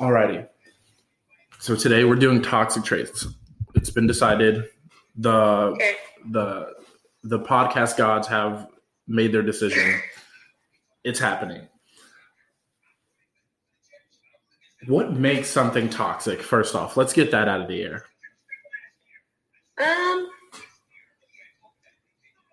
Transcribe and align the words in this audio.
Alrighty. 0.00 0.48
So 1.60 1.76
today 1.76 2.04
we're 2.04 2.16
doing 2.16 2.42
toxic 2.42 2.84
traits. 2.84 3.26
It's 3.74 3.90
been 3.90 4.06
decided. 4.06 4.64
The 5.16 5.32
Okay. 5.32 5.96
the 6.30 6.74
the 7.22 7.38
podcast 7.38 7.96
gods 7.96 8.28
have 8.28 8.66
made 9.06 9.32
their 9.32 9.42
decision. 9.42 10.00
It's 11.04 11.18
happening. 11.18 11.68
What 14.86 15.12
makes 15.12 15.48
something 15.48 15.88
toxic? 15.88 16.42
First 16.42 16.74
off, 16.74 16.96
let's 16.96 17.12
get 17.12 17.30
that 17.30 17.48
out 17.48 17.62
of 17.62 17.68
the 17.68 17.82
air. 17.82 18.04
Um, 19.78 20.28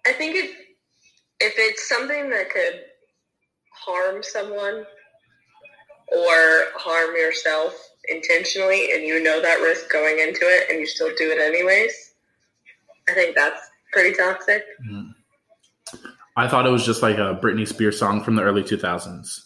I 0.05 0.13
think 0.13 0.35
if 0.35 0.51
if 1.39 1.53
it's 1.57 1.89
something 1.89 2.29
that 2.29 2.49
could 2.49 2.81
harm 3.73 4.21
someone 4.23 4.85
or 6.11 6.65
harm 6.75 7.15
yourself 7.15 7.73
intentionally, 8.09 8.91
and 8.93 9.03
you 9.03 9.21
know 9.23 9.41
that 9.41 9.61
risk 9.61 9.89
going 9.91 10.19
into 10.19 10.41
it, 10.43 10.69
and 10.69 10.79
you 10.79 10.85
still 10.87 11.09
do 11.17 11.31
it 11.31 11.39
anyways, 11.39 12.13
I 13.09 13.13
think 13.13 13.35
that's 13.35 13.61
pretty 13.93 14.15
toxic. 14.15 14.63
Mm-hmm. 14.87 15.11
I 16.37 16.47
thought 16.47 16.65
it 16.65 16.69
was 16.71 16.85
just 16.85 17.01
like 17.01 17.17
a 17.17 17.39
Britney 17.41 17.67
Spears 17.67 17.99
song 17.99 18.23
from 18.23 18.35
the 18.35 18.41
early 18.41 18.63
2000s. 18.63 19.39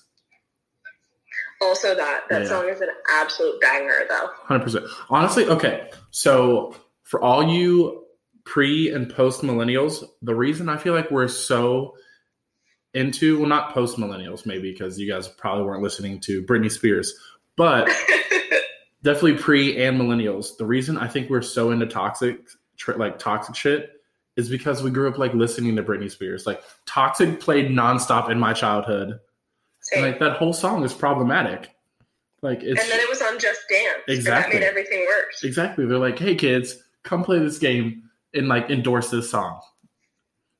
Also, 1.62 1.96
that 1.96 2.23
that 2.30 2.44
Yeah. 2.44 2.48
song 2.48 2.70
is 2.70 2.82
an 2.82 2.90
absolute 3.12 3.59
banger, 3.62 4.06
though. 4.09 4.28
Hundred 4.44 4.64
percent. 4.64 4.86
Honestly, 5.09 5.45
okay. 5.48 5.90
So 6.12 6.76
for 7.04 7.22
all 7.22 7.44
you 7.48 8.06
pre 8.44 8.92
and 8.94 9.14
post 9.14 9.42
millennials, 9.42 10.04
the 10.22 10.36
reason 10.36 10.70
I 10.70 10.78
feel 10.78 10.94
like 10.94 11.09
we're 11.09 11.28
so 11.28 11.95
into 12.95 13.40
well, 13.40 13.49
not 13.49 13.73
post 13.73 13.98
millennials, 13.98 14.45
maybe 14.45 14.72
because 14.72 14.98
you 14.98 15.12
guys 15.12 15.27
probably 15.27 15.66
weren't 15.66 15.84
listening 15.84 16.20
to 16.22 16.41
Britney 16.41 16.72
Spears, 16.72 17.13
but 17.55 17.88
definitely 19.03 19.36
pre 19.36 19.84
and 19.84 19.99
millennials. 19.99 20.58
The 20.58 20.66
reason 20.66 20.98
I 20.98 21.08
think 21.08 21.30
we're 21.30 21.42
so 21.42 21.72
into 21.72 21.86
toxic, 21.86 22.39
like 22.95 23.20
toxic 23.20 23.55
shit, 23.55 23.92
is 24.38 24.50
because 24.50 24.81
we 24.81 24.89
grew 24.89 25.09
up 25.09 25.17
like 25.17 25.33
listening 25.33 25.75
to 25.75 25.83
Britney 25.83 26.09
Spears. 26.09 26.45
Like 26.47 26.64
toxic 26.86 27.39
played 27.39 27.70
nonstop 27.70 28.30
in 28.30 28.39
my 28.39 28.53
childhood, 28.53 29.20
and 29.94 30.02
like 30.02 30.20
that 30.20 30.38
whole 30.38 30.53
song 30.53 30.83
is 30.83 30.94
problematic. 30.94 31.72
Like 32.42 32.64
it's 32.64 32.81
and 32.81 32.92
then 32.92 33.00
it 33.00 33.09
was 33.09 33.22
on 33.22 33.39
Just 33.39 33.61
Dance. 33.70 34.03
Exactly. 34.08 34.55
And 34.55 34.64
that 34.64 34.66
made 34.66 34.67
everything 34.67 35.05
worse. 35.05 35.44
Exactly. 35.44 35.86
They're 35.86 35.98
like, 35.98 36.17
hey 36.17 36.36
kids, 36.36 36.77
come 37.03 37.23
play 37.23 37.39
this 37.39 37.58
game 37.58 38.03
and 38.33 38.48
like 38.48 38.70
endorse 38.70 39.09
this 39.09 39.30
song. 39.30 39.59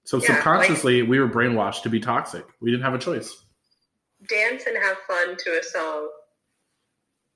So 0.06 0.18
Yeah, 0.18 0.28
subconsciously, 0.28 1.02
we 1.02 1.20
were 1.20 1.28
brainwashed 1.28 1.82
to 1.84 1.90
be 1.90 2.00
toxic. 2.00 2.46
We 2.62 2.72
didn't 2.72 2.84
have 2.84 2.94
a 2.94 3.00
choice. 3.00 3.46
Dance 4.28 4.64
and 4.68 4.78
have 4.78 4.98
fun 5.08 5.36
to 5.38 5.60
a 5.60 5.64
song 5.64 6.10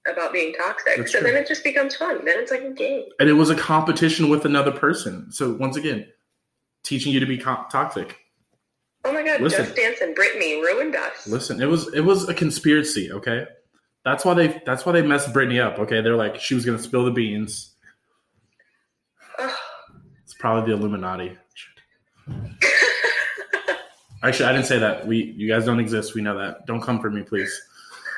about 0.07 0.31
being 0.31 0.53
toxic. 0.53 0.97
That's 0.97 1.11
so 1.11 1.19
true. 1.19 1.31
then 1.31 1.41
it 1.41 1.47
just 1.47 1.63
becomes 1.63 1.95
fun. 1.95 2.23
Then 2.25 2.39
it's 2.39 2.51
like 2.51 2.61
a 2.61 2.71
game. 2.71 3.05
And 3.19 3.27
it 3.27 3.33
was 3.33 3.49
a 3.49 3.55
competition 3.55 4.29
with 4.29 4.45
another 4.45 4.71
person. 4.71 5.31
So 5.31 5.53
once 5.53 5.77
again, 5.77 6.07
teaching 6.83 7.11
you 7.11 7.19
to 7.19 7.25
be 7.25 7.37
co- 7.37 7.65
toxic. 7.71 8.17
Oh 9.05 9.13
my 9.13 9.23
god, 9.23 9.41
Listen. 9.41 9.65
Just 9.65 9.75
Dance 9.75 10.01
and 10.01 10.15
Britney 10.15 10.61
ruined 10.61 10.95
us. 10.95 11.27
Listen, 11.27 11.61
it 11.61 11.67
was 11.67 11.93
it 11.93 12.01
was 12.01 12.27
a 12.27 12.33
conspiracy. 12.33 13.11
Okay, 13.11 13.45
that's 14.03 14.25
why 14.25 14.33
they 14.33 14.61
that's 14.65 14.85
why 14.85 14.91
they 14.91 15.01
messed 15.01 15.33
Britney 15.33 15.63
up. 15.63 15.79
Okay, 15.79 16.01
they're 16.01 16.17
like 16.17 16.39
she 16.39 16.53
was 16.53 16.65
gonna 16.65 16.79
spill 16.79 17.05
the 17.05 17.11
beans. 17.11 17.75
Ugh. 19.39 19.51
It's 20.23 20.33
probably 20.33 20.71
the 20.71 20.77
Illuminati. 20.77 21.37
Actually, 24.23 24.45
I 24.45 24.51
didn't 24.51 24.67
say 24.67 24.79
that. 24.79 25.07
We 25.07 25.33
you 25.37 25.47
guys 25.47 25.65
don't 25.65 25.79
exist. 25.79 26.13
We 26.13 26.21
know 26.21 26.37
that. 26.37 26.65
Don't 26.65 26.81
come 26.81 26.99
for 26.99 27.09
me, 27.09 27.23
please. 27.23 27.61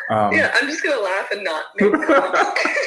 Um, 0.09 0.33
yeah, 0.33 0.51
I'm 0.55 0.67
just 0.67 0.83
gonna 0.83 0.99
laugh 0.99 1.29
and 1.31 1.43
not 1.43 1.65
make. 1.77 1.93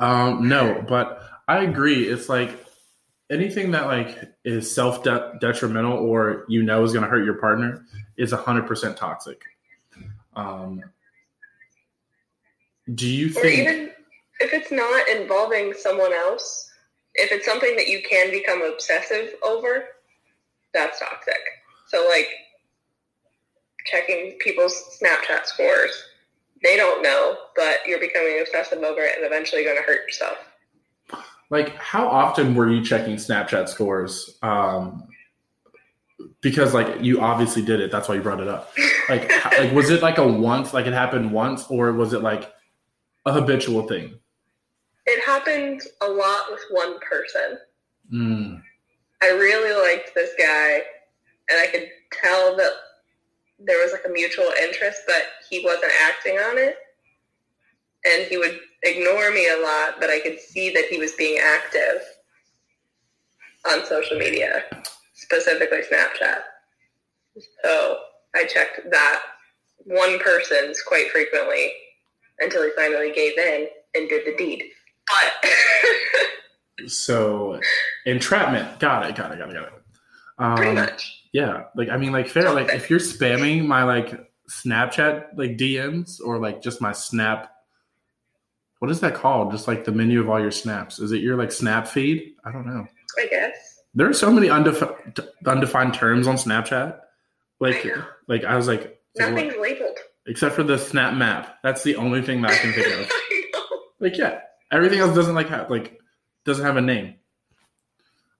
Um, 0.00 0.48
no, 0.48 0.84
but 0.86 1.22
I 1.48 1.62
agree. 1.62 2.08
It's 2.08 2.28
like 2.28 2.64
anything 3.30 3.70
that 3.72 3.86
like 3.86 4.18
is 4.44 4.72
self 4.72 5.02
detrimental 5.02 5.92
or 5.92 6.44
you 6.48 6.62
know 6.62 6.82
is 6.84 6.92
going 6.92 7.04
to 7.04 7.08
hurt 7.08 7.24
your 7.24 7.34
partner 7.34 7.84
is 8.16 8.32
hundred 8.32 8.66
percent 8.66 8.96
toxic. 8.96 9.40
Um, 10.36 10.82
do 12.94 13.08
you 13.08 13.28
or 13.28 13.42
think? 13.42 13.60
even 13.60 13.90
if 14.40 14.52
it's 14.52 14.70
not 14.70 15.08
involving 15.08 15.72
someone 15.74 16.12
else, 16.12 16.70
if 17.14 17.32
it's 17.32 17.46
something 17.46 17.76
that 17.76 17.88
you 17.88 18.02
can 18.08 18.30
become 18.30 18.62
obsessive 18.62 19.34
over, 19.42 19.84
that's 20.72 20.98
toxic. 20.98 21.38
So 21.88 22.06
like 22.08 22.28
checking 23.86 24.36
people's 24.40 24.98
Snapchat 25.00 25.46
scores. 25.46 25.92
They 26.62 26.76
don't 26.76 27.02
know, 27.02 27.36
but 27.54 27.78
you're 27.86 28.00
becoming 28.00 28.40
obsessive 28.40 28.82
over 28.82 29.02
it 29.02 29.16
and 29.16 29.26
eventually 29.26 29.64
going 29.64 29.76
to 29.76 29.82
hurt 29.82 30.06
yourself. 30.06 30.38
like, 31.50 31.76
how 31.76 32.08
often 32.08 32.54
were 32.54 32.70
you 32.70 32.82
checking 32.82 33.16
Snapchat 33.16 33.68
scores? 33.68 34.38
Um, 34.42 35.06
because 36.40 36.72
like 36.74 37.02
you 37.02 37.20
obviously 37.20 37.62
did 37.62 37.80
it. 37.80 37.90
That's 37.90 38.08
why 38.08 38.14
you 38.14 38.22
brought 38.22 38.40
it 38.40 38.48
up. 38.48 38.72
Like, 39.08 39.30
like 39.58 39.72
was 39.72 39.90
it 39.90 40.02
like 40.02 40.18
a 40.18 40.26
once? 40.26 40.72
Like 40.72 40.86
it 40.86 40.94
happened 40.94 41.32
once, 41.32 41.66
or 41.68 41.92
was 41.92 42.12
it 42.12 42.22
like 42.22 42.50
a 43.26 43.32
habitual 43.32 43.86
thing? 43.86 44.18
It 45.06 45.22
happened 45.24 45.82
a 46.00 46.08
lot 46.08 46.44
with 46.50 46.60
one 46.70 46.98
person. 47.00 47.58
Mm, 48.12 48.62
I 49.22 49.30
really 49.30 49.74
liked 49.82 50.14
this 50.14 50.30
guy, 50.38 50.82
and 51.50 51.58
I 51.60 51.66
could 51.66 51.88
tell 52.12 52.56
that 52.56 52.72
there 53.58 53.82
was 53.82 53.92
like 53.92 54.04
a 54.06 54.12
mutual 54.12 54.50
interest, 54.62 55.02
but 55.06 55.22
he 55.48 55.64
wasn't 55.64 55.92
acting 56.02 56.36
on 56.38 56.58
it. 56.58 56.76
And 58.06 58.26
he 58.26 58.36
would 58.36 58.60
ignore 58.82 59.30
me 59.30 59.48
a 59.48 59.62
lot, 59.62 59.94
but 59.98 60.10
I 60.10 60.20
could 60.20 60.38
see 60.38 60.70
that 60.74 60.84
he 60.90 60.98
was 60.98 61.12
being 61.12 61.38
active 61.38 62.02
on 63.66 63.86
social 63.86 64.18
media, 64.18 64.64
specifically 65.14 65.80
Snapchat. 65.80 66.40
So 67.62 67.98
I 68.34 68.44
checked 68.44 68.80
that 68.90 69.22
one 69.84 70.18
person's 70.18 70.82
quite 70.82 71.10
frequently 71.10 71.72
until 72.40 72.62
he 72.64 72.70
finally 72.76 73.12
gave 73.12 73.38
in 73.38 73.68
and 73.94 74.08
did 74.08 74.26
the 74.26 74.36
deed. 74.36 74.64
But 75.08 75.50
So 76.90 77.60
entrapment. 78.06 78.78
Got 78.80 79.08
it. 79.08 79.16
Got 79.16 79.32
it. 79.32 79.38
Got 79.38 79.50
it. 79.50 79.54
Got 79.54 79.64
it. 79.64 79.72
Um, 80.38 80.56
pretty 80.56 80.72
much. 80.74 81.22
Yeah. 81.32 81.64
Like 81.76 81.88
I 81.88 81.96
mean, 81.96 82.12
like 82.12 82.28
fair. 82.28 82.52
Like 82.52 82.70
if 82.70 82.90
you're 82.90 82.98
spamming 82.98 83.66
my 83.66 83.84
like 83.84 84.18
Snapchat 84.50 85.36
like 85.36 85.52
DMs 85.52 86.20
or 86.24 86.38
like 86.38 86.62
just 86.62 86.80
my 86.80 86.92
Snap. 86.92 87.50
What 88.80 88.90
is 88.90 89.00
that 89.00 89.14
called? 89.14 89.50
Just 89.52 89.66
like 89.66 89.84
the 89.84 89.92
menu 89.92 90.20
of 90.20 90.28
all 90.28 90.38
your 90.40 90.50
snaps. 90.50 90.98
Is 90.98 91.12
it 91.12 91.22
your 91.22 91.36
like 91.36 91.50
Snap 91.52 91.86
feed? 91.88 92.34
I 92.44 92.52
don't 92.52 92.66
know. 92.66 92.86
I 93.18 93.26
guess. 93.28 93.80
There 93.94 94.08
are 94.08 94.12
so 94.12 94.30
many 94.30 94.48
undefi- 94.48 95.26
undefined 95.46 95.94
terms 95.94 96.26
on 96.26 96.36
Snapchat. 96.36 96.98
Like, 97.60 97.86
I 97.86 98.02
like 98.28 98.44
I 98.44 98.56
was 98.56 98.66
like. 98.68 99.00
Nothing's 99.16 99.54
labeled. 99.58 99.96
except 100.26 100.54
for 100.56 100.64
the 100.64 100.76
Snap 100.76 101.14
Map. 101.14 101.56
That's 101.62 101.82
the 101.84 101.94
only 101.96 102.20
thing 102.20 102.42
that 102.42 102.50
I 102.50 102.56
can 102.58 102.72
think 102.72 103.00
of. 103.00 103.10
Like, 104.00 104.18
yeah, 104.18 104.40
everything 104.72 104.98
else 105.00 105.14
doesn't 105.14 105.34
like 105.34 105.48
have 105.48 105.70
like 105.70 106.00
doesn't 106.44 106.64
have 106.64 106.76
a 106.76 106.80
name. 106.80 107.14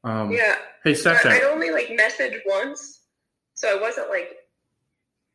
Um, 0.03 0.31
Yeah. 0.33 0.57
Hey, 0.85 0.93
Snapchat. 0.93 1.27
I'd 1.27 1.43
only 1.45 1.71
like 1.71 1.91
message 1.97 2.35
once, 2.47 3.01
so 3.55 3.75
I 3.77 3.81
wasn't 3.81 4.11
like 4.11 4.29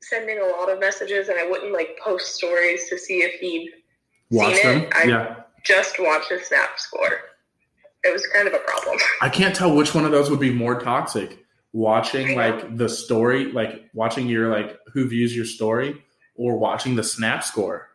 sending 0.01 0.39
a 0.39 0.45
lot 0.45 0.69
of 0.71 0.79
messages, 0.79 1.27
and 1.29 1.39
I 1.39 1.49
wouldn't 1.49 1.73
like 1.73 1.97
post 2.03 2.35
stories 2.35 2.87
to 2.89 2.97
see 2.97 3.19
if 3.23 3.39
he'd 3.39 3.71
Watch 4.29 4.55
seen 4.55 4.63
them. 4.63 4.81
it. 4.83 4.93
I- 4.95 5.03
yeah. 5.05 5.35
just 5.65 5.95
watch 5.99 6.29
his 6.29 6.45
snap 6.47 6.77
score. 6.79 7.21
It 8.03 8.13
was 8.13 8.25
kind 8.27 8.47
of 8.47 8.53
a 8.53 8.59
problem. 8.59 8.97
I 9.21 9.27
can't 9.29 9.53
tell 9.55 9.75
which 9.75 9.93
one 9.93 10.05
of 10.05 10.11
those 10.11 10.29
would 10.29 10.39
be 10.39 10.53
more 10.53 10.79
toxic. 10.79 11.37
Watching 11.73 12.35
like 12.35 12.77
the 12.77 12.87
story, 12.89 13.51
like 13.51 13.89
watching 13.93 14.27
your 14.27 14.49
like 14.49 14.77
who 14.93 15.07
views 15.07 15.35
your 15.35 15.45
story, 15.45 16.01
or 16.35 16.57
watching 16.57 16.95
the 16.95 17.03
snap 17.03 17.43
score. 17.43 17.88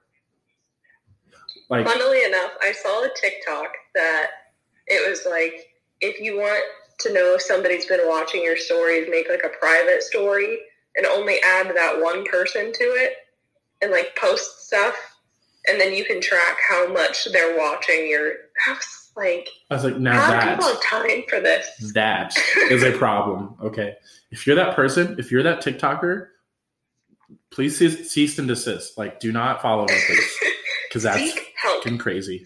Like 1.74 1.86
Funnily 1.86 2.24
enough, 2.24 2.52
I 2.62 2.72
saw 2.72 3.04
a 3.04 3.08
TikTok 3.20 3.68
that 3.94 4.30
it 4.86 5.08
was 5.08 5.26
like 5.28 5.66
if 6.00 6.20
you 6.20 6.36
want 6.38 6.62
to 7.00 7.12
know 7.12 7.34
if 7.34 7.42
somebody's 7.42 7.86
been 7.86 8.06
watching 8.06 8.42
your 8.42 8.56
stories, 8.56 9.08
make 9.10 9.28
like 9.28 9.44
a 9.44 9.58
private 9.58 10.02
story 10.02 10.58
and 10.96 11.06
only 11.06 11.38
add 11.44 11.74
that 11.74 12.00
one 12.00 12.24
person 12.26 12.72
to 12.72 12.84
it 12.84 13.14
and 13.82 13.90
like 13.90 14.16
post 14.16 14.66
stuff 14.66 14.94
and 15.68 15.80
then 15.80 15.94
you 15.94 16.04
can 16.04 16.20
track 16.20 16.56
how 16.68 16.92
much 16.92 17.26
they're 17.32 17.56
watching 17.58 18.06
your 18.08 18.34
house. 18.66 19.12
Like, 19.16 19.48
I 19.70 19.74
was 19.74 19.84
like, 19.84 19.96
now 19.98 20.20
how 20.20 20.30
that 20.32 20.56
people 20.56 20.72
have 20.72 20.82
time 20.82 21.22
for 21.28 21.40
this? 21.40 21.92
that 21.94 22.36
is 22.70 22.82
a 22.82 22.92
problem. 22.92 23.54
Okay, 23.62 23.94
if 24.30 24.46
you're 24.46 24.56
that 24.56 24.74
person, 24.74 25.16
if 25.18 25.30
you're 25.30 25.44
that 25.44 25.62
TikToker, 25.62 26.28
please 27.50 27.78
cease, 27.78 28.10
cease 28.10 28.38
and 28.38 28.48
desist. 28.48 28.98
Like, 28.98 29.20
do 29.20 29.30
not 29.30 29.62
follow 29.62 29.86
please, 29.86 30.38
because 30.94 31.02
that's 31.02 31.36
fucking 31.60 31.98
crazy. 31.98 32.44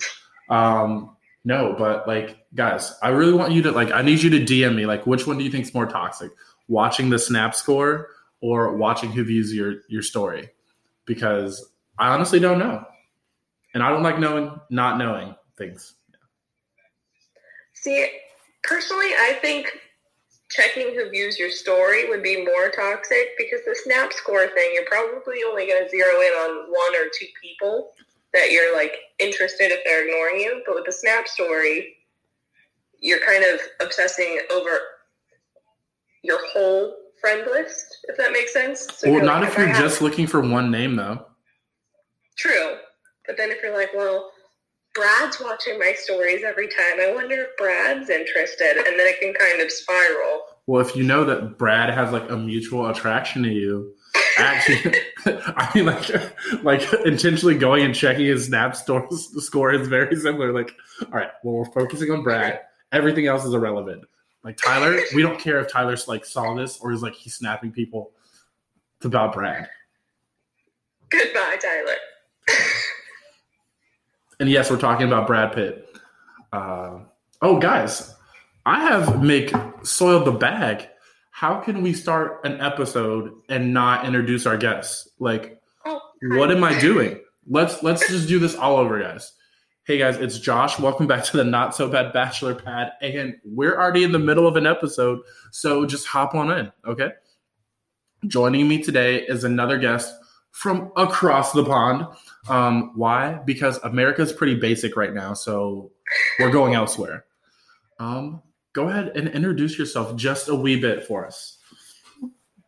Um, 0.49 1.17
no, 1.45 1.75
but 1.77 2.09
like, 2.09 2.39
guys, 2.55 2.95
I 3.03 3.11
really 3.11 3.35
want 3.35 3.53
you 3.53 3.61
to 3.63 3.73
like. 3.73 3.93
I 3.93 4.01
need 4.01 4.23
you 4.23 4.31
to 4.31 4.41
DM 4.41 4.75
me. 4.75 4.87
Like, 4.87 5.07
which 5.07 5.27
one 5.27 5.37
do 5.37 5.45
you 5.45 5.51
think 5.51 5.67
is 5.67 5.75
more 5.75 5.85
toxic? 5.85 6.31
Watching 6.67 7.11
the 7.11 7.19
snap 7.19 7.55
score 7.55 8.09
or 8.41 8.75
watching 8.75 9.13
who 9.13 9.23
views 9.23 9.55
your 9.55 9.83
your 9.89 10.01
story? 10.01 10.49
Because 11.05 11.71
I 11.99 12.09
honestly 12.09 12.41
don't 12.41 12.59
know. 12.59 12.85
And 13.75 13.83
I 13.83 13.91
don't 13.91 14.03
like 14.03 14.19
knowing 14.19 14.59
not 14.71 14.97
knowing 14.97 15.35
things. 15.59 15.95
See, 17.75 18.09
personally, 18.65 19.09
I 19.09 19.39
think 19.43 19.71
checking 20.49 20.95
who 20.95 21.11
views 21.11 21.39
your 21.39 21.51
story 21.51 22.09
would 22.09 22.23
be 22.23 22.45
more 22.47 22.71
toxic 22.71 23.37
because 23.37 23.61
the 23.67 23.77
snap 23.85 24.15
score 24.15 24.49
thing, 24.49 24.71
you're 24.73 24.87
probably 24.87 25.37
only 25.47 25.67
going 25.67 25.85
to 25.85 25.91
zero 25.91 26.09
in 26.09 26.33
on 26.33 26.71
one 26.71 26.97
or 26.97 27.11
two 27.13 27.27
people 27.41 27.93
that 28.39 28.51
you're 28.51 28.75
like 28.75 28.93
interested 29.19 29.71
if 29.73 29.81
they're 29.85 30.07
ignoring 30.07 30.41
you. 30.41 30.63
But 30.67 30.77
with 30.77 30.87
the 30.87 30.93
snap 30.93 31.27
story, 31.29 31.97
you're 33.01 33.25
kind 33.25 33.45
of 33.45 33.61
obsessing 33.81 34.41
over 34.51 34.71
your 36.23 36.39
whole 36.53 36.95
friend 37.21 37.47
list, 37.51 37.99
if 38.05 38.17
that 38.17 38.33
makes 38.33 38.53
sense. 38.53 38.87
So 38.95 39.11
well, 39.11 39.25
not 39.25 39.43
like, 39.43 39.51
if 39.51 39.59
you're 39.59 39.73
just 39.75 40.03
looking 40.03 40.27
for 40.27 40.41
one 40.41 40.71
name, 40.71 40.97
though. 40.97 41.27
True. 42.37 42.77
But 43.27 43.37
then 43.37 43.51
if 43.51 43.63
you're 43.63 43.77
like, 43.77 43.91
well, 43.95 44.31
Brad's 44.95 45.41
watching 45.41 45.79
my 45.79 45.93
stories 45.97 46.43
every 46.45 46.69
time. 46.69 47.01
I 47.01 47.13
wonder 47.15 47.35
if 47.43 47.57
Brad's 47.57 48.11
interested, 48.11 48.77
and 48.79 48.99
then 48.99 49.07
it 49.07 49.21
can 49.21 49.35
kind 49.35 49.61
of 49.61 49.71
spiral. 49.71 50.43
Well, 50.67 50.81
if 50.81 50.97
you 50.97 51.03
know 51.05 51.25
that 51.25 51.59
Brad 51.59 51.91
has 51.91 52.13
like 52.13 52.31
a 52.31 52.37
mutual 52.37 52.89
attraction 52.89 53.43
to 53.43 53.49
you, 53.49 53.95
actually, 54.39 54.95
I 55.27 55.71
mean, 55.75 55.87
like, 55.87 56.63
like 56.65 56.93
intentionally 57.05 57.57
going 57.57 57.85
and 57.85 57.95
checking 57.95 58.27
his 58.27 58.47
snap 58.47 58.77
store, 58.77 59.09
score 59.11 59.73
is 59.73 59.89
very 59.89 60.17
similar. 60.17 60.53
Like, 60.53 60.73
all 61.03 61.19
right, 61.19 61.31
well, 61.43 61.55
we're 61.55 61.65
focusing 61.67 62.11
on 62.11 62.23
Brad. 62.23 62.61
Everything 62.93 63.27
else 63.27 63.45
is 63.45 63.55
irrelevant. 63.55 64.05
Like 64.45 64.57
Tyler, 64.57 64.99
we 65.15 65.23
don't 65.23 65.39
care 65.39 65.59
if 65.61 65.71
Tyler's 65.71 66.09
like 66.09 66.25
saw 66.25 66.55
this 66.55 66.79
or 66.81 66.93
is 66.93 67.03
like 67.03 67.15
he's 67.15 67.35
snapping 67.35 67.73
people. 67.73 68.13
It's 68.97 69.07
about 69.07 69.35
Brad. 69.35 69.69
Goodbye, 71.11 71.59
Tyler. 71.61 71.97
and 74.41 74.49
yes, 74.49 74.71
we're 74.71 74.79
talking 74.79 75.07
about 75.07 75.27
Brad 75.27 75.53
Pitt. 75.53 75.97
Uh, 76.53 77.01
oh, 77.43 77.59
guys, 77.59 78.15
I 78.65 78.81
have 78.81 79.17
Mick 79.17 79.87
soiled 79.87 80.27
the 80.27 80.33
bag. 80.33 80.89
How 81.39 81.61
can 81.61 81.83
we 81.83 81.93
start 81.93 82.41
an 82.43 82.61
episode 82.61 83.33
and 83.49 83.73
not 83.73 84.05
introduce 84.05 84.45
our 84.45 84.57
guests? 84.57 85.09
Like, 85.21 85.63
oh, 85.87 86.01
what 86.21 86.51
am 86.51 86.65
I 86.65 86.77
doing? 86.81 87.21
Let's 87.49 87.81
let's 87.81 88.09
just 88.09 88.27
do 88.27 88.41
this 88.41 88.57
all 88.57 88.77
over, 88.77 89.01
guys. 89.01 89.35
Hey 89.85 89.99
guys, 89.99 90.17
it's 90.17 90.41
Josh. 90.41 90.81
Welcome 90.81 91.07
back 91.07 91.23
to 91.27 91.37
the 91.37 91.45
Not 91.45 91.77
So 91.77 91.89
Bad 91.89 92.13
Bachelor 92.13 92.57
Pad. 92.57 92.91
And 93.01 93.37
we're 93.45 93.77
already 93.77 94.03
in 94.03 94.11
the 94.11 94.19
middle 94.19 94.49
of 94.49 94.57
an 94.57 94.67
episode, 94.67 95.21
so 95.53 95.87
just 95.87 96.09
hop 96.09 96.35
on 96.35 96.51
in, 96.51 96.73
okay? 96.85 97.13
Joining 98.27 98.67
me 98.67 98.83
today 98.83 99.23
is 99.23 99.45
another 99.45 99.79
guest 99.79 100.13
from 100.51 100.91
across 100.97 101.53
the 101.53 101.65
pond. 101.65 102.05
Um, 102.49 102.91
why? 102.97 103.39
Because 103.47 103.79
America's 103.85 104.33
pretty 104.33 104.57
basic 104.57 104.97
right 104.97 105.15
now, 105.15 105.35
so 105.35 105.93
we're 106.41 106.51
going 106.51 106.75
elsewhere. 106.75 107.27
Um, 108.01 108.43
go 108.73 108.89
ahead 108.89 109.13
and 109.17 109.29
introduce 109.29 109.79
yourself 109.79 110.17
just 110.17 110.49
a 110.49 110.55
wee 110.55 110.79
bit 110.79 111.05
for 111.05 111.27
us. 111.27 111.59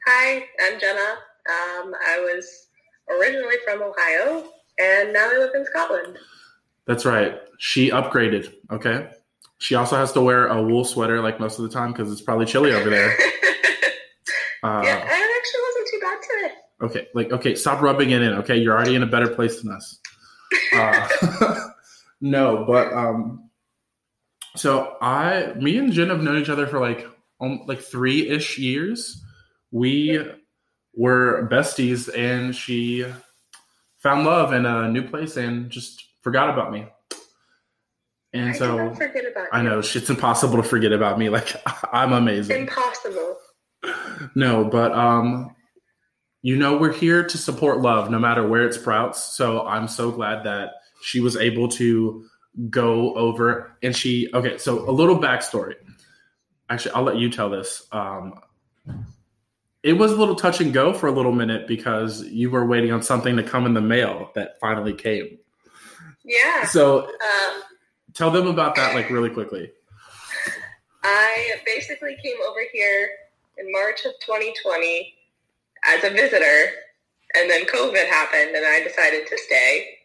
Hi, 0.07 0.45
I'm 0.61 0.81
Jenna. 0.81 1.01
Um, 1.01 1.95
I 2.07 2.21
was 2.21 2.69
originally 3.11 3.57
from 3.65 3.83
Ohio, 3.83 4.45
and 4.79 5.13
now 5.13 5.29
I 5.31 5.39
live 5.39 5.55
in 5.55 5.65
Scotland. 5.67 6.19
That's 6.87 7.05
right. 7.05 7.39
She 7.59 7.91
upgraded. 7.91 8.53
Okay. 8.71 9.11
She 9.59 9.75
also 9.75 9.97
has 9.97 10.13
to 10.13 10.23
wear 10.23 10.47
a 10.47 10.63
wool 10.63 10.85
sweater 10.85 11.21
like 11.21 11.39
most 11.39 11.59
of 11.59 11.65
the 11.65 11.71
time 11.71 11.93
because 11.93 12.11
it's 12.11 12.23
probably 12.23 12.47
chilly 12.47 12.73
over 12.73 12.89
there. 12.89 13.11
uh, 14.63 14.83
yeah, 14.83 14.97
and 14.97 15.11
it 15.11 15.31
actually 15.39 15.61
wasn't 15.69 15.89
too 15.91 16.01
bad 16.01 16.19
today. 16.23 16.55
Okay, 16.83 17.09
like 17.15 17.33
okay, 17.33 17.55
stop 17.55 17.83
rubbing 17.83 18.11
it 18.11 18.23
in. 18.23 18.33
Okay, 18.35 18.57
you're 18.57 18.75
already 18.75 18.95
in 18.95 19.03
a 19.03 19.07
better 19.07 19.29
place 19.29 19.61
than 19.61 19.71
us. 19.71 19.99
Uh, 20.75 21.69
no, 22.23 22.65
but 22.67 22.91
um, 22.95 23.50
so 24.61 24.95
I, 25.01 25.55
me 25.55 25.79
and 25.79 25.91
Jen 25.91 26.11
have 26.11 26.23
known 26.23 26.37
each 26.37 26.51
other 26.51 26.67
for 26.67 26.81
like 26.81 27.07
um, 27.41 27.63
like 27.67 27.81
three 27.81 28.29
ish 28.29 28.59
years. 28.59 29.25
We 29.71 30.23
were 30.95 31.49
besties, 31.51 32.15
and 32.15 32.55
she 32.55 33.07
found 33.97 34.27
love 34.27 34.53
in 34.53 34.67
a 34.67 34.91
new 34.91 35.09
place 35.09 35.39
and 35.39 35.71
just 35.71 36.05
forgot 36.21 36.51
about 36.51 36.73
me. 36.73 36.87
And 38.35 38.51
I 38.51 38.53
so 38.53 38.95
forget 38.95 39.25
about 39.33 39.49
I 39.51 39.63
know 39.63 39.79
it's 39.79 40.11
impossible 40.11 40.59
to 40.59 40.63
forget 40.63 40.93
about 40.93 41.19
me. 41.19 41.31
Like 41.31 41.57
I'm 41.93 42.13
amazing. 42.13 42.63
Impossible. 42.63 43.39
No, 44.35 44.65
but 44.65 44.93
um 44.93 45.57
you 46.43 46.57
know, 46.57 46.77
we're 46.77 46.93
here 46.93 47.25
to 47.25 47.39
support 47.39 47.81
love 47.81 48.11
no 48.11 48.19
matter 48.19 48.47
where 48.47 48.67
it 48.67 48.75
sprouts. 48.75 49.23
So 49.37 49.67
I'm 49.67 49.89
so 49.89 50.11
glad 50.11 50.45
that 50.45 50.71
she 51.03 51.21
was 51.21 51.37
able 51.37 51.69
to 51.69 52.25
go 52.69 53.15
over 53.15 53.77
and 53.83 53.97
she, 53.97 54.29
okay, 54.35 54.59
so 54.59 54.89
a 54.89 54.93
little 54.93 55.19
backstory. 55.19 55.75
Actually, 56.69 56.93
I'll 56.93 57.03
let 57.03 57.17
you 57.17 57.31
tell 57.31 57.51
this. 57.51 57.87
Um, 57.93 58.41
it 59.83 59.95
was 59.95 60.13
a 60.13 60.17
little 60.17 60.35
touch 60.35 60.61
and 60.61 60.73
go 60.73 60.93
for 60.93 61.07
a 61.07 61.13
little 61.13 61.33
minute 61.33 61.67
because 61.67 62.23
you 62.25 62.51
were 62.51 62.67
waiting 62.67 62.93
on 62.93 63.03
something 63.03 63.37
to 63.37 63.43
come 63.43 63.67
in 63.67 63.75
the 63.75 63.81
mail 63.81 64.31
that 64.35 64.61
finally 64.61 64.93
came. 64.93 65.39
Yeah. 66.25 66.67
So 66.67 67.07
um, 67.07 67.63
tell 68.13 68.31
them 68.31 68.47
about 68.47 68.75
that, 68.77 68.95
like, 68.95 69.11
really 69.11 69.31
quickly. 69.31 69.73
I 71.03 71.57
basically 71.65 72.17
came 72.23 72.37
over 72.47 72.61
here 72.73 73.09
in 73.57 73.73
March 73.73 74.05
of 74.05 74.13
2020 74.21 75.15
as 75.87 76.05
a 76.05 76.11
visitor, 76.11 76.73
and 77.35 77.49
then 77.49 77.65
COVID 77.65 78.07
happened, 78.07 78.55
and 78.55 78.67
I 78.67 78.83
decided 78.83 79.27
to 79.27 79.39
stay, 79.39 80.00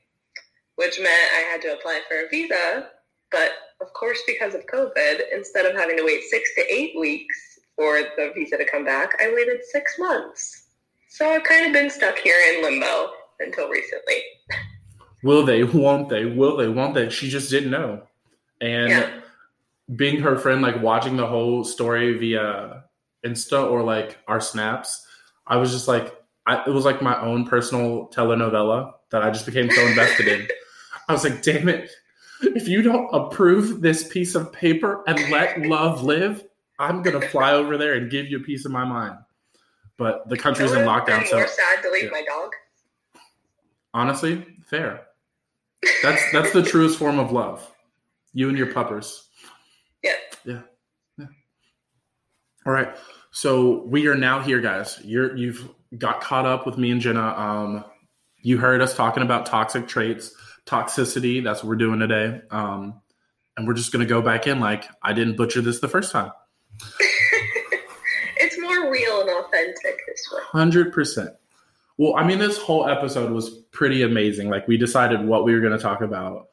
which 0.75 0.99
meant 0.99 1.31
I 1.35 1.41
had 1.51 1.61
to 1.63 1.73
apply 1.73 2.01
for 2.07 2.17
a 2.17 2.29
visa. 2.29 2.89
But 3.31 3.51
of 3.81 3.91
course, 3.93 4.19
because 4.27 4.55
of 4.55 4.65
COVID, 4.67 5.21
instead 5.33 5.65
of 5.65 5.75
having 5.75 5.97
to 5.97 6.03
wait 6.03 6.23
six 6.23 6.53
to 6.55 6.73
eight 6.73 6.97
weeks 6.97 7.59
for 7.75 7.99
the 8.17 8.31
visa 8.35 8.57
to 8.57 8.65
come 8.65 8.85
back, 8.85 9.11
I 9.21 9.33
waited 9.33 9.61
six 9.63 9.97
months. 9.99 10.67
So 11.09 11.29
I've 11.29 11.43
kind 11.43 11.65
of 11.65 11.73
been 11.73 11.89
stuck 11.89 12.17
here 12.17 12.35
in 12.53 12.63
limbo 12.63 13.11
until 13.39 13.69
recently. 13.69 14.21
Will 15.23 15.45
they? 15.45 15.63
Won't 15.63 16.09
they? 16.09 16.25
Will 16.25 16.57
they? 16.57 16.67
Won't 16.67 16.93
they? 16.93 17.09
She 17.09 17.29
just 17.29 17.49
didn't 17.49 17.71
know. 17.71 18.03
And 18.61 18.89
yeah. 18.89 19.19
being 19.95 20.21
her 20.21 20.37
friend, 20.37 20.61
like 20.61 20.81
watching 20.81 21.17
the 21.17 21.27
whole 21.27 21.63
story 21.63 22.17
via 22.17 22.83
Insta 23.25 23.69
or 23.69 23.83
like 23.83 24.17
our 24.27 24.39
snaps, 24.39 25.05
I 25.47 25.57
was 25.57 25.71
just 25.71 25.87
like, 25.87 26.15
I, 26.45 26.63
it 26.65 26.69
was 26.71 26.85
like 26.85 27.01
my 27.01 27.19
own 27.21 27.45
personal 27.45 28.07
telenovela 28.13 28.93
that 29.11 29.23
I 29.23 29.31
just 29.31 29.45
became 29.45 29.69
so 29.71 29.85
invested 29.87 30.27
in. 30.27 30.47
I 31.07 31.13
was 31.13 31.23
like, 31.23 31.41
damn 31.41 31.69
it. 31.69 31.91
If 32.41 32.67
you 32.67 32.81
don't 32.81 33.09
approve 33.13 33.81
this 33.81 34.07
piece 34.07 34.35
of 34.35 34.51
paper 34.51 35.03
and 35.07 35.31
let 35.31 35.59
love 35.61 36.03
live, 36.03 36.43
I'm 36.79 37.01
going 37.01 37.19
to 37.19 37.27
fly 37.29 37.53
over 37.53 37.77
there 37.77 37.93
and 37.93 38.11
give 38.11 38.27
you 38.27 38.37
a 38.37 38.43
piece 38.43 38.65
of 38.65 38.71
my 38.71 38.83
mind. 38.83 39.17
But 39.97 40.27
the 40.27 40.37
country's 40.37 40.73
in 40.73 40.79
lockdown. 40.79 41.25
So 41.25 41.37
more 41.37 41.47
sad 41.47 41.81
to 41.83 41.91
leave 41.91 42.05
yeah. 42.05 42.09
my 42.11 42.23
dog. 42.23 42.51
Honestly, 43.93 44.45
fair. 44.65 45.05
That's 46.03 46.31
that's 46.31 46.51
the 46.51 46.63
truest 46.63 46.99
form 46.99 47.19
of 47.19 47.31
love. 47.31 47.71
You 48.33 48.49
and 48.49 48.57
your 48.57 48.73
puppers. 48.73 49.29
Yeah. 50.03 50.11
Yeah. 50.43 50.61
Yeah. 51.17 51.27
All 52.65 52.73
right. 52.73 52.95
So 53.31 53.83
we 53.85 54.07
are 54.07 54.15
now 54.15 54.41
here, 54.41 54.59
guys. 54.59 54.99
You're 55.03 55.35
you've 55.37 55.69
got 55.97 56.19
caught 56.19 56.45
up 56.45 56.65
with 56.65 56.77
me 56.77 56.91
and 56.91 56.99
Jenna. 56.99 57.27
Um, 57.37 57.85
you 58.41 58.57
heard 58.57 58.81
us 58.81 58.95
talking 58.95 59.23
about 59.23 59.45
toxic 59.45 59.87
traits, 59.87 60.33
toxicity. 60.65 61.43
That's 61.43 61.63
what 61.63 61.69
we're 61.69 61.75
doing 61.75 61.99
today. 61.99 62.41
Um, 62.51 63.01
and 63.57 63.67
we're 63.67 63.73
just 63.73 63.91
gonna 63.91 64.05
go 64.05 64.21
back 64.21 64.47
in 64.47 64.59
like 64.59 64.85
I 65.01 65.13
didn't 65.13 65.37
butcher 65.37 65.61
this 65.61 65.79
the 65.79 65.87
first 65.87 66.11
time. 66.11 66.31
it's 68.37 68.59
more 68.59 68.91
real 68.91 69.21
and 69.21 69.29
authentic 69.29 69.99
this 70.07 70.29
way. 70.31 70.41
Hundred 70.43 70.93
percent. 70.93 71.31
Well, 71.97 72.15
I 72.15 72.25
mean, 72.25 72.39
this 72.39 72.57
whole 72.57 72.89
episode 72.89 73.31
was 73.31 73.49
pretty 73.71 74.01
amazing. 74.01 74.49
Like 74.49 74.67
we 74.67 74.77
decided 74.77 75.25
what 75.25 75.45
we 75.45 75.53
were 75.53 75.61
going 75.61 75.71
to 75.71 75.79
talk 75.79 76.01
about 76.01 76.47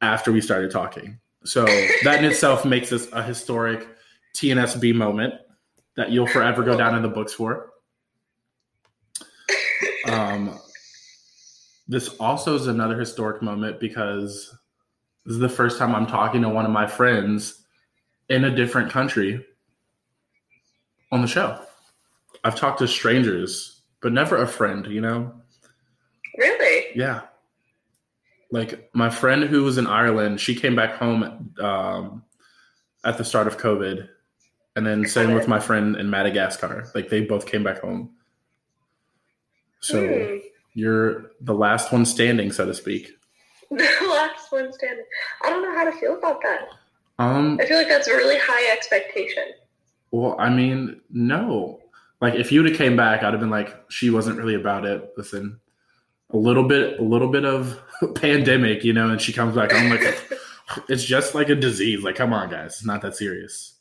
after 0.00 0.32
we 0.32 0.40
started 0.40 0.70
talking. 0.70 1.20
So 1.44 1.64
that 2.02 2.18
in 2.18 2.24
itself 2.24 2.64
makes 2.64 2.90
this 2.90 3.08
a 3.12 3.22
historic 3.22 3.86
TNSB 4.34 4.94
moment 4.94 5.34
that 5.96 6.10
you'll 6.10 6.26
forever 6.26 6.62
go 6.62 6.76
down 6.76 6.94
in 6.94 7.02
the 7.02 7.08
books 7.08 7.32
for. 7.32 7.70
Um, 10.08 10.60
this 11.88 12.08
also 12.20 12.54
is 12.54 12.66
another 12.66 12.98
historic 12.98 13.42
moment 13.42 13.80
because 13.80 14.56
this 15.24 15.34
is 15.34 15.38
the 15.38 15.48
first 15.48 15.78
time 15.78 15.94
I'm 15.94 16.06
talking 16.06 16.42
to 16.42 16.48
one 16.48 16.64
of 16.64 16.70
my 16.70 16.86
friends 16.86 17.64
in 18.28 18.44
a 18.44 18.54
different 18.54 18.90
country 18.90 19.44
on 21.12 21.20
the 21.22 21.28
show. 21.28 21.60
I've 22.44 22.56
talked 22.56 22.78
to 22.80 22.88
strangers, 22.88 23.80
but 24.00 24.12
never 24.12 24.42
a 24.42 24.46
friend, 24.46 24.86
you 24.86 25.00
know? 25.00 25.32
Really? 26.36 26.86
Yeah. 26.94 27.22
Like 28.50 28.90
my 28.92 29.10
friend 29.10 29.44
who 29.44 29.64
was 29.64 29.78
in 29.78 29.86
Ireland, 29.86 30.40
she 30.40 30.54
came 30.54 30.76
back 30.76 30.94
home 30.94 31.54
um, 31.60 32.24
at 33.04 33.18
the 33.18 33.24
start 33.24 33.46
of 33.46 33.58
COVID 33.58 34.08
and 34.76 34.86
then 34.86 35.06
same 35.06 35.32
with 35.32 35.48
my 35.48 35.58
friend 35.58 35.96
in 35.96 36.10
Madagascar. 36.10 36.90
Like 36.94 37.08
they 37.08 37.22
both 37.22 37.46
came 37.46 37.64
back 37.64 37.80
home. 37.80 38.10
So 39.80 40.02
mm. 40.02 40.42
You're 40.76 41.30
the 41.40 41.54
last 41.54 41.90
one 41.90 42.04
standing, 42.04 42.52
so 42.52 42.66
to 42.66 42.74
speak. 42.74 43.10
The 43.70 44.06
last 44.08 44.52
one 44.52 44.72
standing. 44.72 45.04
I 45.42 45.48
don't 45.50 45.62
know 45.62 45.74
how 45.74 45.84
to 45.84 45.92
feel 45.98 46.16
about 46.18 46.40
that. 46.42 46.68
Um, 47.18 47.58
I 47.60 47.66
feel 47.66 47.78
like 47.78 47.88
that's 47.88 48.06
a 48.06 48.14
really 48.14 48.38
high 48.40 48.72
expectation. 48.72 49.42
well, 50.12 50.36
I 50.38 50.50
mean, 50.50 51.00
no. 51.10 51.80
Like 52.20 52.34
if 52.34 52.52
you 52.52 52.62
would 52.62 52.68
have 52.70 52.78
came 52.78 52.94
back, 52.94 53.22
I'd 53.22 53.32
have 53.32 53.40
been 53.40 53.50
like, 53.50 53.74
she 53.90 54.10
wasn't 54.10 54.36
really 54.38 54.54
about 54.54 54.84
it. 54.84 55.12
Listen, 55.16 55.58
a 56.30 56.36
little 56.36 56.68
bit, 56.68 57.00
a 57.00 57.02
little 57.02 57.28
bit 57.28 57.44
of 57.46 57.80
pandemic, 58.14 58.84
you 58.84 58.92
know, 58.92 59.08
and 59.08 59.20
she 59.20 59.32
comes 59.32 59.56
back. 59.56 59.72
I'm 59.74 59.90
like, 59.90 60.30
it's 60.88 61.04
just 61.04 61.34
like 61.34 61.48
a 61.48 61.56
disease. 61.56 62.04
Like, 62.04 62.16
come 62.16 62.32
on, 62.34 62.50
guys, 62.50 62.74
it's 62.74 62.84
not 62.84 63.00
that 63.02 63.16
serious. 63.16 63.78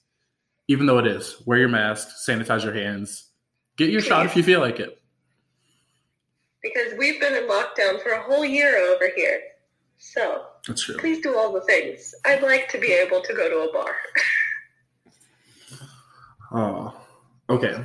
Even 0.70 0.86
though 0.88 0.98
it 0.98 1.08
is, 1.08 1.36
wear 1.46 1.60
your 1.60 1.70
mask, 1.70 2.08
sanitize 2.28 2.64
your 2.64 2.74
hands, 2.74 3.26
get 3.78 3.92
your 3.92 4.02
shot 4.02 4.26
if 4.26 4.36
you 4.36 4.42
feel 4.42 4.62
like 4.62 4.80
it. 4.80 5.00
Because 6.66 6.98
we've 6.98 7.20
been 7.20 7.36
in 7.36 7.44
lockdown 7.44 8.02
for 8.02 8.10
a 8.10 8.24
whole 8.24 8.44
year 8.44 8.76
over 8.92 9.10
here. 9.16 9.40
So 10.00 10.46
That's 10.68 10.84
true. 10.84 10.98
please 10.98 11.22
do 11.22 11.38
all 11.38 11.54
the 11.54 11.62
things. 11.62 12.14
I'd 12.26 12.42
like 12.42 12.68
to 12.70 12.80
be 12.80 12.92
able 12.92 13.22
to 13.22 13.34
go 13.34 13.50
to 13.50 13.70
a 13.70 13.74
bar. 13.74 13.92
Oh, 16.52 16.96
okay. 17.50 17.84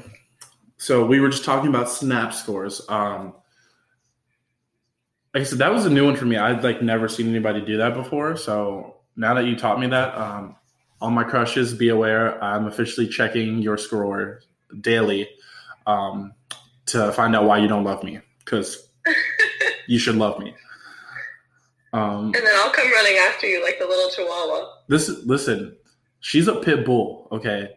So 0.77 1.05
we 1.05 1.19
were 1.19 1.31
just 1.31 1.45
talking 1.45 1.71
about 1.71 1.91
snap 1.91 2.33
scores. 2.33 2.83
Um, 2.89 3.33
like 5.35 5.41
I 5.41 5.45
said, 5.45 5.59
that 5.59 5.73
was 5.73 5.87
a 5.87 5.91
new 5.91 6.05
one 6.05 6.15
for 6.15 6.27
me. 6.27 6.37
I'd 6.37 6.63
like 6.63 6.81
never 6.81 7.09
seen 7.09 7.29
anybody 7.31 7.63
do 7.63 7.79
that 7.79 7.95
before. 7.95 8.37
So 8.37 8.99
now 9.17 9.35
that 9.35 9.47
you 9.47 9.57
taught 9.57 9.81
me 9.81 9.89
that, 9.89 10.15
um, 10.17 10.55
all 11.01 11.11
my 11.11 11.25
crushes, 11.25 11.75
be 11.75 11.89
aware. 11.89 12.41
I'm 12.45 12.67
officially 12.67 13.09
checking 13.09 13.59
your 13.61 13.77
score 13.77 14.43
daily 14.81 15.29
um, 15.87 16.35
to 16.87 17.11
find 17.13 17.35
out 17.35 17.47
why 17.47 17.59
you 17.59 17.67
don't 17.67 17.83
love 17.83 18.05
me 18.05 18.21
because 18.45 18.89
you 19.87 19.99
should 19.99 20.17
love 20.17 20.39
me. 20.39 20.55
Um, 21.93 22.27
And 22.27 22.35
then 22.35 22.55
I'll 22.57 22.71
come 22.71 22.91
running 22.93 23.17
after 23.17 23.47
you 23.47 23.63
like 23.65 23.79
the 23.79 23.87
little 23.87 24.11
chihuahua. 24.11 24.69
this 24.89 25.09
listen, 25.25 25.77
she's 26.21 26.49
a 26.49 26.57
pit 26.57 26.85
bull. 26.85 27.29
Okay, 27.33 27.77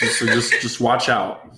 just, 0.00 0.18
so 0.18 0.26
just 0.26 0.52
just 0.60 0.80
watch 0.80 1.08
out. 1.08 1.50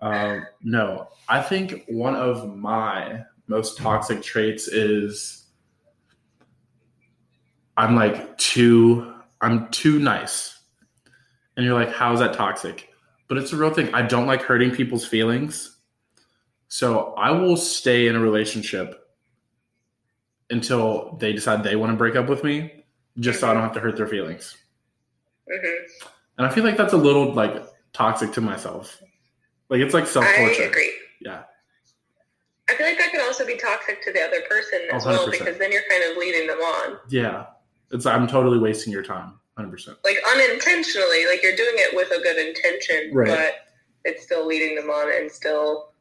Um, 0.00 0.46
no, 0.62 1.08
I 1.28 1.42
think 1.42 1.84
one 1.88 2.14
of 2.14 2.56
my 2.56 3.24
most 3.48 3.78
toxic 3.78 4.22
traits 4.22 4.68
is 4.68 5.46
I'm 7.76 7.96
like 7.96 8.38
too 8.38 9.12
I'm 9.40 9.68
too 9.70 9.98
nice, 9.98 10.60
and 11.56 11.66
you're 11.66 11.74
like, 11.74 11.92
how 11.92 12.12
is 12.12 12.20
that 12.20 12.34
toxic? 12.34 12.88
But 13.28 13.38
it's 13.38 13.52
a 13.52 13.56
real 13.56 13.74
thing. 13.74 13.92
I 13.92 14.02
don't 14.02 14.26
like 14.26 14.42
hurting 14.42 14.70
people's 14.70 15.04
feelings, 15.04 15.77
so 16.68 17.14
I 17.14 17.30
will 17.30 17.56
stay 17.56 18.06
in 18.06 18.16
a 18.16 18.20
relationship 18.20 19.08
until 20.50 21.16
they 21.20 21.32
decide 21.32 21.62
they 21.62 21.76
want 21.76 21.92
to 21.92 21.96
break 21.96 22.16
up 22.16 22.28
with 22.28 22.44
me, 22.44 22.84
just 23.18 23.40
so 23.40 23.50
I 23.50 23.54
don't 23.54 23.62
have 23.62 23.74
to 23.74 23.80
hurt 23.80 23.96
their 23.96 24.06
feelings. 24.06 24.56
hmm 25.50 25.66
And 26.38 26.46
I 26.46 26.50
feel 26.50 26.64
like 26.64 26.76
that's 26.76 26.92
a 26.92 26.96
little 26.98 27.32
like 27.32 27.62
toxic 27.92 28.32
to 28.32 28.40
myself. 28.40 29.00
Like 29.68 29.80
it's 29.80 29.94
like 29.94 30.06
self 30.06 30.24
I 30.24 30.36
torture. 30.36 30.62
agree. 30.68 30.92
Yeah. 31.20 31.42
I 32.70 32.74
feel 32.74 32.86
like 32.86 32.98
that 32.98 33.10
could 33.12 33.22
also 33.22 33.46
be 33.46 33.56
toxic 33.56 34.02
to 34.04 34.12
the 34.12 34.20
other 34.22 34.40
person 34.48 34.80
as 34.92 35.06
Oh, 35.06 35.10
well 35.10 35.26
100%. 35.28 35.30
because 35.32 35.58
then 35.58 35.72
you're 35.72 35.82
kind 35.88 36.04
of 36.10 36.16
leading 36.18 36.46
them 36.46 36.58
on. 36.58 36.98
Yeah. 37.08 37.46
It's 37.90 38.04
I'm 38.06 38.26
totally 38.26 38.58
wasting 38.58 38.92
your 38.92 39.02
time. 39.02 39.34
Hundred 39.56 39.70
percent. 39.72 39.98
Like 40.04 40.18
unintentionally, 40.34 41.26
like 41.26 41.42
you're 41.42 41.56
doing 41.56 41.74
it 41.76 41.96
with 41.96 42.10
a 42.12 42.20
good 42.22 42.36
intention, 42.38 43.10
Right. 43.12 43.26
but 43.28 43.54
it's 44.04 44.22
still 44.22 44.46
leading 44.46 44.76
them 44.76 44.88
on 44.90 45.12
and 45.12 45.30
still 45.30 45.92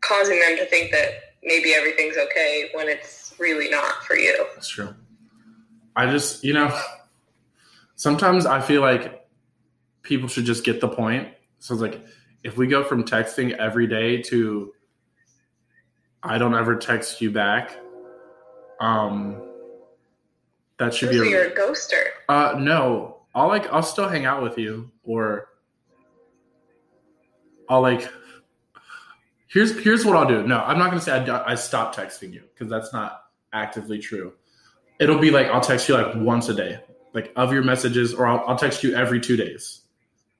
causing 0.00 0.38
them 0.40 0.56
to 0.56 0.66
think 0.66 0.90
that 0.92 1.08
maybe 1.42 1.74
everything's 1.74 2.16
okay 2.16 2.70
when 2.74 2.88
it's 2.88 3.34
really 3.38 3.68
not 3.68 4.04
for 4.04 4.16
you. 4.16 4.46
That's 4.54 4.68
true. 4.68 4.94
I 5.96 6.10
just 6.10 6.44
you 6.44 6.52
know 6.52 6.76
sometimes 7.96 8.46
I 8.46 8.60
feel 8.60 8.80
like 8.80 9.26
people 10.02 10.28
should 10.28 10.44
just 10.44 10.64
get 10.64 10.80
the 10.80 10.88
point. 10.88 11.28
So 11.58 11.74
it's 11.74 11.82
like 11.82 12.04
if 12.44 12.56
we 12.56 12.66
go 12.66 12.84
from 12.84 13.04
texting 13.04 13.52
every 13.56 13.86
day 13.86 14.22
to 14.22 14.72
I 16.22 16.38
don't 16.38 16.54
ever 16.54 16.76
text 16.76 17.20
you 17.20 17.30
back, 17.30 17.76
um 18.80 19.42
that 20.78 20.94
should 20.94 21.08
So 21.08 21.22
be 21.22 21.28
a 21.28 21.30
you're 21.30 21.48
a 21.48 21.54
ghoster. 21.54 22.04
Uh, 22.28 22.56
no. 22.58 23.16
I'll 23.34 23.48
like 23.48 23.70
I'll 23.72 23.82
still 23.82 24.08
hang 24.08 24.24
out 24.24 24.42
with 24.42 24.58
you, 24.58 24.90
or 25.04 25.48
I'll 27.68 27.82
like. 27.82 28.08
Here's 29.48 29.78
here's 29.82 30.04
what 30.04 30.16
I'll 30.16 30.28
do. 30.28 30.46
No, 30.46 30.58
I'm 30.60 30.78
not 30.78 30.90
gonna 30.90 31.00
say 31.00 31.12
I, 31.12 31.52
I 31.52 31.54
stop 31.54 31.94
texting 31.94 32.32
you 32.32 32.42
because 32.52 32.68
that's 32.70 32.92
not 32.92 33.24
actively 33.52 33.98
true. 33.98 34.34
It'll 35.00 35.18
be 35.18 35.30
like 35.30 35.46
I'll 35.48 35.60
text 35.60 35.88
you 35.88 35.94
like 35.94 36.14
once 36.16 36.48
a 36.48 36.54
day, 36.54 36.80
like 37.14 37.32
of 37.34 37.52
your 37.52 37.62
messages, 37.62 38.12
or 38.12 38.26
I'll, 38.26 38.44
I'll 38.46 38.58
text 38.58 38.82
you 38.82 38.94
every 38.94 39.20
two 39.20 39.36
days 39.36 39.82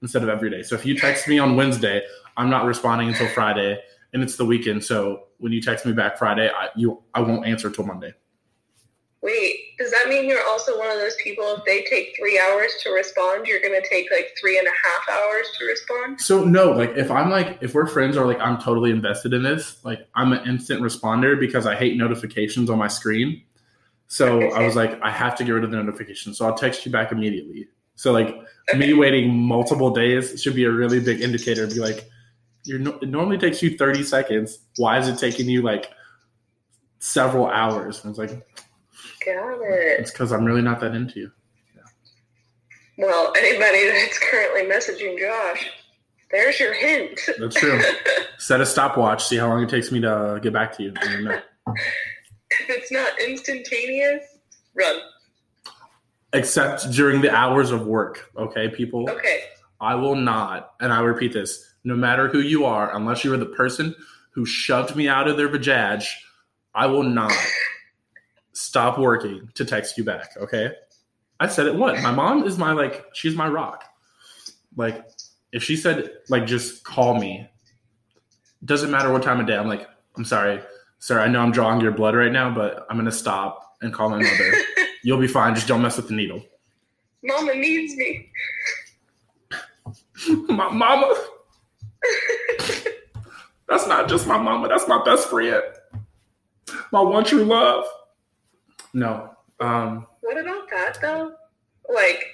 instead 0.02 0.22
of 0.22 0.28
every 0.28 0.50
day. 0.50 0.62
So 0.62 0.74
if 0.74 0.84
you 0.84 0.96
text 0.96 1.26
me 1.26 1.38
on 1.38 1.56
Wednesday, 1.56 2.02
I'm 2.36 2.50
not 2.50 2.66
responding 2.66 3.08
until 3.08 3.28
Friday, 3.28 3.80
and 4.12 4.22
it's 4.22 4.36
the 4.36 4.44
weekend. 4.44 4.84
So 4.84 5.24
when 5.38 5.52
you 5.52 5.62
text 5.62 5.86
me 5.86 5.92
back 5.92 6.18
Friday, 6.18 6.50
I 6.50 6.68
you 6.76 7.02
I 7.14 7.22
won't 7.22 7.46
answer 7.46 7.70
till 7.70 7.86
Monday. 7.86 8.12
Wait, 9.20 9.76
does 9.78 9.90
that 9.90 10.06
mean 10.08 10.28
you're 10.28 10.46
also 10.46 10.78
one 10.78 10.90
of 10.90 10.96
those 10.96 11.16
people 11.16 11.44
if 11.56 11.64
they 11.64 11.82
take 11.84 12.14
three 12.16 12.38
hours 12.38 12.70
to 12.82 12.90
respond, 12.90 13.46
you're 13.46 13.60
gonna 13.60 13.82
take 13.90 14.08
like 14.12 14.30
three 14.40 14.58
and 14.58 14.66
a 14.66 14.70
half 14.70 15.08
hours 15.18 15.46
to 15.58 15.64
respond? 15.64 16.20
So 16.20 16.44
no, 16.44 16.70
like 16.70 16.90
if 16.96 17.10
I'm 17.10 17.28
like 17.28 17.58
if 17.60 17.74
we're 17.74 17.86
friends 17.86 18.16
or 18.16 18.26
like 18.26 18.38
I'm 18.38 18.58
totally 18.58 18.92
invested 18.92 19.34
in 19.34 19.42
this, 19.42 19.84
like 19.84 20.06
I'm 20.14 20.32
an 20.32 20.46
instant 20.46 20.82
responder 20.82 21.38
because 21.38 21.66
I 21.66 21.74
hate 21.74 21.96
notifications 21.96 22.70
on 22.70 22.78
my 22.78 22.86
screen. 22.86 23.42
So 24.06 24.50
I 24.52 24.64
was 24.64 24.76
like, 24.76 24.98
I 25.02 25.10
have 25.10 25.36
to 25.36 25.44
get 25.44 25.52
rid 25.52 25.64
of 25.64 25.70
the 25.70 25.76
notification. 25.76 26.32
So 26.32 26.46
I'll 26.46 26.54
text 26.54 26.86
you 26.86 26.92
back 26.92 27.10
immediately. 27.10 27.68
So 27.96 28.12
like 28.12 28.36
me 28.76 28.94
waiting 28.94 29.36
multiple 29.36 29.90
days 29.90 30.40
should 30.40 30.54
be 30.54 30.64
a 30.64 30.70
really 30.70 31.00
big 31.00 31.20
indicator. 31.20 31.66
Be 31.66 31.80
like, 31.80 32.08
you're 32.64 32.78
no- 32.78 32.98
it 33.02 33.08
normally 33.08 33.36
takes 33.36 33.62
you 33.62 33.76
30 33.76 34.04
seconds. 34.04 34.60
Why 34.76 34.98
is 34.98 35.08
it 35.08 35.18
taking 35.18 35.48
you 35.48 35.62
like 35.62 35.90
several 37.00 37.48
hours? 37.48 38.04
And 38.04 38.10
it's 38.10 38.18
like 38.18 38.46
Got 39.34 39.60
it. 39.62 40.00
it's 40.00 40.10
because 40.10 40.32
I'm 40.32 40.44
really 40.44 40.62
not 40.62 40.80
that 40.80 40.94
into 40.94 41.20
you. 41.20 41.30
Yeah. 41.74 41.82
Well, 43.06 43.32
anybody 43.36 43.88
that's 43.90 44.18
currently 44.18 44.62
messaging 44.62 45.18
Josh, 45.18 45.68
there's 46.30 46.58
your 46.60 46.74
hint. 46.74 47.20
That's 47.38 47.56
true. 47.56 47.80
Set 48.38 48.60
a 48.60 48.66
stopwatch. 48.66 49.24
See 49.24 49.36
how 49.36 49.48
long 49.48 49.62
it 49.62 49.68
takes 49.68 49.90
me 49.90 50.00
to 50.00 50.40
get 50.42 50.52
back 50.52 50.76
to 50.76 50.82
you. 50.82 50.92
If 50.96 52.70
it's 52.70 52.92
not 52.92 53.20
instantaneous, 53.20 54.24
run. 54.74 55.00
except 56.32 56.90
during 56.92 57.20
the 57.20 57.34
hours 57.34 57.70
of 57.70 57.86
work. 57.86 58.30
Okay, 58.36 58.68
people. 58.68 59.08
Okay. 59.10 59.40
I 59.80 59.94
will 59.94 60.16
not, 60.16 60.72
and 60.80 60.92
I 60.92 61.00
repeat 61.00 61.32
this: 61.32 61.74
no 61.84 61.94
matter 61.94 62.28
who 62.28 62.40
you 62.40 62.64
are, 62.64 62.94
unless 62.94 63.24
you 63.24 63.32
are 63.32 63.38
the 63.38 63.46
person 63.46 63.94
who 64.32 64.44
shoved 64.44 64.96
me 64.96 65.08
out 65.08 65.28
of 65.28 65.36
their 65.36 65.48
vajaj, 65.48 66.04
I 66.74 66.86
will 66.86 67.02
not 67.02 67.32
stop 68.58 68.98
working 68.98 69.48
to 69.54 69.64
text 69.64 69.96
you 69.96 70.04
back. 70.04 70.36
Okay, 70.36 70.72
I 71.38 71.46
said 71.46 71.66
it. 71.66 71.74
What? 71.74 72.02
My 72.02 72.10
mom 72.10 72.44
is 72.44 72.58
my 72.58 72.72
like. 72.72 73.04
She's 73.14 73.36
my 73.36 73.48
rock. 73.48 73.84
Like, 74.76 75.06
if 75.52 75.62
she 75.62 75.76
said 75.76 76.10
like 76.28 76.46
just 76.46 76.84
call 76.84 77.18
me, 77.18 77.48
doesn't 78.64 78.90
matter 78.90 79.12
what 79.12 79.22
time 79.22 79.40
of 79.40 79.46
day. 79.46 79.56
I'm 79.56 79.68
like, 79.68 79.88
I'm 80.16 80.24
sorry, 80.24 80.60
sir. 80.98 81.20
I 81.20 81.28
know 81.28 81.40
I'm 81.40 81.52
drawing 81.52 81.80
your 81.80 81.92
blood 81.92 82.16
right 82.16 82.32
now, 82.32 82.52
but 82.52 82.86
I'm 82.90 82.96
gonna 82.96 83.12
stop 83.12 83.76
and 83.80 83.92
call 83.92 84.10
my 84.10 84.20
mother. 84.20 84.52
You'll 85.04 85.20
be 85.20 85.28
fine. 85.28 85.54
Just 85.54 85.68
don't 85.68 85.82
mess 85.82 85.96
with 85.96 86.08
the 86.08 86.14
needle. 86.14 86.44
Mama 87.22 87.54
needs 87.54 87.94
me. 87.96 88.30
my 90.48 90.70
mama. 90.70 91.14
That's 93.68 93.86
not 93.86 94.08
just 94.08 94.26
my 94.26 94.38
mama. 94.38 94.68
That's 94.68 94.88
my 94.88 95.02
best 95.04 95.28
friend. 95.28 95.62
My 96.90 97.00
one 97.00 97.24
true 97.24 97.44
love. 97.44 97.84
No. 98.94 99.30
Um. 99.60 100.06
What 100.20 100.38
about 100.38 100.68
that 100.70 100.98
though? 101.00 101.32
Like, 101.92 102.24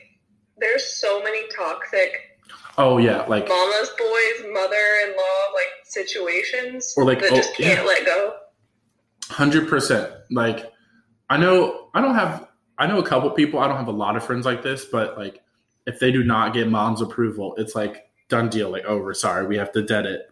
there's 0.59 0.85
so 0.85 1.23
many 1.23 1.47
toxic 1.57 2.35
Oh 2.77 2.99
yeah. 2.99 3.23
Like 3.23 3.49
mama's 3.49 3.91
boys, 3.91 4.53
mother-in-law 4.53 5.53
like 5.55 5.85
situations 5.85 6.95
Or, 6.97 7.05
like, 7.05 7.21
that 7.21 7.33
oh, 7.33 7.37
just 7.37 7.55
can't 7.57 7.81
yeah. 7.81 7.87
let 7.87 8.05
go. 8.05 8.35
hundred 9.29 9.69
percent. 9.69 10.11
Like 10.31 10.73
I 11.31 11.37
know. 11.37 11.89
I 11.95 12.01
don't 12.01 12.15
have. 12.15 12.49
I 12.77 12.87
know 12.87 12.99
a 12.99 13.07
couple 13.07 13.31
people. 13.31 13.61
I 13.61 13.69
don't 13.69 13.77
have 13.77 13.89
a 13.89 13.93
lot 13.93 14.17
of 14.17 14.25
friends 14.25 14.45
like 14.45 14.63
this, 14.63 14.85
but 14.85 15.17
like 15.17 15.41
if 15.87 16.01
they 16.01 16.11
do 16.11 16.25
not 16.25 16.53
get 16.53 16.69
mom's 16.69 17.01
approval, 17.01 17.55
it's 17.57 17.75
like 17.75 18.09
done 18.29 18.49
deal. 18.49 18.71
Like 18.71 18.85
oh, 18.87 18.99
we're 18.99 19.15
sorry. 19.15 19.47
We 19.47 19.57
have 19.57 19.73
to 19.73 19.83
dead 19.83 20.07
it. 20.07 20.29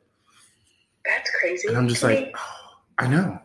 That's 1.04 1.30
crazy. 1.40 1.68
And 1.68 1.76
I'm 1.76 1.88
just 1.88 2.02
like, 2.02 2.34
oh, 2.36 2.56
I 2.98 3.06
know. 3.06 3.38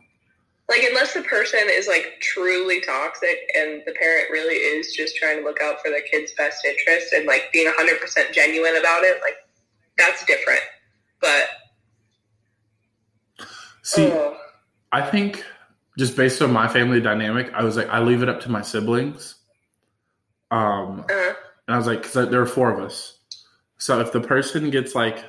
Like 0.70 0.84
unless 0.84 1.14
the 1.14 1.22
person 1.24 1.62
is 1.70 1.88
like 1.88 2.16
truly 2.22 2.82
toxic 2.82 3.38
and 3.56 3.82
the 3.86 3.94
parent 3.94 4.30
really 4.32 4.56
is 4.56 4.94
just 4.94 5.16
trying 5.16 5.38
to 5.38 5.44
look 5.44 5.62
out 5.62 5.82
for 5.82 5.90
their 5.90 6.02
kid's 6.02 6.34
best 6.34 6.66
interest 6.66 7.14
and 7.14 7.26
like 7.26 7.50
being 7.54 7.72
100% 7.72 8.34
genuine 8.34 8.76
about 8.78 9.04
it 9.04 9.22
like 9.22 9.36
that's 9.98 10.26
different 10.26 10.62
but 11.22 11.48
See, 13.88 14.12
oh, 14.12 14.38
I 14.92 15.02
think 15.02 15.46
just 15.98 16.18
based 16.18 16.42
on 16.42 16.52
my 16.52 16.68
family 16.68 17.00
dynamic, 17.00 17.52
I 17.54 17.64
was 17.64 17.78
like, 17.78 17.88
I 17.88 18.00
leave 18.02 18.22
it 18.22 18.28
up 18.28 18.42
to 18.42 18.52
my 18.52 18.62
siblings. 18.62 19.36
Um, 20.52 21.06
uh, 21.10 21.34
and 21.68 21.76
I 21.76 21.78
was 21.78 21.88
like, 21.88 22.04
because 22.04 22.30
there 22.30 22.42
are 22.42 22.46
four 22.46 22.70
of 22.70 22.84
us. 22.84 23.18
So 23.78 24.02
if 24.02 24.12
the 24.12 24.20
person 24.20 24.70
gets 24.72 24.94
like 24.94 25.24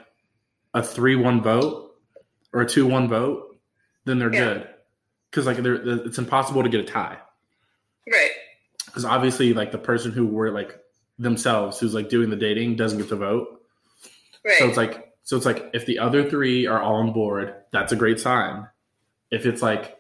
a 0.75 0.83
three-one 0.83 1.41
vote 1.41 1.95
or 2.53 2.63
a 2.63 2.67
two-one 2.69 3.09
vote, 3.09 3.57
then 4.05 4.19
they're 4.19 4.33
Yeah. 4.33 4.55
good. 4.55 4.69
Because 5.31 5.47
like 5.47 5.59
they're, 5.59 6.07
it's 6.07 6.19
impossible 6.19 6.63
to 6.63 6.69
get 6.69 6.81
a 6.81 6.85
tie. 6.85 7.19
right. 8.11 8.31
Because 8.87 9.05
obviously, 9.05 9.53
like 9.53 9.73
the 9.73 9.79
person 9.79 10.13
who 10.13 10.27
were 10.27 10.51
like 10.51 10.79
themselves, 11.19 11.79
who's 11.79 11.95
like 11.95 12.09
doing 12.09 12.31
the 12.31 12.37
dating, 12.37 12.77
doesn't 12.77 12.99
get 12.99 13.09
to 13.09 13.17
vote. 13.17 13.61
Right. 14.45 14.59
So 14.59 14.67
it's 14.69 14.77
like, 14.77 15.13
so 15.25 15.37
it's 15.37 15.45
like 15.47 15.71
if 15.75 15.85
the 15.85 15.99
other 15.99 16.29
three 16.29 16.67
are 16.67 16.81
all 16.81 16.97
on 16.97 17.13
board, 17.13 17.55
that's 17.71 17.93
a 17.93 17.97
great 17.97 18.19
sign. 18.19 18.67
If 19.31 19.45
it's 19.45 19.61
like, 19.61 19.97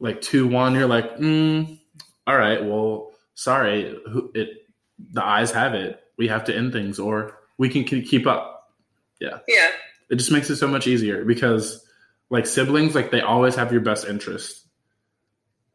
like 0.00 0.20
two 0.22 0.46
one, 0.46 0.74
you're 0.74 0.86
like, 0.86 1.18
mm, 1.18 1.78
all 2.26 2.36
right, 2.36 2.64
well, 2.64 3.12
sorry, 3.34 3.94
it 4.34 4.64
the 5.12 5.24
eyes 5.24 5.50
have 5.50 5.74
it. 5.74 6.00
We 6.16 6.28
have 6.28 6.44
to 6.44 6.56
end 6.56 6.72
things, 6.72 6.98
or 6.98 7.38
we 7.58 7.68
can 7.68 7.84
keep 7.84 8.26
up. 8.26 8.72
Yeah, 9.20 9.38
yeah. 9.48 9.70
It 10.10 10.16
just 10.16 10.30
makes 10.30 10.48
it 10.50 10.56
so 10.56 10.68
much 10.68 10.86
easier 10.86 11.24
because, 11.24 11.84
like 12.30 12.46
siblings, 12.46 12.94
like 12.94 13.10
they 13.10 13.20
always 13.20 13.54
have 13.56 13.72
your 13.72 13.80
best 13.80 14.06
interest 14.06 14.66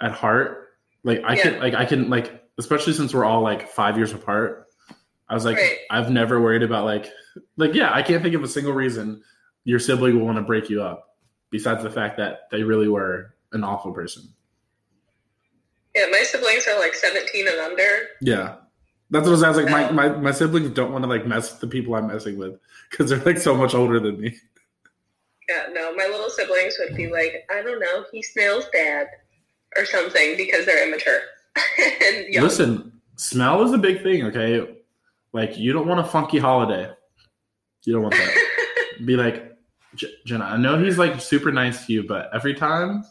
at 0.01 0.11
heart. 0.11 0.69
Like 1.03 1.21
I 1.23 1.35
can, 1.35 1.59
like 1.59 1.73
I 1.73 1.85
can, 1.85 2.09
like 2.09 2.43
especially 2.57 2.93
since 2.93 3.13
we're 3.13 3.25
all 3.25 3.41
like 3.41 3.69
five 3.69 3.97
years 3.97 4.13
apart. 4.13 4.67
I 5.27 5.33
was 5.33 5.45
like, 5.45 5.57
Right. 5.57 5.77
I've 5.89 6.09
never 6.09 6.41
worried 6.41 6.63
about 6.63 6.85
like, 6.85 7.09
like 7.55 7.73
yeah, 7.73 7.93
I 7.93 8.01
can't 8.01 8.23
think 8.23 8.35
of 8.35 8.43
a 8.43 8.47
single 8.47 8.73
reason 8.73 9.21
your 9.63 9.79
sibling 9.79 10.17
will 10.17 10.25
want 10.25 10.37
to 10.37 10.43
break 10.43 10.69
you 10.69 10.81
up, 10.81 11.17
besides 11.51 11.83
the 11.83 11.89
fact 11.89 12.17
that 12.17 12.49
they 12.51 12.63
really 12.63 12.87
were 12.87 13.35
an 13.51 13.63
awful 13.63 13.91
person. 13.91 14.23
Yeah. 15.95 16.07
My 16.11 16.23
siblings 16.23 16.67
are 16.67 16.79
like 16.79 16.95
17 16.95 17.47
and 17.47 17.59
under. 17.59 18.07
Yeah. 18.21 18.55
That's 19.11 19.27
what 19.27 19.43
I 19.43 19.49
was, 19.49 19.57
like. 19.57 19.69
My, 19.69 19.85
um, 19.85 19.95
my, 19.95 20.09
my 20.09 20.31
siblings 20.31 20.69
don't 20.69 20.91
want 20.91 21.03
to 21.03 21.07
like 21.09 21.25
mess 21.25 21.51
with 21.51 21.61
the 21.61 21.67
people 21.67 21.95
I'm 21.95 22.07
messing 22.07 22.37
with 22.37 22.59
because 22.89 23.09
they're 23.09 23.23
like 23.23 23.37
so 23.37 23.55
much 23.55 23.73
older 23.73 23.99
than 23.99 24.19
me. 24.19 24.37
Yeah. 25.49 25.65
No, 25.73 25.93
my 25.95 26.05
little 26.05 26.29
siblings 26.29 26.75
would 26.79 26.95
be 26.95 27.07
like, 27.07 27.45
I 27.51 27.61
don't 27.61 27.79
know, 27.79 28.05
he 28.11 28.21
smells 28.21 28.65
bad 28.71 29.07
or 29.75 29.85
something 29.85 30.37
because 30.37 30.65
they're 30.65 30.87
immature. 30.87 31.19
and. 31.79 32.27
Listen, 32.43 32.93
smell 33.15 33.63
is 33.63 33.73
a 33.73 33.77
big 33.77 34.03
thing, 34.03 34.23
okay? 34.25 34.77
Like 35.33 35.57
you 35.57 35.73
don't 35.73 35.87
want 35.87 35.99
a 35.99 36.03
funky 36.03 36.37
holiday. 36.39 36.89
You 37.83 37.93
don't 37.93 38.03
want 38.03 38.15
that. 38.15 38.35
Be 39.05 39.15
like, 39.15 39.57
"J- 39.95 40.13
Jenna, 40.25 40.45
I 40.45 40.57
know 40.57 40.77
he's 40.83 40.97
like 40.97 41.19
super 41.21 41.51
nice 41.51 41.85
to 41.85 41.93
you, 41.93 42.03
but 42.07 42.29
every 42.33 42.53
time 42.53 43.03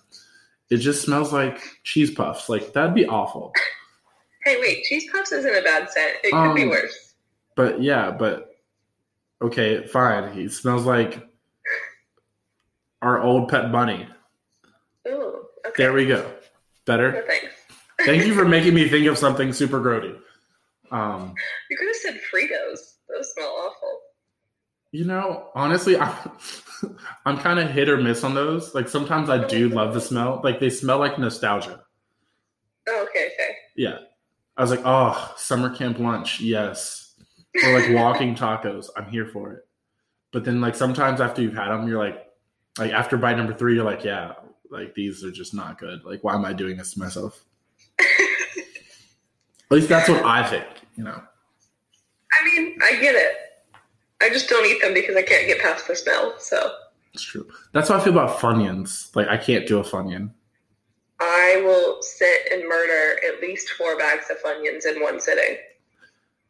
it 0.71 0.77
just 0.79 1.03
smells 1.03 1.33
like 1.33 1.61
cheese 1.85 2.11
puffs. 2.11 2.49
Like 2.49 2.73
that'd 2.73 2.95
be 2.95 3.07
awful. 3.07 3.53
hey, 4.45 4.59
wait, 4.61 4.85
cheese 4.85 5.11
puffs 5.11 5.33
isn't 5.33 5.55
a 5.55 5.63
bad 5.63 5.91
scent. 5.91 6.17
It 6.23 6.33
could 6.33 6.55
be 6.55 6.65
Um, 6.65 6.69
worse. 6.71 7.15
But 7.57 7.83
yeah, 7.83 8.11
but 8.11 8.57
okay, 9.41 9.87
fine. 9.87 10.33
He 10.33 10.49
smells 10.49 10.85
like 10.85 11.27
our 13.03 13.21
old 13.23 13.49
pet 13.49 13.71
bunny. 13.73 14.07
Ooh, 15.07 15.45
okay. 15.67 15.75
There 15.77 15.93
we 15.93 16.07
go. 16.07 16.31
Better. 16.87 17.13
No, 17.13 17.23
thanks. 17.27 17.55
Thank 18.05 18.27
you 18.27 18.35
for 18.35 18.45
making 18.49 18.75
me 18.75 18.89
think 18.89 19.07
of 19.07 19.19
something 19.19 19.53
super 19.53 19.81
grody. 19.81 20.17
Um, 20.91 21.35
You 21.71 21.77
could 21.77 21.87
have 21.89 21.97
said 21.97 22.21
Fritos. 22.33 22.79
Those 23.09 23.33
smell 23.35 23.47
awful. 23.67 24.01
you 24.93 25.05
know, 25.05 25.49
honestly, 25.55 25.97
I'm, 25.99 26.13
I'm 27.25 27.39
kind 27.39 27.59
of 27.59 27.71
hit 27.71 27.89
or 27.89 27.97
miss 27.99 28.25
on 28.25 28.35
those. 28.35 28.75
Like 28.75 28.89
sometimes 28.89 29.31
I 29.31 29.47
do 29.47 29.69
love 29.69 29.95
the 29.95 30.01
smell. 30.01 30.41
Like 30.45 30.61
they 30.61 30.71
smell 30.71 30.99
like 30.99 31.19
nostalgia. 31.19 31.83
Oh, 32.89 33.07
okay, 33.09 33.27
okay. 33.35 33.55
Yeah. 33.77 33.99
I 34.57 34.63
was 34.63 34.71
like, 34.71 34.83
oh, 34.85 35.35
summer 35.37 35.75
camp 35.75 35.99
lunch, 35.99 36.41
yes. 36.41 37.15
Or 37.65 37.79
like 37.79 37.91
walking 37.95 38.35
tacos, 38.37 38.87
I'm 38.97 39.07
here 39.11 39.27
for 39.27 39.53
it. 39.53 39.61
But 40.33 40.45
then 40.45 40.61
like 40.61 40.75
sometimes 40.75 41.21
after 41.21 41.43
you've 41.43 41.55
had 41.55 41.69
them, 41.69 41.87
you're 41.89 42.03
like, 42.03 42.25
like 42.79 42.93
after 42.93 43.17
bite 43.17 43.37
number 43.37 43.55
three, 43.55 43.75
you're 43.75 43.85
like, 43.85 44.05
yeah, 44.05 44.35
like 44.71 44.95
these 44.95 45.25
are 45.25 45.31
just 45.31 45.55
not 45.55 45.79
good. 45.79 46.05
Like, 46.05 46.23
why 46.25 46.35
am 46.35 46.45
I 46.45 46.53
doing 46.53 46.77
this 46.77 46.93
to 46.95 46.99
myself? 46.99 47.45
At 48.01 48.07
least 49.71 49.89
that's 49.89 50.09
what 50.09 50.25
I 50.25 50.49
think, 50.49 50.67
you 50.97 51.05
know. 51.05 51.21
I 52.41 52.45
mean, 52.45 52.79
I 52.83 53.01
get 53.01 53.15
it. 53.15 53.37
I 54.21 54.31
just 54.31 54.49
don't 54.49 54.67
eat 54.67 54.81
them 54.81 54.95
because 54.95 55.17
I 55.17 55.23
can't 55.23 55.47
get 55.47 55.61
past 55.61 55.87
the 55.87 55.95
smell. 55.95 56.35
So 56.39 56.75
It's 57.15 57.23
true. 57.23 57.47
That's 57.73 57.89
how 57.89 57.97
I 57.97 58.01
feel 58.01 58.13
about 58.13 58.39
Funyuns. 58.39 59.15
Like 59.15 59.29
I 59.29 59.37
can't 59.37 59.67
do 59.67 59.79
a 59.79 59.85
Funyun. 59.85 60.31
I 61.21 61.63
will 61.65 62.01
sit 62.01 62.53
and 62.53 62.69
murder 62.69 63.19
at 63.27 63.41
least 63.41 63.71
four 63.71 63.99
bags 63.99 64.27
of 64.31 64.39
Funyuns 64.43 64.87
in 64.87 65.03
one 65.03 65.21
sitting. 65.21 65.57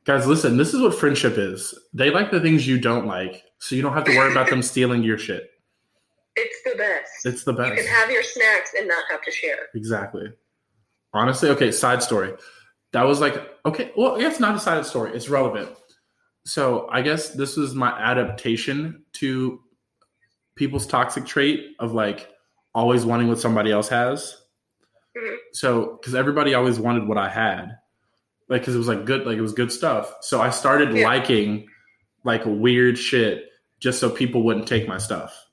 Guys, 0.04 0.26
listen, 0.26 0.56
this 0.56 0.72
is 0.72 0.80
what 0.80 0.94
friendship 0.94 1.36
is. 1.36 1.74
They 1.92 2.10
like 2.10 2.30
the 2.30 2.40
things 2.40 2.66
you 2.66 2.78
don't 2.80 3.06
like, 3.06 3.44
so 3.58 3.74
you 3.74 3.82
don't 3.82 3.92
have 3.92 4.04
to 4.04 4.16
worry 4.16 4.30
about 4.30 4.48
them 4.48 4.62
stealing 4.62 5.02
your 5.02 5.18
shit. 5.18 5.50
It's 6.40 6.62
the 6.64 6.76
best. 6.78 7.10
It's 7.24 7.44
the 7.44 7.52
best. 7.52 7.70
You 7.70 7.82
can 7.82 7.86
have 7.92 8.10
your 8.10 8.22
snacks 8.22 8.70
and 8.78 8.86
not 8.86 9.02
have 9.10 9.22
to 9.22 9.30
share. 9.30 9.66
Exactly. 9.74 10.32
Honestly, 11.12 11.48
okay, 11.50 11.70
side 11.72 12.02
story. 12.02 12.32
That 12.92 13.02
was 13.02 13.20
like, 13.20 13.34
okay, 13.66 13.92
well, 13.96 14.16
I 14.16 14.20
guess 14.20 14.38
not 14.40 14.54
a 14.54 14.60
side 14.60 14.84
story. 14.86 15.12
It's 15.14 15.28
relevant. 15.28 15.70
So 16.44 16.88
I 16.90 17.02
guess 17.02 17.30
this 17.30 17.56
was 17.56 17.74
my 17.74 17.90
adaptation 17.90 19.02
to 19.14 19.60
people's 20.54 20.86
toxic 20.86 21.26
trait 21.26 21.74
of 21.78 21.92
like 21.92 22.28
always 22.74 23.04
wanting 23.04 23.28
what 23.28 23.40
somebody 23.40 23.72
else 23.72 23.88
has. 23.88 24.40
Mhm. 25.16 25.36
So, 25.52 25.98
because 26.00 26.14
everybody 26.14 26.54
always 26.54 26.78
wanted 26.78 27.08
what 27.08 27.18
I 27.18 27.28
had, 27.28 27.78
like, 28.48 28.62
because 28.62 28.74
it 28.74 28.78
was 28.78 28.88
like 28.88 29.04
good, 29.04 29.26
like 29.26 29.36
it 29.38 29.42
was 29.42 29.52
good 29.52 29.72
stuff. 29.72 30.14
So 30.20 30.40
I 30.40 30.50
started 30.50 30.94
Yeah. 30.94 31.06
liking 31.06 31.68
like 32.24 32.42
weird 32.44 32.98
shit 32.98 33.46
just 33.80 33.98
so 34.00 34.08
people 34.10 34.42
wouldn't 34.42 34.66
take 34.68 34.86
my 34.88 34.98
stuff. 34.98 35.46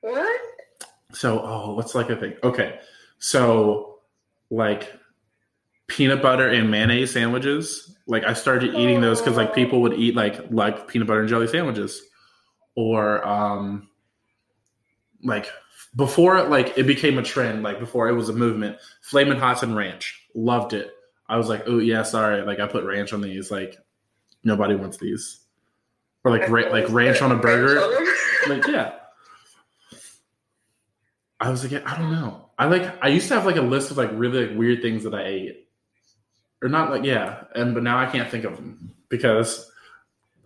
What? 0.00 0.40
So, 1.16 1.40
oh, 1.40 1.72
what's 1.74 1.94
like 1.94 2.10
a 2.10 2.16
thing? 2.16 2.34
Okay. 2.42 2.78
So, 3.18 4.00
like 4.50 4.92
peanut 5.86 6.20
butter 6.20 6.48
and 6.48 6.70
mayonnaise 6.70 7.12
sandwiches. 7.12 7.96
Like 8.06 8.24
I 8.24 8.34
started 8.34 8.74
eating 8.74 9.00
those 9.00 9.20
because 9.20 9.36
like 9.36 9.54
people 9.54 9.80
would 9.80 9.94
eat 9.94 10.14
like 10.14 10.50
like 10.50 10.88
peanut 10.88 11.08
butter 11.08 11.20
and 11.20 11.28
jelly 11.28 11.48
sandwiches, 11.48 12.02
or 12.74 13.26
um, 13.26 13.88
like 15.24 15.48
before 15.96 16.42
like 16.44 16.76
it 16.76 16.86
became 16.86 17.18
a 17.18 17.22
trend. 17.22 17.62
Like 17.62 17.80
before 17.80 18.08
it 18.08 18.14
was 18.14 18.28
a 18.28 18.34
movement. 18.34 18.76
Flamin' 19.00 19.38
Hots 19.38 19.62
and 19.62 19.74
ranch, 19.74 20.28
loved 20.34 20.74
it. 20.74 20.92
I 21.28 21.38
was 21.38 21.48
like, 21.48 21.64
oh 21.66 21.78
yeah, 21.78 22.02
sorry. 22.02 22.42
Like 22.42 22.60
I 22.60 22.66
put 22.66 22.84
ranch 22.84 23.14
on 23.14 23.22
these. 23.22 23.50
Like 23.50 23.76
nobody 24.44 24.74
wants 24.74 24.98
these. 24.98 25.40
Or 26.24 26.30
like 26.30 26.48
ra- 26.50 26.70
like 26.70 26.90
ranch 26.90 27.22
on 27.22 27.32
a 27.32 27.36
burger. 27.36 27.76
Ranch 27.76 27.86
on 27.88 28.50
them. 28.50 28.58
like 28.60 28.66
yeah 28.68 28.92
i 31.40 31.50
was 31.50 31.70
like 31.70 31.86
i 31.86 31.96
don't 31.96 32.10
know. 32.10 32.42
I 32.58 32.66
like 32.66 33.04
i 33.04 33.08
used 33.08 33.28
to 33.28 33.34
have 33.34 33.44
like 33.44 33.56
a 33.56 33.62
list 33.62 33.90
of 33.90 33.98
like 33.98 34.10
really 34.12 34.46
like 34.46 34.58
weird 34.58 34.82
things 34.82 35.04
that 35.04 35.14
i 35.14 35.24
ate. 35.24 35.68
Or 36.62 36.68
not 36.68 36.90
like 36.90 37.04
yeah. 37.04 37.44
And 37.54 37.74
but 37.74 37.82
now 37.82 37.98
i 37.98 38.06
can't 38.06 38.30
think 38.30 38.44
of 38.44 38.56
them 38.56 38.94
because 39.08 39.70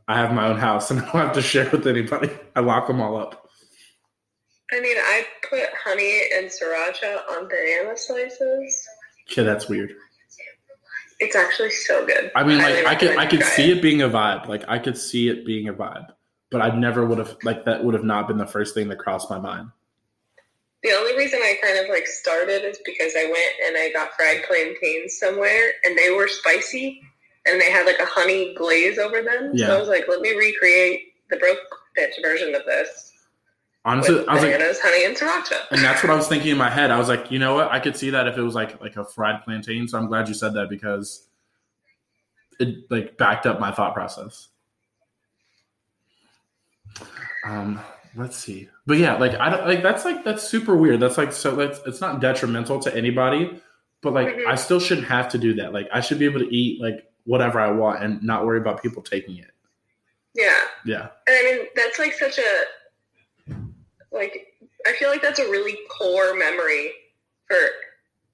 i 0.09 0.17
have 0.19 0.33
my 0.33 0.49
own 0.49 0.59
house 0.59 0.91
and 0.91 1.01
i 1.01 1.05
don't 1.05 1.23
have 1.23 1.33
to 1.35 1.43
share 1.43 1.71
with 1.71 1.87
anybody. 1.87 2.31
I 2.57 2.61
lock 2.61 2.87
them 2.89 3.01
all 3.01 3.17
up. 3.17 3.49
I 4.73 4.81
mean, 4.81 4.97
I 4.99 5.25
put 5.49 5.69
honey 5.85 6.23
and 6.37 6.47
sriracha 6.47 7.19
on 7.33 7.49
banana 7.49 7.97
slices. 7.97 8.89
okay 9.31 9.43
that's 9.43 9.69
weird. 9.69 9.95
It's 11.21 11.37
actually 11.37 11.71
so 11.71 12.07
good. 12.07 12.33
i 12.35 12.43
mean 12.43 12.59
like 12.59 12.87
i 12.87 12.95
could 12.95 13.17
i 13.17 13.27
could 13.27 13.45
see 13.45 13.71
it 13.71 13.81
being 13.81 14.03
a 14.03 14.09
vibe. 14.09 14.49
Like 14.49 14.65
i 14.67 14.79
could 14.81 14.99
see 14.99 15.29
it 15.29 15.47
being 15.47 15.69
a 15.69 15.75
vibe. 15.75 16.07
But 16.51 16.63
i 16.63 16.75
never 16.77 17.07
would 17.07 17.19
have 17.19 17.37
like 17.45 17.65
that 17.67 17.85
would 17.85 17.95
have 17.95 18.03
not 18.05 18.27
been 18.27 18.39
the 18.39 18.47
first 18.47 18.75
thing 18.75 18.89
that 18.89 18.99
crossed 18.99 19.31
my 19.31 19.39
mind 19.39 19.71
The 20.83 20.93
only 20.93 21.17
reason 21.17 21.41
I 21.43 21.57
kind 21.63 21.79
of 21.79 21.91
like 21.91 22.07
started 22.07 22.65
is 22.65 22.79
because 22.85 23.13
I 23.17 23.25
went 23.25 23.55
and 23.67 23.77
I 23.77 23.91
got 23.93 24.13
fried 24.15 24.45
plantains 24.45 25.19
somewhere 25.19 25.73
and 25.85 25.97
they 25.97 26.11
were 26.11 26.27
spicy 26.27 27.03
and 27.47 27.61
they 27.61 27.71
had 27.71 27.87
like 27.87 27.99
a 27.99 28.07
honey 28.07 28.55
glaze 28.55 28.99
over 28.99 29.23
them. 29.23 29.53
Yeah. 29.55 29.67
So 29.67 29.77
I 29.77 29.79
was 29.81 29.89
like, 29.89 30.05
let 30.09 30.21
me 30.21 30.35
recreate 30.37 31.13
the 31.29 31.37
broke 31.37 31.59
bitch 31.99 32.23
version 32.23 32.55
of 32.55 32.65
this 32.65 33.11
honestly 33.85 34.27
i 34.29 34.35
was 34.35 34.43
like 34.43 34.53
bananas, 34.53 34.79
honey, 34.83 35.05
and 35.05 35.17
sriracha. 35.17 35.59
And 35.71 35.81
that's 35.83 36.03
what 36.03 36.11
I 36.11 36.15
was 36.15 36.29
thinking 36.29 36.53
in 36.53 36.59
my 36.59 36.71
head. 36.71 36.91
I 36.91 36.99
was 36.99 37.09
like, 37.09 37.31
you 37.31 37.39
know 37.39 37.55
what? 37.55 37.71
I 37.71 37.81
could 37.81 37.97
see 37.97 38.11
that 38.11 38.27
if 38.29 38.37
it 38.37 38.43
was 38.43 38.55
like 38.55 38.81
like 38.81 38.97
a 38.97 39.05
fried 39.05 39.43
plantain. 39.43 39.89
So 39.89 39.99
I'm 39.99 40.07
glad 40.07 40.29
you 40.29 40.35
said 40.35 40.55
that 40.55 40.69
because 40.69 41.27
it 42.59 42.91
like 42.91 43.17
backed 43.17 43.47
up 43.47 43.61
my 43.61 43.73
thought 43.73 43.95
process. 43.95 44.49
Um, 47.45 47.81
let's 48.17 48.37
see. 48.37 48.69
But 48.87 48.99
yeah, 48.99 49.17
like 49.17 49.35
I 49.35 49.51
don't 49.51 49.67
like 49.67 49.83
that's 49.83 50.05
like 50.05 50.25
that's 50.25 50.43
super 50.43 50.77
weird. 50.77 51.01
That's 51.01 51.19
like 51.19 51.33
so 51.33 51.55
that's 51.57 51.81
it's 51.87 52.01
not 52.01 52.21
detrimental 52.21 52.79
to 52.81 52.95
anybody, 52.97 53.61
but 54.03 54.13
like 54.13 54.29
Mhm. 54.29 54.47
I 54.47 54.55
still 54.57 54.81
shouldn't 54.81 55.07
have 55.09 55.29
to 55.31 55.39
do 55.39 55.55
that. 55.55 55.73
Like 55.73 55.89
I 55.93 56.01
should 56.01 56.19
be 56.19 56.25
able 56.25 56.41
to 56.41 56.55
eat 56.55 56.81
like 56.81 57.07
whatever 57.25 57.61
I 57.61 57.71
want 57.71 58.03
and 58.03 58.23
not 58.23 58.45
worry 58.47 58.59
about 58.59 58.83
people 58.83 59.03
taking 59.03 59.37
it. 59.39 59.51
Yeah. 60.35 60.57
Yeah. 60.85 61.09
And 61.27 61.37
I 61.37 61.43
mean, 61.43 61.67
that's 61.77 61.99
like 61.99 62.13
such 62.15 62.39
a 62.39 63.55
like 64.13 64.47
I 64.87 64.93
feel 64.95 65.11
like 65.11 65.23
that's 65.23 65.39
a 65.39 65.45
really 65.51 65.77
core 65.91 66.35
memory 66.35 66.93
for 67.47 67.57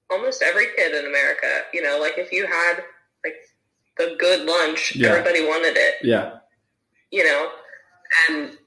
almost 0.09 0.41
every 0.41 0.67
kid 0.75 0.93
in 0.95 1.05
America. 1.05 1.61
You 1.73 1.83
know, 1.83 1.99
like 1.99 2.17
if 2.17 2.31
you 2.31 2.47
had 2.47 2.83
like 3.23 3.35
the 3.97 4.15
good 4.19 4.45
lunch, 4.47 4.95
Yeah. 4.95 5.09
everybody 5.09 5.45
wanted 5.45 5.75
it. 5.77 5.95
Yeah. 6.03 6.37
You 7.11 7.23
know, 7.25 7.51
and 8.29 8.57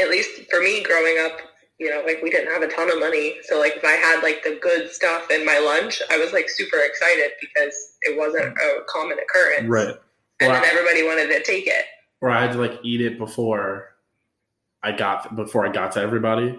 at 0.00 0.10
least 0.10 0.42
for 0.50 0.60
me 0.60 0.82
growing 0.82 1.16
up, 1.24 1.38
you 1.78 1.90
know, 1.90 2.02
like 2.06 2.20
we 2.22 2.30
didn't 2.30 2.52
have 2.52 2.62
a 2.62 2.68
ton 2.68 2.90
of 2.90 2.98
money. 2.98 3.36
So 3.44 3.58
like 3.58 3.76
if 3.76 3.84
I 3.84 3.92
had 3.92 4.22
like 4.22 4.42
the 4.44 4.58
good 4.60 4.90
stuff 4.90 5.30
in 5.30 5.44
my 5.44 5.58
lunch, 5.58 6.00
I 6.10 6.18
was 6.18 6.32
like 6.32 6.48
super 6.48 6.78
excited 6.78 7.32
because 7.40 7.96
it 8.02 8.18
wasn't 8.18 8.56
a 8.56 8.80
common 8.88 9.18
occurrence. 9.18 9.68
Right. 9.68 9.94
And 10.40 10.50
Well, 10.52 10.60
then 10.60 10.70
everybody 10.70 11.02
wanted 11.04 11.28
to 11.28 11.42
take 11.42 11.66
it. 11.66 11.84
Or 12.20 12.30
I 12.30 12.42
had 12.42 12.52
to 12.52 12.58
like 12.58 12.78
eat 12.82 13.00
it 13.00 13.18
before 13.18 13.94
I 14.82 14.92
got 14.92 15.34
before 15.36 15.66
I 15.66 15.72
got 15.72 15.92
to 15.92 16.00
everybody. 16.00 16.58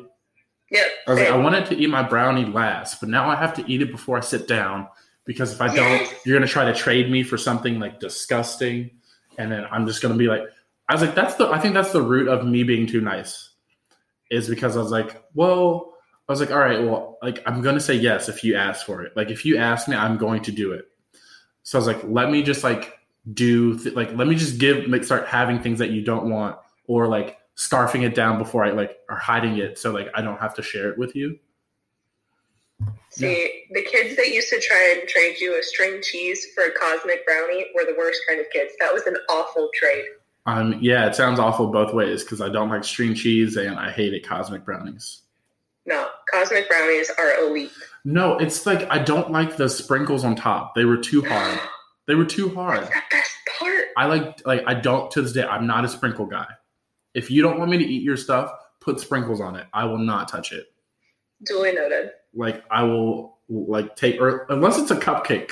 Yep. 0.69 0.87
I 1.07 1.11
was 1.11 1.19
like, 1.19 1.29
I 1.29 1.37
wanted 1.37 1.65
to 1.67 1.77
eat 1.77 1.89
my 1.89 2.03
brownie 2.03 2.45
last, 2.45 2.99
but 2.99 3.07
now 3.09 3.29
I 3.29 3.35
have 3.35 3.53
to 3.55 3.71
eat 3.71 3.81
it 3.81 3.91
before 3.91 4.17
I 4.17 4.21
sit 4.21 4.47
down 4.47 4.87
because 5.25 5.53
if 5.53 5.61
I 5.61 5.67
don't, 5.73 6.01
Yes. 6.01 6.13
you're 6.25 6.37
gonna 6.37 6.47
try 6.47 6.65
to 6.65 6.73
trade 6.73 7.09
me 7.09 7.23
for 7.23 7.37
something 7.37 7.79
like 7.79 7.99
disgusting, 7.99 8.91
and 9.37 9.51
then 9.51 9.65
I'm 9.71 9.87
just 9.87 10.01
gonna 10.01 10.15
be 10.15 10.27
like, 10.27 10.43
I 10.89 10.93
was 10.93 11.01
like, 11.01 11.15
that's 11.15 11.35
the 11.35 11.47
I 11.47 11.59
think 11.59 11.73
that's 11.73 11.91
the 11.91 12.01
root 12.01 12.27
of 12.27 12.45
me 12.45 12.63
being 12.63 12.87
too 12.87 13.01
nice, 13.01 13.49
is 14.31 14.49
because 14.49 14.77
I 14.77 14.81
was 14.81 14.91
like, 14.91 15.21
well, 15.33 15.93
I 16.27 16.31
was 16.31 16.39
like, 16.39 16.51
all 16.51 16.59
right, 16.59 16.81
well, 16.83 17.17
like 17.21 17.41
I'm 17.45 17.61
gonna 17.61 17.79
say 17.79 17.95
yes 17.95 18.29
if 18.29 18.43
you 18.43 18.55
ask 18.55 18.85
for 18.85 19.01
it. 19.03 19.15
Like 19.15 19.29
if 19.29 19.45
you 19.45 19.57
ask 19.57 19.87
me, 19.87 19.95
I'm 19.95 20.17
going 20.17 20.43
to 20.43 20.51
do 20.51 20.71
it. 20.71 20.85
So 21.63 21.77
I 21.77 21.79
was 21.79 21.87
like, 21.87 22.03
let 22.05 22.31
me 22.31 22.43
just 22.43 22.63
like 22.63 22.93
do 23.33 23.77
th- 23.77 23.95
like 23.95 24.13
let 24.15 24.27
me 24.27 24.35
just 24.35 24.57
give 24.57 24.87
like 24.87 25.03
start 25.03 25.27
having 25.27 25.59
things 25.59 25.79
that 25.79 25.89
you 25.91 26.01
don't 26.01 26.29
want 26.29 26.57
or 26.85 27.07
like 27.07 27.37
scarfing 27.57 28.03
it 28.03 28.15
down 28.15 28.37
before 28.37 28.63
I 28.63 28.71
like 28.71 28.97
or 29.09 29.17
hiding 29.17 29.57
it 29.57 29.77
so 29.77 29.91
like 29.91 30.07
I 30.15 30.21
don't 30.21 30.39
have 30.39 30.53
to 30.55 30.61
share 30.61 30.89
it 30.89 30.97
with 30.97 31.15
you. 31.15 31.37
See, 33.09 33.65
the 33.71 33.81
kids 33.81 34.15
that 34.15 34.27
used 34.27 34.49
to 34.49 34.61
try 34.61 34.95
and 34.99 35.09
trade 35.09 35.37
you 35.39 35.57
a 35.59 35.63
string 35.63 35.99
cheese 36.03 36.45
for 36.53 36.65
a 36.65 36.71
cosmic 36.71 37.25
brownie 37.25 37.65
were 37.73 37.85
the 37.85 37.95
worst 37.97 38.21
kind 38.27 38.39
of 38.39 38.45
kids. 38.51 38.73
That 38.79 38.93
was 38.93 39.07
an 39.07 39.17
awful 39.29 39.69
trade. 39.73 40.05
Um, 40.47 40.79
yeah, 40.81 41.05
it 41.07 41.15
sounds 41.15 41.39
awful 41.39 41.67
both 41.67 41.93
ways 41.93 42.23
because 42.23 42.39
I 42.39 42.47
don't 42.47 42.69
like 42.69 42.85
string 42.85 43.13
cheese 43.13 43.57
and 43.57 43.77
I 43.77 43.91
hated 43.91 44.25
cosmic 44.25 44.63
brownies. 44.63 45.23
No, 45.85 46.07
cosmic 46.31 46.69
brownies 46.69 47.11
are 47.19 47.45
elite. 47.45 47.71
No, 48.05 48.37
it's 48.37 48.65
like 48.65 48.89
I 48.89 48.99
don't 48.99 49.29
like 49.29 49.57
the 49.57 49.67
sprinkles 49.67 50.23
on 50.23 50.35
top. 50.35 50.73
They 50.73 50.85
were 50.85 50.97
too 50.97 51.21
hard. 51.23 51.59
They 52.07 52.15
were 52.15 52.23
too 52.23 52.55
hard. 52.55 52.83
That's 52.83 52.89
the 52.89 53.01
best 53.11 53.31
part. 53.59 53.83
I 53.97 54.05
like 54.05 54.47
like 54.47 54.63
I 54.65 54.75
don't 54.75 55.11
to 55.11 55.21
this 55.21 55.33
day. 55.33 55.43
I'm 55.43 55.67
not 55.67 55.83
a 55.83 55.89
sprinkle 55.89 56.25
guy. 56.25 56.47
If 57.13 57.29
you 57.29 57.41
don't 57.41 57.59
want 57.59 57.69
me 57.69 57.77
to 57.79 57.83
eat 57.83 58.01
your 58.01 58.15
stuff, 58.15 58.49
put 58.79 59.01
sprinkles 59.01 59.41
on 59.41 59.57
it. 59.57 59.67
I 59.73 59.83
will 59.83 59.97
not 59.97 60.29
touch 60.29 60.53
it. 60.53 60.67
Duly 61.43 61.73
noted. 61.73 62.11
Like 62.33 62.63
I 62.71 62.83
will 62.83 63.39
like 63.49 63.97
take 63.97 64.21
or 64.21 64.45
unless 64.49 64.79
it's 64.79 64.89
a 64.89 64.95
cupcake. 64.95 65.51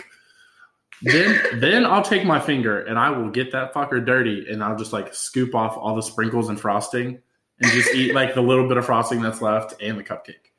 Then 1.06 1.60
then 1.60 1.86
I'll 1.86 2.02
take 2.02 2.26
my 2.26 2.40
finger 2.40 2.80
and 2.84 2.98
I 2.98 3.12
will 3.12 3.30
get 3.30 3.52
that 3.52 3.76
fucker 3.76 4.04
dirty 4.04 4.48
and 4.50 4.64
I'll 4.64 4.76
just 4.76 4.92
like 4.92 5.14
scoop 5.14 5.54
off 5.54 5.78
all 5.78 5.96
the 5.96 6.02
sprinkles 6.02 6.50
and 6.50 6.60
frosting 6.60 7.20
and 7.62 7.72
just 7.72 7.94
eat 7.94 8.16
like 8.16 8.34
the 8.34 8.42
little 8.42 8.68
bit 8.68 8.78
of 8.78 8.88
frosting 8.88 9.22
that's 9.22 9.40
left 9.40 9.76
and 9.80 10.00
the 10.00 10.04
cupcake. 10.04 10.52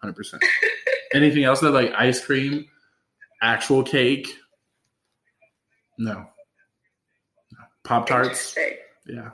Hundred 0.00 0.14
percent. 0.14 0.42
Anything 1.14 1.44
else 1.44 1.60
that 1.60 1.72
like 1.72 1.92
ice 1.92 2.24
cream, 2.24 2.64
actual 3.42 3.82
cake? 3.82 4.34
No. 5.98 6.14
no. 6.14 6.26
Pop 7.84 8.06
tarts? 8.06 8.56
Yeah. 9.06 9.28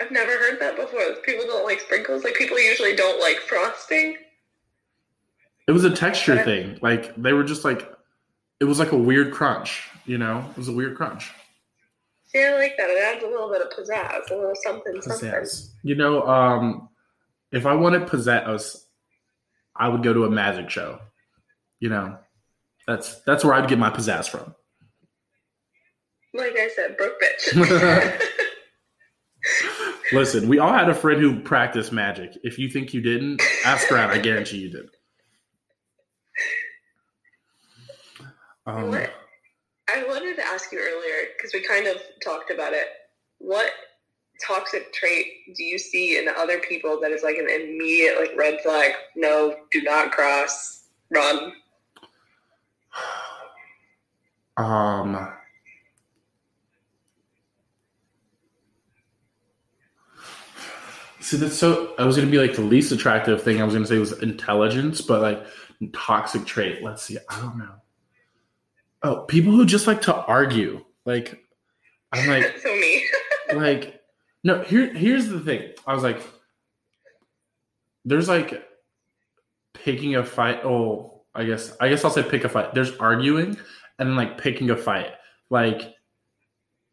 I've 0.00 0.10
never 0.10 0.32
heard 0.32 0.60
that 0.60 0.76
before. 0.76 1.00
People 1.26 1.44
don't 1.44 1.66
like 1.66 1.80
sprinkles. 1.80 2.24
Like 2.24 2.36
people 2.36 2.58
usually 2.58 2.96
don't 2.96 3.20
like 3.20 3.36
frosting. 3.40 4.16
It 5.66 5.72
was 5.72 5.84
a 5.84 5.90
texture 5.90 6.42
thing. 6.42 6.78
Like 6.80 7.14
they 7.16 7.34
were 7.34 7.44
just 7.44 7.66
like 7.66 7.97
it 8.60 8.64
was 8.64 8.78
like 8.78 8.92
a 8.92 8.96
weird 8.96 9.32
crunch, 9.32 9.88
you 10.04 10.18
know? 10.18 10.44
It 10.50 10.56
was 10.56 10.68
a 10.68 10.72
weird 10.72 10.96
crunch. 10.96 11.30
See, 12.26 12.44
I 12.44 12.54
like 12.54 12.76
that. 12.76 12.90
It 12.90 13.02
adds 13.02 13.24
a 13.24 13.28
little 13.28 13.50
bit 13.50 13.62
of 13.62 13.68
pizzazz, 13.70 14.30
a 14.30 14.34
little 14.34 14.52
something, 14.62 15.00
something. 15.00 15.30
Pizzazz. 15.30 15.70
You 15.82 15.94
know, 15.94 16.26
um, 16.26 16.88
if 17.52 17.64
I 17.64 17.74
wanted 17.74 18.02
pizzazz, 18.02 18.84
I 19.74 19.88
would 19.88 20.02
go 20.02 20.12
to 20.12 20.24
a 20.24 20.30
magic 20.30 20.68
show. 20.68 20.98
You 21.80 21.88
know, 21.88 22.18
that's 22.86 23.20
that's 23.22 23.44
where 23.44 23.54
I'd 23.54 23.68
get 23.68 23.78
my 23.78 23.90
pizzazz 23.90 24.28
from. 24.28 24.54
Like 26.34 26.56
I 26.58 26.68
said, 26.74 26.96
broke 26.96 27.14
bitch. 27.22 28.20
Listen, 30.12 30.48
we 30.48 30.58
all 30.58 30.72
had 30.72 30.88
a 30.88 30.94
friend 30.94 31.20
who 31.20 31.40
practiced 31.40 31.92
magic. 31.92 32.36
If 32.42 32.58
you 32.58 32.68
think 32.68 32.92
you 32.92 33.00
didn't, 33.00 33.40
ask 33.64 33.90
around. 33.90 34.10
I 34.10 34.18
guarantee 34.18 34.58
you 34.58 34.70
did. 34.70 34.90
Um, 38.68 38.90
What? 38.90 39.10
I 39.88 40.04
wanted 40.04 40.36
to 40.36 40.46
ask 40.46 40.70
you 40.70 40.78
earlier 40.78 41.28
because 41.36 41.54
we 41.54 41.66
kind 41.66 41.86
of 41.86 41.96
talked 42.22 42.50
about 42.50 42.74
it. 42.74 42.86
What 43.38 43.70
toxic 44.46 44.92
trait 44.92 45.26
do 45.56 45.64
you 45.64 45.78
see 45.78 46.18
in 46.18 46.28
other 46.28 46.58
people 46.60 47.00
that 47.00 47.10
is 47.10 47.22
like 47.22 47.36
an 47.36 47.48
immediate 47.48 48.20
like 48.20 48.36
red 48.36 48.60
flag? 48.60 48.92
No, 49.16 49.56
do 49.72 49.82
not 49.82 50.12
cross. 50.12 50.84
Run. 51.10 51.52
Um, 54.58 55.32
see, 61.20 61.38
that's 61.38 61.56
so. 61.56 61.94
I 61.98 62.04
was 62.04 62.16
gonna 62.16 62.30
be 62.30 62.38
like 62.38 62.54
the 62.54 62.60
least 62.60 62.92
attractive 62.92 63.42
thing. 63.42 63.62
I 63.62 63.64
was 63.64 63.72
gonna 63.72 63.86
say 63.86 63.96
was 63.96 64.20
intelligence, 64.20 65.00
but 65.00 65.22
like 65.22 65.46
toxic 65.94 66.44
trait. 66.44 66.82
Let's 66.82 67.04
see. 67.04 67.16
I 67.30 67.40
don't 67.40 67.56
know. 67.56 67.76
Oh, 69.02 69.22
people 69.22 69.52
who 69.52 69.64
just 69.64 69.86
like 69.86 70.02
to 70.02 70.14
argue. 70.14 70.84
Like, 71.06 71.38
I'm 72.12 72.28
like, 72.28 72.58
so 72.62 72.68
me. 72.74 73.04
like, 73.54 74.00
no. 74.44 74.62
Here, 74.62 74.92
here's 74.92 75.28
the 75.28 75.40
thing. 75.40 75.72
I 75.86 75.94
was 75.94 76.02
like, 76.02 76.20
there's 78.04 78.28
like 78.28 78.62
picking 79.74 80.16
a 80.16 80.24
fight. 80.24 80.60
Oh, 80.64 81.22
I 81.34 81.44
guess. 81.44 81.76
I 81.80 81.88
guess 81.88 82.04
I'll 82.04 82.10
say 82.10 82.22
pick 82.22 82.44
a 82.44 82.48
fight. 82.48 82.74
There's 82.74 82.96
arguing 82.96 83.56
and 83.98 84.08
then 84.08 84.16
like 84.16 84.38
picking 84.38 84.70
a 84.70 84.76
fight. 84.76 85.12
Like, 85.50 85.94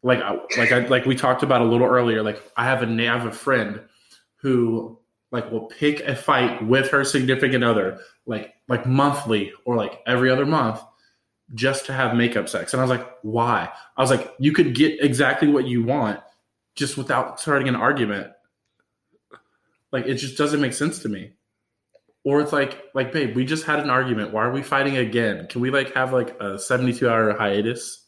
like, 0.02 0.20
I- 0.20 0.38
like 0.58 0.72
I 0.72 0.86
like 0.86 1.04
we 1.06 1.16
talked 1.16 1.42
about 1.42 1.62
a 1.62 1.64
little 1.64 1.86
earlier. 1.86 2.22
Like, 2.22 2.42
I 2.56 2.64
have 2.64 2.82
a 2.82 2.86
I 2.86 3.04
have 3.04 3.26
a 3.26 3.32
friend 3.32 3.80
who 4.36 4.98
like 5.32 5.50
will 5.50 5.66
pick 5.66 6.00
a 6.00 6.14
fight 6.14 6.64
with 6.64 6.88
her 6.90 7.04
significant 7.04 7.64
other, 7.64 7.98
like 8.26 8.54
like 8.68 8.86
monthly 8.86 9.52
or 9.64 9.76
like 9.76 10.00
every 10.06 10.30
other 10.30 10.46
month, 10.46 10.80
just 11.54 11.86
to 11.86 11.92
have 11.92 12.16
makeup 12.16 12.48
sex. 12.48 12.72
And 12.72 12.80
I 12.80 12.84
was 12.84 12.90
like, 12.90 13.08
why? 13.22 13.70
I 13.96 14.00
was 14.00 14.10
like, 14.10 14.34
you 14.38 14.52
could 14.52 14.74
get 14.74 15.02
exactly 15.02 15.48
what 15.48 15.66
you 15.66 15.84
want 15.84 16.20
just 16.74 16.96
without 16.96 17.40
starting 17.40 17.68
an 17.68 17.76
argument. 17.76 18.32
Like, 19.92 20.06
it 20.06 20.14
just 20.14 20.36
doesn't 20.36 20.60
make 20.60 20.72
sense 20.72 20.98
to 21.00 21.08
me. 21.08 21.32
Or 22.24 22.40
it's 22.40 22.52
like, 22.52 22.82
like, 22.92 23.12
babe, 23.12 23.36
we 23.36 23.44
just 23.44 23.64
had 23.64 23.78
an 23.78 23.88
argument. 23.88 24.32
Why 24.32 24.44
are 24.44 24.50
we 24.50 24.62
fighting 24.62 24.96
again? 24.96 25.46
Can 25.46 25.60
we 25.60 25.70
like 25.70 25.94
have 25.94 26.12
like 26.12 26.40
a 26.40 26.58
seventy-two 26.58 27.08
hour 27.08 27.32
hiatus? 27.38 28.04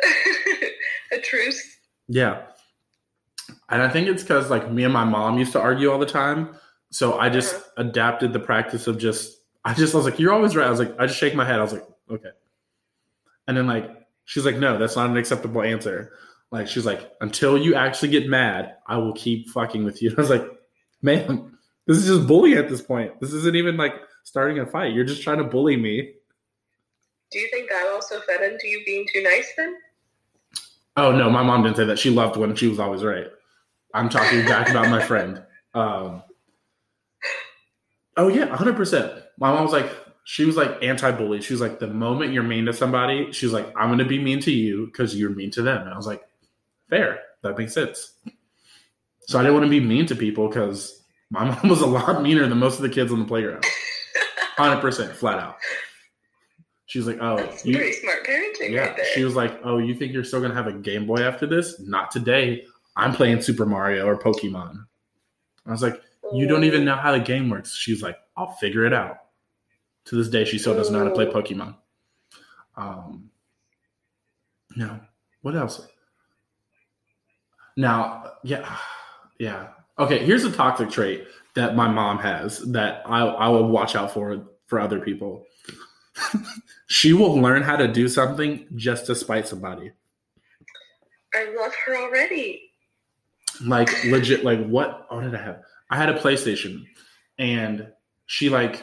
a 1.12 1.18
truce. 1.20 1.60
Yeah. 2.06 2.42
And 3.68 3.82
I 3.82 3.88
think 3.88 4.06
it's 4.06 4.22
because 4.22 4.50
like 4.50 4.70
me 4.70 4.84
and 4.84 4.92
my 4.92 5.04
mom 5.04 5.38
used 5.38 5.50
to 5.52 5.60
argue 5.60 5.90
all 5.90 5.98
the 5.98 6.06
time. 6.06 6.54
So 6.92 7.18
I 7.18 7.28
just 7.28 7.56
uh-huh. 7.56 7.88
adapted 7.88 8.32
the 8.32 8.38
practice 8.38 8.86
of 8.86 8.98
just 8.98 9.36
I 9.64 9.74
just 9.74 9.94
I 9.94 9.96
was 9.96 10.04
like, 10.04 10.20
You're 10.20 10.32
always 10.32 10.54
right. 10.54 10.66
I 10.66 10.70
was 10.70 10.78
like, 10.78 10.94
I 11.00 11.06
just 11.06 11.18
shake 11.18 11.34
my 11.34 11.44
head. 11.44 11.58
I 11.58 11.62
was 11.62 11.72
like, 11.72 11.86
okay. 12.08 12.30
And 13.46 13.56
then 13.56 13.66
like 13.66 13.90
she's 14.24 14.44
like, 14.44 14.56
No, 14.56 14.78
that's 14.78 14.96
not 14.96 15.10
an 15.10 15.16
acceptable 15.16 15.62
answer. 15.62 16.12
Like 16.50 16.68
she's 16.68 16.86
like, 16.86 17.10
until 17.20 17.58
you 17.58 17.74
actually 17.74 18.10
get 18.10 18.28
mad, 18.28 18.76
I 18.86 18.96
will 18.98 19.12
keep 19.14 19.48
fucking 19.50 19.82
with 19.84 20.00
you. 20.00 20.14
I 20.16 20.20
was 20.20 20.30
like, 20.30 20.46
man, 21.02 21.52
this 21.86 21.98
is 21.98 22.06
just 22.06 22.28
bullying 22.28 22.58
at 22.58 22.68
this 22.68 22.80
point. 22.80 23.20
This 23.20 23.32
isn't 23.32 23.56
even 23.56 23.76
like 23.76 23.94
starting 24.22 24.60
a 24.60 24.66
fight. 24.66 24.94
You're 24.94 25.04
just 25.04 25.22
trying 25.22 25.38
to 25.38 25.44
bully 25.44 25.76
me. 25.76 26.12
Do 27.32 27.38
you 27.40 27.48
think 27.50 27.68
that 27.70 27.90
also 27.92 28.20
fed 28.20 28.42
into 28.42 28.68
you 28.68 28.82
being 28.86 29.04
too 29.12 29.22
nice 29.22 29.52
then? 29.56 29.74
Oh 30.96 31.10
no, 31.10 31.28
my 31.28 31.42
mom 31.42 31.64
didn't 31.64 31.76
say 31.76 31.86
that. 31.86 31.98
She 31.98 32.10
loved 32.10 32.36
when 32.36 32.54
she 32.54 32.68
was 32.68 32.78
always 32.78 33.02
right. 33.02 33.26
I'm 33.92 34.08
talking 34.08 34.44
back 34.44 34.70
about 34.70 34.88
my 34.88 35.02
friend. 35.02 35.42
Um, 35.74 36.22
oh 38.16 38.28
yeah, 38.28 38.46
100. 38.46 38.76
percent 38.76 39.12
My 39.38 39.52
mom 39.52 39.64
was 39.64 39.72
like, 39.72 39.90
she 40.24 40.44
was 40.44 40.56
like 40.56 40.82
anti-bully. 40.82 41.40
She 41.42 41.52
was 41.52 41.60
like, 41.60 41.78
the 41.78 41.86
moment 41.86 42.32
you're 42.32 42.42
mean 42.42 42.64
to 42.66 42.72
somebody, 42.72 43.30
she 43.32 43.46
was 43.46 43.52
like, 43.52 43.66
I'm 43.76 43.90
gonna 43.90 44.04
be 44.04 44.18
mean 44.18 44.40
to 44.40 44.50
you 44.50 44.86
because 44.86 45.14
you're 45.14 45.30
mean 45.30 45.50
to 45.52 45.62
them. 45.62 45.82
And 45.82 45.90
I 45.90 45.96
was 45.96 46.06
like, 46.06 46.22
fair. 46.90 47.20
That 47.42 47.58
makes 47.58 47.74
sense. 47.74 48.14
So 49.26 49.38
I 49.38 49.42
didn't 49.42 49.54
want 49.54 49.66
to 49.66 49.70
be 49.70 49.80
mean 49.80 50.06
to 50.06 50.14
people 50.16 50.48
because 50.48 51.02
my 51.30 51.44
mom 51.62 51.68
was 51.68 51.82
a 51.82 51.86
lot 51.86 52.22
meaner 52.22 52.46
than 52.48 52.58
most 52.58 52.76
of 52.76 52.82
the 52.82 52.88
kids 52.88 53.12
on 53.12 53.18
the 53.18 53.24
playground. 53.26 53.64
100 54.56 54.80
percent, 54.80 55.14
flat 55.14 55.38
out. 55.38 55.56
She 56.86 56.98
was 56.98 57.06
like, 57.06 57.18
oh, 57.20 57.36
That's 57.36 57.66
you, 57.66 57.76
pretty 57.76 57.92
smart 57.92 58.24
parenting 58.26 58.70
yeah, 58.70 58.86
right 58.86 58.96
there. 58.96 59.06
she 59.14 59.24
was 59.24 59.34
like, 59.34 59.58
"Oh, 59.64 59.78
you 59.78 59.94
think 59.94 60.12
you're 60.12 60.22
still 60.22 60.40
gonna 60.40 60.54
have 60.54 60.68
a 60.68 60.72
Game 60.72 61.06
Boy 61.06 61.22
after 61.22 61.46
this? 61.46 61.80
Not 61.80 62.10
today. 62.10 62.64
I'm 62.96 63.12
playing 63.12 63.42
Super 63.42 63.66
Mario 63.66 64.06
or 64.06 64.16
Pokemon." 64.16 64.84
I 65.66 65.70
was 65.70 65.82
like, 65.82 66.00
You 66.32 66.46
don't 66.46 66.64
even 66.64 66.84
know 66.84 66.94
how 66.96 67.12
the 67.12 67.20
game 67.20 67.48
works. 67.50 67.74
She's 67.74 68.02
like, 68.02 68.16
I'll 68.36 68.52
figure 68.52 68.84
it 68.86 68.92
out. 68.92 69.18
To 70.06 70.16
this 70.16 70.28
day, 70.28 70.44
she 70.44 70.58
still 70.58 70.74
doesn't 70.74 70.92
know 70.92 70.98
how 71.00 71.08
to 71.08 71.14
play 71.14 71.26
Pokemon. 71.26 71.76
Um, 72.76 73.30
no. 74.76 75.00
What 75.42 75.54
else? 75.56 75.86
Now, 77.76 78.32
yeah, 78.44 78.76
yeah. 79.38 79.68
Okay, 79.98 80.24
here's 80.24 80.44
a 80.44 80.52
toxic 80.52 80.90
trait 80.90 81.26
that 81.54 81.74
my 81.76 81.88
mom 81.88 82.18
has 82.18 82.58
that 82.72 83.02
I 83.06 83.20
I 83.20 83.48
will 83.48 83.68
watch 83.68 83.94
out 83.96 84.12
for 84.12 84.44
for 84.66 84.80
other 84.80 85.00
people. 85.00 85.44
she 86.86 87.12
will 87.12 87.34
learn 87.40 87.62
how 87.62 87.76
to 87.76 87.88
do 87.88 88.08
something 88.08 88.66
just 88.76 89.06
to 89.06 89.14
spite 89.14 89.48
somebody. 89.48 89.90
I 91.34 91.52
love 91.58 91.72
her 91.86 91.96
already. 91.96 92.70
like 93.64 93.88
legit 94.04 94.44
like 94.44 94.64
what 94.66 95.06
Oh, 95.10 95.20
did 95.20 95.32
i 95.34 95.38
have 95.40 95.62
i 95.90 95.96
had 95.96 96.08
a 96.10 96.18
playstation 96.18 96.84
and 97.38 97.86
she 98.26 98.48
like 98.50 98.82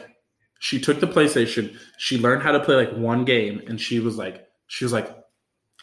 she 0.62 0.78
took 0.78 1.00
the 1.00 1.08
playstation. 1.08 1.76
She 1.98 2.18
learned 2.18 2.44
how 2.44 2.52
to 2.52 2.60
play 2.60 2.76
like 2.76 2.92
one 2.92 3.24
game 3.24 3.60
and 3.66 3.80
she 3.80 3.98
was 3.98 4.16
like 4.16 4.46
she 4.68 4.84
was 4.84 4.92
like 4.92 5.12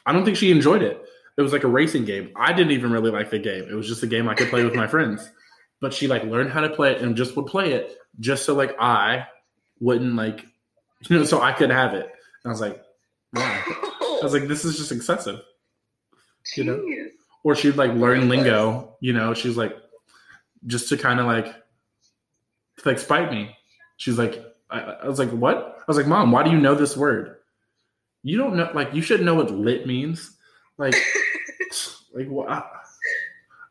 i 0.05 0.13
don't 0.13 0.23
think 0.23 0.37
she 0.37 0.51
enjoyed 0.51 0.81
it. 0.81 1.03
It 1.37 1.41
was 1.41 1.51
like 1.51 1.65
a 1.65 1.67
racing 1.67 2.05
game. 2.05 2.31
I 2.37 2.53
didn't 2.53 2.71
even 2.71 2.89
really 2.89 3.11
like 3.11 3.29
the 3.29 3.39
game. 3.39 3.65
It 3.69 3.73
was 3.73 3.89
just 3.89 4.03
a 4.03 4.07
game 4.07 4.29
i 4.29 4.35
could 4.35 4.47
play 4.47 4.63
with 4.63 4.75
my 4.75 4.87
friends. 4.87 5.29
But 5.81 5.93
she 5.93 6.07
like 6.07 6.23
learned 6.23 6.51
how 6.51 6.61
to 6.61 6.69
play 6.69 6.93
it 6.93 7.01
and 7.01 7.17
just 7.17 7.35
would 7.35 7.47
play 7.47 7.73
it 7.73 7.97
just 8.21 8.45
so 8.45 8.55
like 8.55 8.73
i 8.79 9.27
wouldn't 9.81 10.15
like 10.15 10.45
you 11.09 11.19
know 11.19 11.25
so 11.25 11.41
i 11.41 11.51
could 11.51 11.71
have 11.71 11.93
it. 11.93 12.05
And 12.05 12.45
i 12.45 12.49
was 12.49 12.61
like 12.61 12.81
why? 13.31 13.61
I 14.01 14.19
was 14.23 14.31
like 14.31 14.47
this 14.47 14.63
is 14.63 14.77
just 14.77 14.93
excessive. 14.93 15.41
You 16.55 16.63
know? 16.63 16.81
Or 17.43 17.53
she'd 17.53 17.75
like 17.75 17.91
learn 17.91 18.29
lingo, 18.29 18.95
you 19.01 19.11
know, 19.11 19.33
she's 19.33 19.57
like 19.57 19.75
just 20.67 20.87
to 20.87 20.95
kind 20.95 21.19
of 21.19 21.25
like 21.25 21.53
like 22.85 22.97
spite 22.97 23.29
me. 23.29 23.57
She's 23.97 24.17
like 24.17 24.41
I, 24.69 24.79
I 24.79 25.08
was 25.08 25.19
like, 25.19 25.32
what? 25.32 25.77
I 25.79 25.84
was 25.88 25.97
like, 25.97 26.08
Mom, 26.08 26.32
why 26.32 26.43
do 26.43 26.51
you 26.51 26.60
know 26.60 26.75
this 26.75 26.95
word? 26.95 27.38
You 28.23 28.38
don't 28.38 28.55
know 28.55 28.69
like 28.73 28.93
you 28.93 29.01
should 29.01 29.21
know 29.21 29.36
what 29.36 29.51
lit 29.51 29.88
means. 29.88 30.38
Like 30.77 30.95
like 32.13 32.27
what 32.27 32.49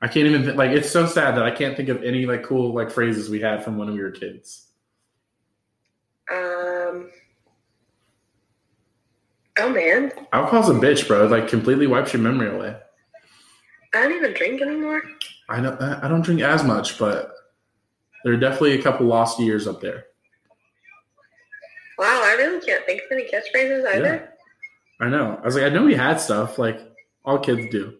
I 0.00 0.08
can't 0.08 0.26
even 0.26 0.56
like 0.56 0.70
it's 0.70 0.90
so 0.90 1.06
sad 1.06 1.36
that 1.36 1.44
I 1.44 1.50
can't 1.50 1.76
think 1.76 1.88
of 1.88 2.02
any 2.02 2.24
like 2.26 2.44
cool 2.44 2.72
like 2.72 2.90
phrases 2.90 3.28
we 3.28 3.40
had 3.40 3.64
from 3.64 3.76
when 3.76 3.92
we 3.92 4.00
were 4.00 4.10
kids. 4.10 4.68
Um. 6.32 7.10
Oh 9.60 9.70
man, 9.70 10.12
Alcohol's 10.32 10.68
a 10.70 10.74
bitch, 10.74 11.08
bro. 11.08 11.26
It, 11.26 11.30
like 11.30 11.48
completely 11.48 11.86
wipes 11.86 12.12
your 12.12 12.22
memory 12.22 12.54
away. 12.54 12.76
I 13.94 14.02
don't 14.02 14.12
even 14.12 14.34
drink 14.34 14.62
anymore. 14.62 15.02
I 15.48 15.60
know 15.60 15.76
I 15.80 16.06
I 16.06 16.08
don't 16.08 16.22
drink 16.22 16.40
as 16.40 16.62
much, 16.64 16.98
but 16.98 17.32
there 18.24 18.32
are 18.32 18.36
definitely 18.36 18.78
a 18.78 18.82
couple 18.82 19.06
lost 19.06 19.40
years 19.40 19.66
up 19.66 19.80
there. 19.80 20.07
Really 22.38 22.64
can't 22.64 22.84
think 22.86 23.02
of 23.02 23.12
any 23.12 23.24
catchphrases 23.28 23.86
either. 23.94 24.32
I 25.00 25.08
know. 25.08 25.38
I 25.42 25.44
was 25.44 25.54
like, 25.56 25.64
I 25.64 25.68
know 25.68 25.82
we 25.84 25.94
had 25.94 26.20
stuff 26.20 26.58
like 26.58 26.80
all 27.24 27.38
kids 27.38 27.66
do. 27.70 27.94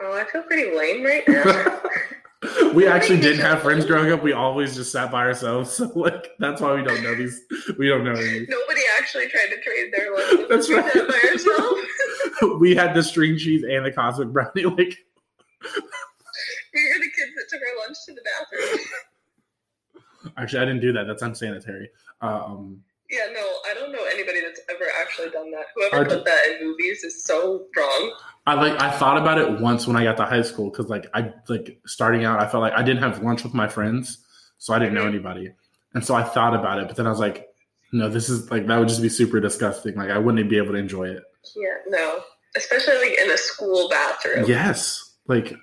Oh, 0.00 0.12
I 0.18 0.24
feel 0.24 0.42
pretty 0.42 0.76
lame 0.76 1.04
right 1.04 1.22
now. 1.28 1.80
we 2.74 2.86
actually 2.88 3.20
didn't 3.20 3.40
have 3.42 3.62
friends 3.62 3.84
growing 3.86 4.10
up. 4.10 4.22
We 4.22 4.32
always 4.32 4.74
just 4.74 4.90
sat 4.90 5.10
by 5.12 5.26
ourselves. 5.26 5.70
So 5.76 5.90
like 5.94 6.30
that's 6.40 6.60
why 6.60 6.74
we 6.74 6.82
don't 6.82 7.02
know 7.02 7.14
these. 7.14 7.40
We 7.78 7.88
don't 7.88 8.04
know 8.04 8.12
any. 8.12 8.46
Nobody 8.48 8.80
actually 8.98 9.28
tried 9.28 9.48
to 9.50 9.60
trade 9.60 9.92
their 9.92 10.12
lunches. 10.14 10.46
That's 10.48 10.68
We 10.68 10.74
right. 10.76 10.92
sat 10.92 11.08
by 11.08 11.20
ourselves. 11.30 12.60
we 12.60 12.74
had 12.74 12.94
the 12.94 13.02
string 13.02 13.38
cheese 13.38 13.62
and 13.62 13.84
the 13.86 13.92
cosmic 13.92 14.28
brownie. 14.28 14.64
Like 14.64 14.76
we 16.74 16.88
were 16.88 16.98
the 16.98 17.10
kids 17.16 17.32
that 17.36 17.46
took 17.48 17.60
our 17.60 17.86
lunch 17.86 17.98
to 18.06 18.12
the 18.14 18.22
bathroom. 18.22 18.78
Actually, 20.36 20.60
I 20.60 20.64
didn't 20.66 20.80
do 20.80 20.92
that. 20.92 21.06
That's 21.06 21.22
unsanitary. 21.22 21.90
Um, 22.20 22.82
Yeah, 23.10 23.26
no, 23.32 23.40
I 23.70 23.74
don't 23.74 23.92
know 23.92 24.04
anybody 24.10 24.40
that's 24.40 24.60
ever 24.70 24.84
actually 25.00 25.30
done 25.30 25.50
that. 25.50 25.66
Whoever 25.74 26.04
put 26.08 26.24
that 26.24 26.40
in 26.46 26.66
movies 26.66 27.04
is 27.04 27.24
so 27.24 27.66
wrong. 27.76 28.16
I 28.46 28.54
like. 28.54 28.80
I 28.80 28.90
thought 28.90 29.18
about 29.18 29.38
it 29.38 29.60
once 29.60 29.86
when 29.86 29.96
I 29.96 30.04
got 30.04 30.16
to 30.16 30.24
high 30.24 30.42
school 30.42 30.70
because 30.70 30.88
like 30.88 31.06
I 31.14 31.32
like 31.48 31.78
starting 31.86 32.24
out. 32.24 32.40
I 32.40 32.46
felt 32.48 32.62
like 32.62 32.72
I 32.72 32.82
didn't 32.82 33.02
have 33.02 33.22
lunch 33.22 33.44
with 33.44 33.54
my 33.54 33.68
friends, 33.68 34.18
so 34.58 34.72
I 34.74 34.78
didn't 34.78 34.94
know 34.94 35.04
Mhm. 35.04 35.08
anybody, 35.14 35.52
and 35.94 36.04
so 36.04 36.14
I 36.14 36.22
thought 36.24 36.54
about 36.54 36.80
it. 36.80 36.88
But 36.88 36.96
then 36.96 37.06
I 37.06 37.10
was 37.10 37.20
like, 37.20 37.48
no, 37.92 38.08
this 38.08 38.28
is 38.28 38.50
like 38.50 38.66
that 38.66 38.78
would 38.78 38.88
just 38.88 39.02
be 39.02 39.08
super 39.10 39.38
disgusting. 39.40 39.94
Like 39.94 40.10
I 40.10 40.18
wouldn't 40.18 40.48
be 40.48 40.56
able 40.56 40.72
to 40.72 40.78
enjoy 40.78 41.08
it. 41.10 41.22
Yeah, 41.54 41.74
no. 41.88 42.22
Especially 42.56 42.96
like 42.96 43.18
in 43.20 43.30
a 43.30 43.36
school 43.36 43.88
bathroom. 43.88 44.44
Yes. 44.48 45.12
Like 45.26 45.54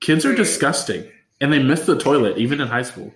kids 0.00 0.24
are 0.24 0.32
Mm. 0.32 0.36
disgusting 0.36 1.10
and 1.40 1.52
they 1.52 1.62
miss 1.62 1.86
the 1.86 1.98
toilet 1.98 2.38
even 2.38 2.60
in 2.60 2.68
high 2.68 2.82
school. 2.82 3.12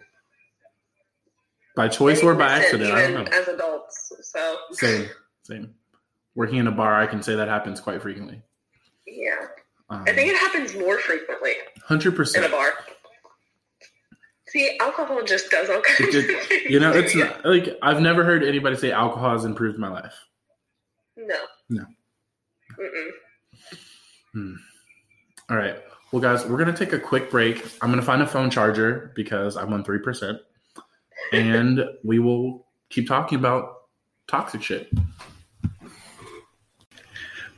By 1.76 1.88
choice 1.88 2.22
or 2.22 2.34
by 2.34 2.48
accident. 2.48 2.92
I 2.92 3.02
don't 3.10 3.24
know. 3.24 3.30
as 3.32 3.48
adults. 3.48 4.12
So 4.22 4.56
Same. 4.72 5.08
Same. 5.42 5.74
Working 6.34 6.58
in 6.58 6.66
a 6.66 6.72
bar, 6.72 7.00
I 7.00 7.06
can 7.06 7.22
say 7.22 7.34
that 7.34 7.48
happens 7.48 7.80
quite 7.80 8.00
frequently. 8.02 8.42
yeah. 9.06 9.30
Um, 9.90 10.02
I 10.08 10.12
think 10.14 10.30
it 10.30 10.36
happens 10.38 10.74
more 10.74 10.98
frequently 10.98 11.52
Hundred 11.84 12.16
percent 12.16 12.46
in 12.46 12.50
a 12.50 12.54
bar. 12.54 12.70
See, 14.46 14.78
alcohol 14.80 15.22
just 15.24 15.50
does 15.50 15.68
all 15.68 15.82
kinds 15.82 16.14
It 16.14 16.30
of 16.30 16.46
things. 16.46 16.70
You 16.70 16.80
know, 16.80 16.92
it's 16.92 17.14
not 17.14 17.44
like 17.44 17.76
I've 17.82 18.00
never 18.00 18.24
heard 18.24 18.42
anybody 18.44 18.76
say 18.76 18.92
alcohol 18.92 19.32
has 19.32 19.44
improved 19.44 19.78
my 19.78 19.90
life. 19.90 20.14
No. 21.16 21.36
No. 21.68 21.84
Mm-mm. 22.80 24.54
All 25.50 25.56
right. 25.56 25.76
Well, 26.12 26.22
guys, 26.22 26.46
we're 26.46 26.56
gonna 26.58 26.76
take 26.76 26.92
a 26.92 26.98
quick 26.98 27.30
break. 27.30 27.62
I'm 27.82 27.90
gonna 27.90 28.00
find 28.02 28.22
a 28.22 28.26
phone 28.26 28.48
charger 28.48 29.12
because 29.14 29.56
I'm 29.56 29.72
on 29.72 29.84
three 29.84 29.98
percent, 29.98 30.38
and 31.32 31.84
we 32.02 32.18
will 32.18 32.66
keep 32.90 33.08
talking 33.08 33.38
about 33.38 33.82
toxic 34.28 34.62
shit. 34.62 34.92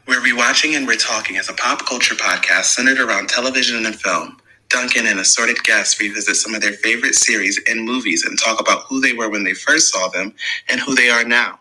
We're 0.06 0.20
rewatching 0.20 0.76
and 0.76 0.86
we're 0.86 0.96
talking 0.96 1.36
as 1.36 1.48
a 1.48 1.52
pop 1.52 1.84
culture 1.84 2.14
podcast 2.14 2.66
centered 2.66 3.00
around 3.00 3.28
television 3.28 3.84
and 3.84 3.94
film. 3.94 4.36
Duncan 4.68 5.06
and 5.06 5.20
assorted 5.20 5.62
guests 5.62 6.00
revisit 6.00 6.36
some 6.36 6.54
of 6.54 6.60
their 6.60 6.72
favorite 6.72 7.14
series 7.14 7.60
and 7.68 7.84
movies 7.84 8.24
and 8.24 8.38
talk 8.38 8.60
about 8.60 8.82
who 8.88 9.00
they 9.00 9.12
were 9.12 9.28
when 9.28 9.44
they 9.44 9.54
first 9.54 9.92
saw 9.92 10.08
them 10.08 10.34
and 10.68 10.80
who 10.80 10.94
they 10.94 11.08
are 11.08 11.24
now. 11.24 11.60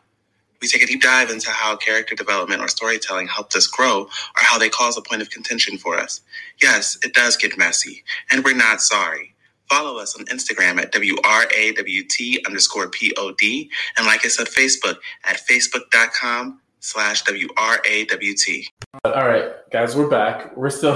We 0.62 0.68
take 0.68 0.82
a 0.82 0.88
deep 0.88 1.02
dive 1.02 1.30
into 1.30 1.52
how 1.52 1.76
character 1.76 2.16
development 2.16 2.62
or 2.62 2.68
storytelling 2.68 3.28
helped 3.28 3.56
us 3.56 3.68
grow 3.68 4.02
or 4.02 4.10
how 4.36 4.58
they 4.58 4.70
cause 4.70 4.98
a 4.98 5.02
point 5.02 5.22
of 5.22 5.30
contention 5.30 5.78
for 5.78 5.98
us. 5.98 6.22
Yes, 6.62 6.98
it 7.04 7.14
does 7.14 7.38
get 7.38 7.58
messy, 7.58 8.04
and 8.32 8.44
we're 8.44 8.56
not 8.56 8.82
sorry. 8.82 9.35
Follow 9.70 9.98
us 9.98 10.16
on 10.18 10.26
Instagram 10.26 10.80
at 10.80 10.92
WRAWT 10.92 12.46
underscore 12.46 12.90
POD 12.90 13.68
and 13.98 14.06
like 14.06 14.26
us 14.26 14.40
on 14.40 14.46
Facebook 14.46 14.98
at 15.24 15.38
Facebook.com 15.38 16.60
slash 16.86 17.24
WRAWT. 17.24 18.68
All 19.04 19.28
right, 19.28 19.52
guys, 19.72 19.96
we're 19.96 20.10
back. 20.10 20.56
We're 20.56 20.70
still 20.70 20.96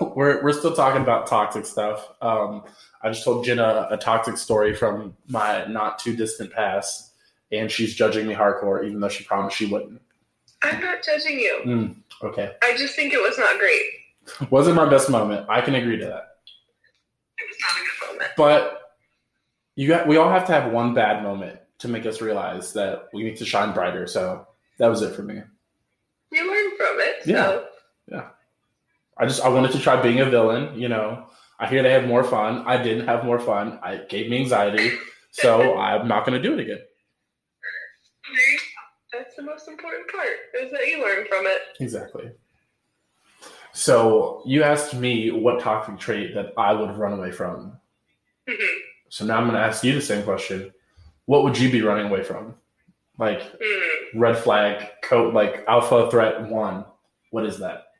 we're 0.16 0.42
we're 0.42 0.52
still 0.52 0.74
talking 0.74 1.02
about 1.02 1.26
toxic 1.26 1.64
stuff. 1.64 2.06
Um, 2.20 2.64
I 3.02 3.08
just 3.10 3.24
told 3.24 3.44
Jenna 3.44 3.88
a 3.90 3.96
toxic 3.96 4.36
story 4.36 4.74
from 4.74 5.16
my 5.28 5.64
not 5.66 5.98
too 5.98 6.14
distant 6.14 6.52
past, 6.52 7.12
and 7.50 7.70
she's 7.70 7.94
judging 7.94 8.26
me 8.26 8.34
hardcore, 8.34 8.86
even 8.86 9.00
though 9.00 9.08
she 9.08 9.24
promised 9.24 9.56
she 9.56 9.66
wouldn't. 9.66 10.00
I'm 10.62 10.80
not 10.80 11.02
judging 11.02 11.38
you. 11.38 11.60
Mm, 11.64 11.96
okay, 12.22 12.52
I 12.62 12.76
just 12.76 12.94
think 12.94 13.12
it 13.12 13.20
was 13.20 13.38
not 13.38 13.58
great. 13.58 14.50
wasn't 14.50 14.76
my 14.76 14.88
best 14.88 15.08
moment. 15.08 15.46
I 15.48 15.60
can 15.60 15.74
agree 15.74 15.98
to 15.98 16.04
that. 16.06 16.12
It 16.12 16.14
was 16.14 16.14
not 16.14 16.14
a 16.14 16.14
good 16.14 17.44
moment. 17.44 17.45
But 18.36 18.80
you 19.74 19.88
got 19.88 20.06
we 20.06 20.16
all 20.16 20.30
have 20.30 20.46
to 20.46 20.52
have 20.52 20.72
one 20.72 20.94
bad 20.94 21.22
moment 21.22 21.58
to 21.78 21.88
make 21.88 22.06
us 22.06 22.20
realize 22.20 22.72
that 22.74 23.08
we 23.12 23.22
need 23.22 23.36
to 23.36 23.44
shine 23.44 23.72
brighter. 23.72 24.06
So 24.06 24.46
that 24.78 24.88
was 24.88 25.02
it 25.02 25.14
for 25.14 25.22
me. 25.22 25.42
You 26.32 26.50
learned 26.50 26.76
from 26.76 26.96
it. 27.00 27.26
Yeah. 27.26 27.44
So. 27.44 27.64
I 29.18 29.26
just 29.26 29.42
I 29.42 29.48
wanted 29.48 29.72
to 29.72 29.78
try 29.78 30.00
being 30.00 30.20
a 30.20 30.26
villain. 30.26 30.78
You 30.78 30.88
know, 30.88 31.26
I 31.58 31.66
hear 31.68 31.82
they 31.82 31.92
have 31.92 32.06
more 32.06 32.24
fun. 32.24 32.64
I 32.66 32.82
didn't 32.82 33.06
have 33.06 33.24
more 33.24 33.38
fun. 33.38 33.78
I 33.82 33.94
it 33.94 34.08
gave 34.08 34.28
me 34.28 34.40
anxiety, 34.40 34.92
so 35.30 35.78
I'm 35.78 36.06
not 36.06 36.26
going 36.26 36.40
to 36.40 36.48
do 36.48 36.54
it 36.54 36.60
again. 36.60 36.80
That's 39.12 39.34
the 39.36 39.42
most 39.42 39.68
important 39.68 40.10
part, 40.10 40.28
is 40.60 40.70
that 40.72 40.86
you 40.86 41.02
learn 41.02 41.26
from 41.26 41.46
it. 41.46 41.62
Exactly. 41.80 42.30
So 43.76 44.40
you 44.46 44.62
asked 44.62 44.94
me 44.94 45.30
what 45.30 45.60
toxic 45.60 45.98
trait 45.98 46.34
that 46.34 46.54
I 46.56 46.72
would 46.72 46.96
run 46.96 47.12
away 47.12 47.30
from. 47.30 47.78
Mhm. 48.48 48.78
So 49.10 49.26
now 49.26 49.36
I'm 49.36 49.44
going 49.44 49.54
to 49.54 49.60
ask 49.60 49.84
you 49.84 49.92
the 49.94 50.00
same 50.00 50.22
question. 50.24 50.72
What 51.26 51.42
would 51.42 51.58
you 51.58 51.70
be 51.70 51.82
running 51.82 52.06
away 52.06 52.22
from? 52.22 52.58
Like 53.18 53.40
Mm. 53.60 53.98
red 54.14 54.38
flag, 54.38 54.90
code, 55.02 55.34
like 55.34 55.62
alpha 55.68 56.10
threat 56.10 56.40
one. 56.44 56.86
What 57.30 57.44
is 57.44 57.58
that? 57.58 57.92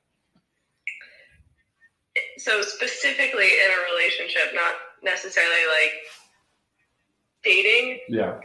So 2.39 2.63
specifically 2.63 3.51
in 3.59 3.71
a 3.71 3.93
relationship, 3.93 4.55
not 4.55 4.75
necessarily 5.03 5.67
like 5.67 5.93
dating, 7.43 8.01
Yeah. 8.09 8.41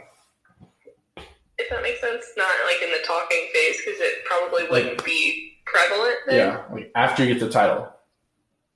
if 1.56 1.68
that 1.70 1.82
makes 1.82 2.00
sense. 2.00 2.26
Not 2.36 2.50
like 2.66 2.82
in 2.82 2.90
the 2.92 3.00
talking 3.06 3.48
phase, 3.54 3.78
because 3.84 4.00
it 4.00 4.24
probably 4.26 4.64
wouldn't 4.68 5.02
be 5.04 5.51
prevalent 5.72 6.16
then. 6.26 6.36
Yeah. 6.36 6.62
Like 6.70 6.92
after 6.94 7.24
you 7.24 7.34
get 7.34 7.40
the 7.40 7.50
title. 7.50 7.88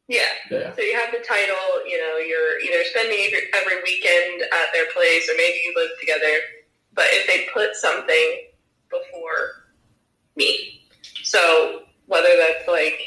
Yeah. 0.09 0.21
Yeah. 0.51 0.75
So 0.75 0.83
you 0.83 0.97
have 0.99 1.11
the 1.13 1.25
title, 1.27 1.87
you 1.87 1.99
know, 1.99 2.19
you're 2.19 2.61
either 2.61 2.85
spending 2.85 3.19
every, 3.27 3.43
every 3.55 3.83
weekend 3.83 4.43
at 4.43 4.73
their 4.73 4.87
place 4.93 5.29
or 5.29 5.35
maybe 5.37 5.59
you 5.65 5.75
live 5.77 5.91
together. 6.01 6.41
But 6.95 7.07
if 7.11 7.27
they 7.27 7.49
put 7.53 7.75
something 7.75 8.47
before 8.89 9.67
me, 10.37 10.83
so 11.23 11.83
whether 12.07 12.37
that's 12.37 12.69
like 12.69 13.01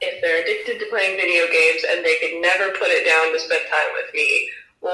if 0.00 0.22
they're 0.22 0.42
addicted 0.42 0.78
to 0.78 0.90
playing 0.90 1.16
video 1.16 1.46
games 1.50 1.82
and 1.90 2.04
they 2.04 2.16
could 2.20 2.40
never 2.40 2.70
put 2.78 2.88
it 2.88 3.04
down 3.04 3.32
to 3.32 3.40
spend 3.40 3.62
time 3.68 3.90
with 3.94 4.14
me, 4.14 4.48
or 4.80 4.92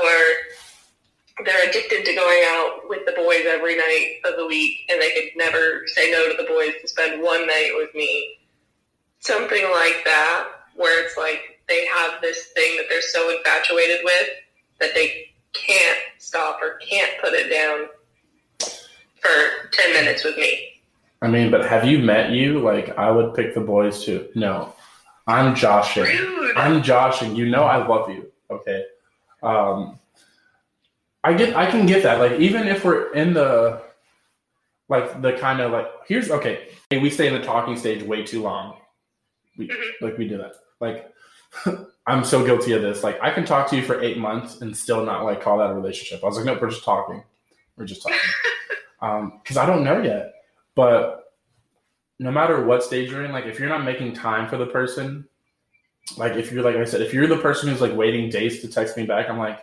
they're 1.44 1.68
addicted 1.68 2.04
to 2.04 2.14
going 2.14 2.42
out 2.46 2.82
with 2.88 3.04
the 3.06 3.12
boys 3.12 3.44
every 3.46 3.76
night 3.76 4.20
of 4.24 4.36
the 4.36 4.46
week 4.46 4.88
and 4.88 5.00
they 5.00 5.10
could 5.10 5.36
never 5.36 5.82
say 5.86 6.10
no 6.12 6.30
to 6.30 6.36
the 6.36 6.48
boys 6.48 6.74
to 6.80 6.86
spend 6.86 7.22
one 7.22 7.46
night 7.46 7.72
with 7.74 7.92
me. 7.94 8.38
Something 9.18 9.64
like 9.72 10.04
that, 10.04 10.48
where 10.76 11.04
it's 11.04 11.16
like 11.16 11.60
they 11.68 11.86
have 11.86 12.20
this 12.20 12.48
thing 12.54 12.76
that 12.76 12.86
they're 12.88 13.00
so 13.00 13.36
infatuated 13.36 14.00
with 14.04 14.28
that 14.80 14.94
they 14.94 15.32
can't 15.54 15.98
stop 16.18 16.60
or 16.62 16.78
can't 16.78 17.12
put 17.20 17.32
it 17.32 17.48
down 17.50 17.88
for 19.20 19.70
10 19.72 19.92
minutes 19.92 20.24
with 20.24 20.36
me. 20.36 20.74
I 21.22 21.28
mean, 21.28 21.50
but 21.50 21.64
have 21.64 21.86
you 21.86 21.98
met 21.98 22.32
you? 22.32 22.58
Like, 22.58 22.98
I 22.98 23.10
would 23.10 23.34
pick 23.34 23.54
the 23.54 23.60
boys 23.60 24.04
too. 24.04 24.28
No, 24.34 24.74
I'm 25.26 25.54
joshing. 25.54 26.04
Rude. 26.04 26.56
I'm 26.56 26.82
joshing. 26.82 27.34
You 27.34 27.48
know, 27.48 27.64
I 27.64 27.84
love 27.86 28.10
you. 28.10 28.30
Okay. 28.50 28.84
Um, 29.42 29.98
I 31.24 31.32
get. 31.32 31.56
I 31.56 31.68
can 31.70 31.86
get 31.86 32.02
that. 32.04 32.18
Like, 32.20 32.38
even 32.38 32.68
if 32.68 32.84
we're 32.84 33.12
in 33.14 33.32
the, 33.34 33.82
like 34.88 35.20
the 35.22 35.32
kind 35.32 35.60
of 35.60 35.72
like 35.72 35.88
here's 36.06 36.30
okay. 36.30 36.68
Hey, 36.90 36.98
we 36.98 37.10
stay 37.10 37.26
in 37.26 37.34
the 37.34 37.42
talking 37.42 37.76
stage 37.76 38.02
way 38.02 38.22
too 38.24 38.42
long. 38.42 38.76
We 39.56 39.68
Mhm. 39.68 39.92
like 40.02 40.18
we 40.18 40.28
do 40.28 40.36
that. 40.38 40.54
Like, 40.80 41.10
I'm 42.06 42.24
so 42.24 42.44
guilty 42.44 42.72
of 42.72 42.82
this. 42.82 43.02
Like, 43.02 43.18
I 43.22 43.30
can 43.30 43.44
talk 43.44 43.68
to 43.70 43.76
you 43.76 43.82
for 43.82 44.00
eight 44.02 44.18
months 44.18 44.60
and 44.60 44.76
still 44.76 45.04
not 45.04 45.24
like 45.24 45.40
call 45.40 45.58
that 45.58 45.70
a 45.70 45.74
relationship. 45.74 46.22
I 46.22 46.26
was 46.26 46.36
like, 46.36 46.44
no, 46.44 46.58
we're 46.60 46.70
just 46.70 46.84
talking. 46.84 47.24
We're 47.76 47.86
just 47.86 48.02
talking. 48.02 48.18
Um, 49.02 49.40
because 49.42 49.58
I 49.58 49.66
don't 49.66 49.84
know 49.84 50.00
yet. 50.00 50.32
But 50.74 51.24
no 52.18 52.30
matter 52.30 52.64
what 52.64 52.82
stage 52.82 53.10
you're 53.10 53.22
in, 53.22 53.32
like 53.32 53.44
if 53.44 53.58
you're 53.58 53.68
not 53.68 53.84
making 53.84 54.14
time 54.14 54.48
for 54.48 54.56
the 54.56 54.64
person, 54.64 55.28
like 56.16 56.36
if 56.36 56.50
you're 56.50 56.62
like 56.62 56.76
I 56.76 56.84
said, 56.84 57.02
if 57.02 57.12
you're 57.12 57.26
the 57.26 57.36
person 57.36 57.68
who's 57.68 57.82
like 57.82 57.94
waiting 57.94 58.30
days 58.30 58.62
to 58.62 58.68
text 58.68 58.96
me 58.96 59.04
back, 59.04 59.28
I'm 59.28 59.36
like, 59.38 59.60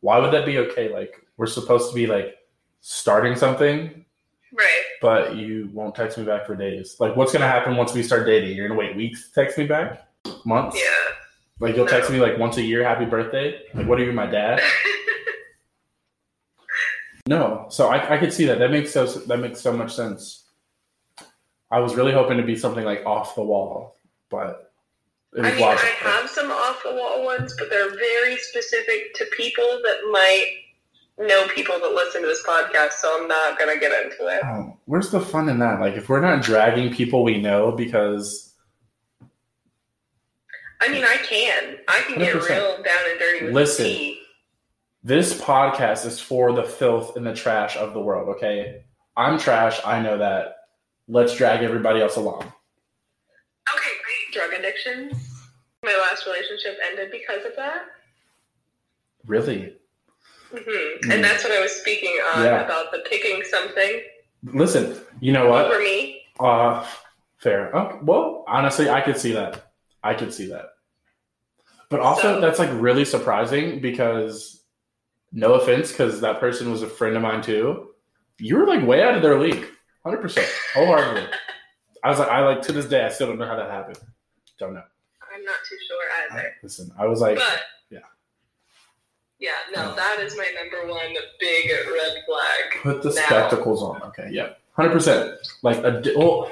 why 0.00 0.18
would 0.18 0.32
that 0.32 0.46
be 0.46 0.58
okay? 0.58 0.92
Like 0.92 1.14
we're 1.36 1.46
supposed 1.46 1.90
to 1.90 1.94
be 1.94 2.06
like 2.06 2.36
starting 2.80 3.34
something, 3.36 4.04
Right. 4.52 4.82
but 5.02 5.36
you 5.36 5.68
won't 5.72 5.94
text 5.94 6.16
me 6.18 6.24
back 6.24 6.46
for 6.46 6.54
days. 6.56 6.96
Like 7.00 7.16
what's 7.16 7.32
gonna 7.32 7.46
happen 7.48 7.76
once 7.76 7.92
we 7.94 8.02
start 8.02 8.26
dating? 8.26 8.56
You're 8.56 8.68
gonna 8.68 8.78
wait 8.78 8.96
weeks 8.96 9.28
to 9.28 9.34
text 9.34 9.58
me 9.58 9.66
back? 9.66 10.06
Months? 10.44 10.76
Yeah. 10.78 11.14
Like 11.60 11.76
you'll 11.76 11.86
text 11.86 12.10
me 12.10 12.18
like 12.20 12.38
once 12.38 12.56
a 12.56 12.62
year, 12.62 12.84
happy 12.84 13.04
birthday? 13.04 13.60
Like 13.74 13.86
what 13.86 13.98
are 14.00 14.04
you, 14.04 14.12
my 14.12 14.26
dad? 14.26 14.60
No, 17.26 17.66
so 17.68 17.88
I, 17.88 18.14
I 18.14 18.18
could 18.18 18.32
see 18.32 18.46
that. 18.46 18.58
That 18.58 18.70
makes 18.70 18.90
so 18.90 19.04
that 19.04 19.38
makes 19.38 19.60
so 19.60 19.70
much 19.72 19.94
sense. 19.94 20.44
I 21.70 21.78
was 21.80 21.94
really 21.94 22.12
hoping 22.12 22.38
to 22.38 22.42
be 22.42 22.56
something 22.56 22.84
like 22.84 23.04
off 23.04 23.34
the 23.34 23.42
wall, 23.42 23.96
but 24.30 24.67
I 25.36 25.42
was 25.42 25.54
mean, 25.54 25.64
I 25.64 25.94
have 26.00 26.30
some 26.30 26.50
off 26.50 26.82
the 26.82 26.94
wall 26.94 27.24
ones, 27.24 27.54
but 27.58 27.68
they're 27.70 27.90
very 27.90 28.36
specific 28.38 29.14
to 29.14 29.26
people 29.36 29.80
that 29.84 29.98
might 30.10 30.52
know 31.18 31.46
people 31.48 31.74
that 31.78 31.92
listen 31.92 32.22
to 32.22 32.28
this 32.28 32.42
podcast, 32.46 32.92
so 32.92 33.20
I'm 33.20 33.28
not 33.28 33.58
going 33.58 33.74
to 33.74 33.80
get 33.80 33.92
into 34.04 34.26
it. 34.28 34.40
Oh, 34.44 34.76
where's 34.86 35.10
the 35.10 35.20
fun 35.20 35.48
in 35.48 35.58
that? 35.58 35.80
Like, 35.80 35.94
if 35.96 36.08
we're 36.08 36.20
not 36.20 36.42
dragging 36.42 36.92
people 36.94 37.24
we 37.24 37.38
know 37.40 37.72
because 37.72 38.54
I 40.80 40.88
mean, 40.88 41.04
I 41.04 41.16
can. 41.16 41.76
I 41.88 42.02
can 42.06 42.18
get 42.18 42.34
100%. 42.36 42.48
real 42.48 42.82
down 42.82 43.10
and 43.10 43.18
dirty 43.18 43.44
with 43.46 43.54
Listen. 43.54 43.84
tea. 43.84 44.20
this 45.02 45.38
podcast 45.40 46.06
is 46.06 46.20
for 46.20 46.52
the 46.52 46.62
filth 46.62 47.16
and 47.16 47.26
the 47.26 47.34
trash 47.34 47.76
of 47.76 47.94
the 47.94 48.00
world. 48.00 48.28
Okay, 48.36 48.84
I'm 49.16 49.38
trash. 49.38 49.80
I 49.84 50.00
know 50.00 50.18
that. 50.18 50.54
Let's 51.08 51.34
drag 51.36 51.62
everybody 51.64 52.00
else 52.00 52.16
along. 52.16 52.52
Drug 54.38 54.52
addictions. 54.52 55.14
My 55.84 55.96
last 56.08 56.26
relationship 56.26 56.78
ended 56.90 57.10
because 57.10 57.44
of 57.44 57.52
that. 57.56 57.82
Really? 59.26 59.74
hmm 60.50 60.56
Mm. 60.58 61.12
And 61.12 61.22
that's 61.24 61.44
what 61.44 61.52
I 61.52 61.60
was 61.60 61.72
speaking 61.72 62.16
on 62.34 62.44
Yeah. 62.44 62.64
about 62.64 62.90
the 62.90 63.00
picking 63.10 63.42
something 63.44 64.00
Listen, 64.44 64.96
you 65.20 65.32
know 65.32 65.48
what? 65.50 65.66
over 65.66 65.78
me. 65.80 66.22
Uh, 66.40 66.86
fair. 67.38 67.70
Okay. 67.74 67.98
Well, 68.02 68.44
honestly, 68.48 68.88
I 68.88 69.00
could 69.02 69.18
see 69.18 69.32
that. 69.32 69.72
I 70.02 70.14
could 70.14 70.32
see 70.32 70.46
that. 70.50 70.66
But 71.90 72.00
also, 72.00 72.22
So- 72.34 72.40
that's 72.40 72.58
like 72.60 72.70
really 72.72 73.04
surprising 73.04 73.80
because, 73.80 74.62
no 75.32 75.54
offense, 75.54 75.90
because 75.90 76.20
that 76.20 76.38
person 76.40 76.70
was 76.70 76.82
a 76.82 76.88
friend 76.88 77.16
of 77.16 77.22
mine 77.22 77.42
too. 77.42 77.90
You 78.38 78.56
were 78.58 78.66
like 78.66 78.86
way 78.86 79.02
out 79.02 79.16
of 79.16 79.22
their 79.22 79.38
league, 79.38 79.66
hundred 80.04 80.22
percent, 80.22 80.48
wholeheartedly. 80.74 81.26
I 82.04 82.08
was 82.10 82.20
like, 82.20 82.28
I 82.28 82.40
like 82.46 82.62
to 82.62 82.72
this 82.72 82.86
day, 82.86 83.04
I 83.04 83.08
still 83.08 83.26
don't 83.26 83.38
know 83.38 83.46
how 83.46 83.56
that 83.56 83.70
happened. 83.70 83.98
Don't 84.58 84.74
know. 84.74 84.82
I'm 85.34 85.44
not 85.44 85.56
too 85.68 85.76
sure 85.86 85.96
I, 86.10 86.40
either. 86.40 86.54
listen, 86.62 86.90
I 86.98 87.06
was 87.06 87.20
like, 87.20 87.36
but 87.36 87.60
yeah. 87.90 87.98
yeah, 89.38 89.50
no, 89.74 89.94
that 89.94 90.18
is 90.20 90.36
my 90.36 90.48
number 90.60 90.90
one 90.90 91.14
big 91.38 91.70
red 91.70 92.24
flag. 92.26 92.82
put 92.82 93.02
the 93.02 93.10
now. 93.10 93.26
spectacles 93.26 93.82
on. 93.82 94.02
Okay, 94.02 94.28
yeah, 94.32 94.50
hundred 94.72 94.92
percent. 94.92 95.34
Like 95.62 95.78
a 95.78 96.02
well, 96.16 96.50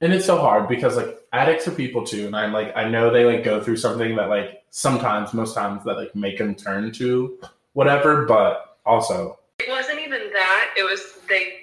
and 0.00 0.12
it's 0.12 0.26
so 0.26 0.38
hard 0.38 0.68
because 0.68 0.96
like 0.96 1.18
addicts 1.32 1.66
are 1.66 1.72
people 1.72 2.04
too, 2.04 2.26
and 2.26 2.36
I 2.36 2.46
like 2.46 2.76
I 2.76 2.88
know 2.88 3.10
they 3.10 3.24
like 3.24 3.44
go 3.44 3.62
through 3.62 3.78
something 3.78 4.14
that 4.16 4.28
like 4.28 4.62
sometimes, 4.70 5.32
most 5.32 5.54
times 5.54 5.84
that 5.84 5.96
like 5.96 6.14
make 6.14 6.38
them 6.38 6.54
turn 6.54 6.92
to 6.92 7.38
whatever, 7.72 8.26
but 8.26 8.78
also 8.84 9.38
It 9.58 9.70
wasn't 9.70 10.00
even 10.00 10.30
that. 10.32 10.74
It 10.76 10.82
was 10.82 11.18
they 11.28 11.54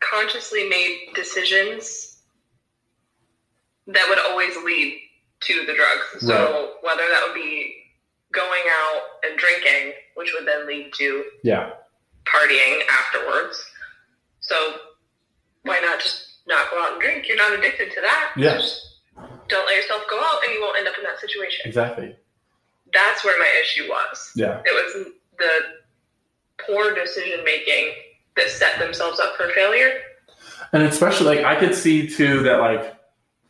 consciously 0.00 0.68
made 0.68 1.08
decisions 1.14 2.05
that 3.88 4.06
would 4.08 4.18
always 4.18 4.56
lead 4.64 5.00
to 5.40 5.64
the 5.66 5.74
drugs. 5.74 6.26
So 6.26 6.34
Right. 6.34 6.70
whether 6.82 7.08
that 7.08 7.22
would 7.26 7.34
be 7.34 7.84
going 8.32 8.62
out 8.70 9.02
and 9.24 9.38
drinking, 9.38 9.92
which 10.14 10.32
would 10.34 10.46
then 10.46 10.66
lead 10.66 10.92
to 10.94 11.24
yeah, 11.42 11.70
partying 12.24 12.80
afterwards. 12.90 13.64
So 14.40 14.80
why 15.62 15.80
not 15.80 16.00
just 16.00 16.38
not 16.46 16.70
go 16.70 16.80
out 16.82 16.92
and 16.92 17.00
drink? 17.00 17.28
You're 17.28 17.36
not 17.36 17.52
addicted 17.52 17.92
to 17.92 18.00
that. 18.00 18.32
Yeah. 18.36 18.54
Just 18.56 18.82
don't 19.48 19.64
let 19.66 19.76
yourself 19.76 20.02
go 20.10 20.18
out 20.20 20.42
and 20.44 20.52
you 20.54 20.60
won't 20.60 20.76
end 20.78 20.88
up 20.88 20.94
in 20.98 21.04
that 21.04 21.20
situation. 21.20 21.62
exactly. 21.66 22.16
That's 22.92 23.24
where 23.24 23.38
my 23.38 23.50
issue 23.62 23.88
was. 23.88 24.32
Yeah, 24.36 24.62
It 24.64 24.72
was 24.96 25.06
the 25.38 26.64
poor 26.66 26.94
decision 26.94 27.44
making 27.44 27.92
that 28.36 28.48
set 28.48 28.78
themselves 28.78 29.20
up 29.20 29.36
for 29.36 29.48
failure. 29.50 30.00
and 30.72 30.82
especially 30.82 31.36
like 31.36 31.44
I 31.44 31.56
could 31.58 31.74
see 31.74 32.08
too 32.08 32.42
that 32.44 32.58
like 32.60 32.95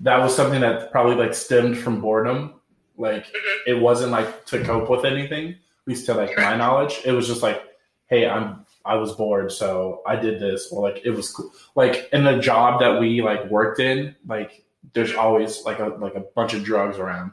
that 0.01 0.19
was 0.19 0.35
something 0.35 0.61
that 0.61 0.91
probably 0.93 1.15
like 1.17 1.35
stemmed 1.35 1.79
from 1.79 2.01
boredom. 2.01 2.55
Like 2.99 3.25
Mhm. 3.27 3.59
it 3.67 3.75
wasn't 3.81 4.13
like 4.13 4.45
to 4.47 4.63
cope 4.65 4.89
with 4.91 5.05
anything, 5.05 5.51
at 5.51 5.57
least 5.87 6.07
to 6.07 6.15
like 6.15 6.37
my 6.37 6.57
knowledge. 6.57 7.01
It 7.05 7.13
was 7.13 7.27
just 7.27 7.43
like, 7.43 7.63
hey, 8.07 8.29
I'm 8.29 8.65
I 8.85 8.95
was 8.97 9.13
bored, 9.13 9.51
so 9.51 10.01
I 10.07 10.15
did 10.17 10.39
this, 10.39 10.71
or 10.71 10.81
like 10.81 11.03
it 11.05 11.11
was 11.11 11.31
cool. 11.33 11.51
Like 11.75 12.09
in 12.13 12.23
the 12.25 12.39
job 12.39 12.81
that 12.81 13.01
we 13.01 13.21
like 13.21 13.51
worked 13.51 13.81
in, 13.81 14.15
like 14.27 14.65
there's 14.95 15.13
always 15.15 15.65
like 15.65 15.79
a 15.81 15.87
like 15.89 16.15
a 16.15 16.21
bunch 16.21 16.55
of 16.55 16.63
drugs 16.63 16.99
around. 16.99 17.33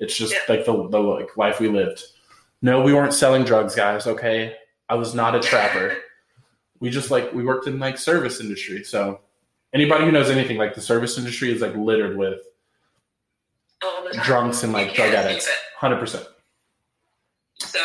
It's 0.00 0.16
just 0.16 0.32
Yeah. 0.32 0.40
like 0.48 0.64
the 0.64 0.88
the 0.88 0.98
like 1.00 1.36
life 1.36 1.60
we 1.60 1.68
lived. 1.68 2.02
No, 2.62 2.82
we 2.82 2.92
weren't 2.92 3.14
selling 3.14 3.44
drugs, 3.44 3.74
guys. 3.74 4.06
Okay, 4.06 4.56
I 4.88 4.94
was 4.96 5.14
not 5.14 5.34
a 5.34 5.40
trapper. 5.40 5.96
we 6.80 6.90
just 6.90 7.10
like 7.10 7.32
we 7.32 7.44
worked 7.44 7.66
in 7.68 7.78
like 7.78 7.96
service 7.96 8.40
industry. 8.40 8.82
So 8.84 9.20
anybody 9.74 10.04
who 10.04 10.12
knows 10.12 10.30
anything, 10.30 10.56
like 10.56 10.74
the 10.74 10.80
service 10.80 11.18
industry 11.18 11.52
is 11.52 11.60
like 11.60 11.74
littered 11.74 12.16
with 12.16 12.40
All 13.84 14.04
the 14.04 14.12
time. 14.12 14.24
drunks 14.24 14.62
and 14.62 14.72
like 14.72 14.94
drug 14.94 15.12
addicts. 15.14 15.48
Hundred 15.76 15.98
percent. 15.98 16.26
So, 17.58 17.78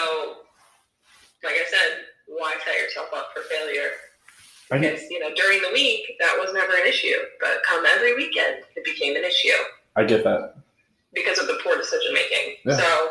like 1.43 1.53
I 1.53 1.65
said, 1.69 2.03
why 2.27 2.55
set 2.65 2.77
yourself 2.81 3.07
up 3.15 3.29
for 3.35 3.41
failure? 3.43 3.89
Because, 4.71 5.03
you 5.11 5.19
know, 5.19 5.29
during 5.35 5.61
the 5.61 5.69
week, 5.73 6.01
that 6.19 6.35
was 6.39 6.51
never 6.53 6.73
an 6.73 6.87
issue. 6.87 7.13
But 7.39 7.61
come 7.67 7.85
every 7.85 8.15
weekend, 8.15 8.63
it 8.75 8.83
became 8.83 9.15
an 9.15 9.23
issue 9.23 9.49
I 9.95 10.03
get 10.05 10.23
that. 10.23 10.55
because 11.13 11.37
of 11.37 11.45
the 11.47 11.59
poor 11.63 11.77
decision 11.77 12.13
making. 12.13 12.55
Yeah. 12.65 12.77
So, 12.77 13.09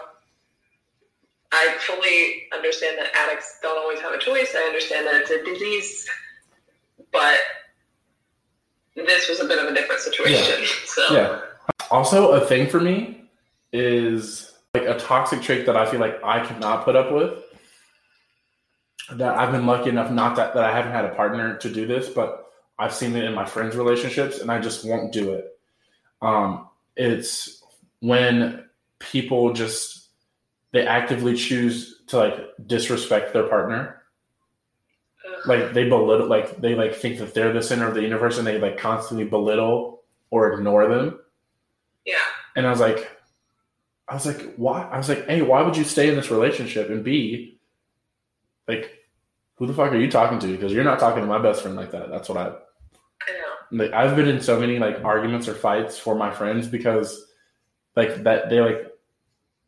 I 1.53 1.77
fully 1.81 2.49
understand 2.53 2.99
that 2.99 3.15
addicts 3.15 3.59
don't 3.63 3.79
always 3.79 4.01
have 4.01 4.13
a 4.13 4.19
choice. 4.19 4.53
I 4.57 4.63
understand 4.63 5.07
that 5.07 5.15
it's 5.23 5.31
a 5.31 5.45
disease, 5.45 6.09
but 7.13 7.39
this 8.95 9.29
was 9.29 9.41
a 9.41 9.45
bit 9.47 9.59
of 9.59 9.71
a 9.71 9.75
different 9.75 10.01
situation. 10.01 10.65
So, 10.87 11.15
Yeah. 11.15 11.41
Also, 11.91 12.33
a 12.33 12.47
thing 12.47 12.69
for 12.69 12.81
me 12.81 13.25
is 13.73 14.53
like 14.75 14.85
a 14.85 14.99
toxic 14.99 15.43
trait 15.43 15.67
that 15.67 15.77
I 15.77 15.87
feel 15.87 16.01
like 16.01 16.23
I 16.23 16.45
cannot 16.45 16.85
put 16.85 16.95
up 16.95 17.13
with. 17.13 17.43
That 19.13 19.37
I've 19.37 19.53
been 19.53 19.67
lucky 19.67 19.91
enough 19.91 20.11
not 20.11 20.37
that, 20.37 20.55
that 20.55 20.65
I 20.65 20.75
haven't 20.75 20.93
had 20.93 21.05
a 21.05 21.15
partner 21.15 21.57
to 21.59 21.73
do 21.73 21.87
this, 21.87 22.09
but 22.09 22.47
I've 22.79 22.95
seen 22.95 23.15
it 23.17 23.25
in 23.25 23.35
my 23.35 23.45
friends' 23.45 23.77
relationships 23.77 24.39
and 24.39 24.51
I 24.51 24.61
just 24.61 24.85
won't 24.85 25.13
do 25.13 25.33
it. 25.33 25.59
Um, 26.23 26.69
it's 26.97 27.63
when 28.01 28.65
people 28.99 29.53
just 29.53 30.09
they 30.73 30.87
actively 30.87 31.35
choose 31.35 32.03
to 32.09 32.19
like 32.19 32.35
disrespect 32.67 33.33
their 33.33 33.45
partner. 33.45 34.03
Like 35.47 35.73
they 35.75 35.89
belittle, 35.89 36.27
like 36.29 36.57
they 36.61 36.75
like 36.75 36.95
think 36.95 37.19
that 37.19 37.35
they're 37.35 37.53
the 37.53 37.63
center 37.63 37.87
of 37.89 37.95
the 37.95 38.03
universe, 38.03 38.39
and 38.39 38.47
they 38.47 38.59
like 38.59 38.79
constantly 38.79 39.25
belittle 39.27 40.03
or 40.31 40.53
ignore 40.53 40.89
them. 40.89 41.21
yeah. 42.07 42.17
And 42.57 42.67
I 42.67 42.71
was 42.71 42.81
like, 42.81 43.11
I 44.09 44.15
was 44.15 44.27
like, 44.27 44.55
why? 44.57 44.83
I 44.85 44.97
was 44.99 45.09
like, 45.09 45.27
hey, 45.27 45.43
why 45.43 45.63
would 45.63 45.77
you 45.77 45.85
stay 45.85 46.09
in 46.09 46.15
this 46.17 46.31
relationship? 46.31 46.89
And 46.91 47.03
B, 47.05 47.59
like, 48.69 48.91
who 49.57 49.67
the 49.67 49.75
fuck 49.75 49.93
are 49.93 49.99
you 49.99 50.11
talking 50.11 50.39
to? 50.41 50.47
Because 50.47 50.73
you're 50.73 50.85
not 50.85 50.99
talking 51.01 51.21
to 51.23 51.27
my 51.29 51.41
best 51.41 51.63
friend 51.63 51.77
like 51.77 51.91
that. 51.93 52.11
That's 52.11 52.29
what 52.29 52.39
I 52.39 52.53
I 53.29 53.33
know. 53.33 53.85
like. 53.85 53.93
I've 53.93 54.17
been 54.17 54.29
in 54.29 54.41
so 54.41 54.59
many 54.61 54.79
like 54.79 55.03
arguments 55.05 55.49
or 55.49 55.55
fights 55.55 55.99
for 55.99 56.15
my 56.15 56.31
friends 56.31 56.69
because 56.69 57.27
like 57.97 58.23
that 58.25 58.51
they 58.51 58.61
like 58.61 58.87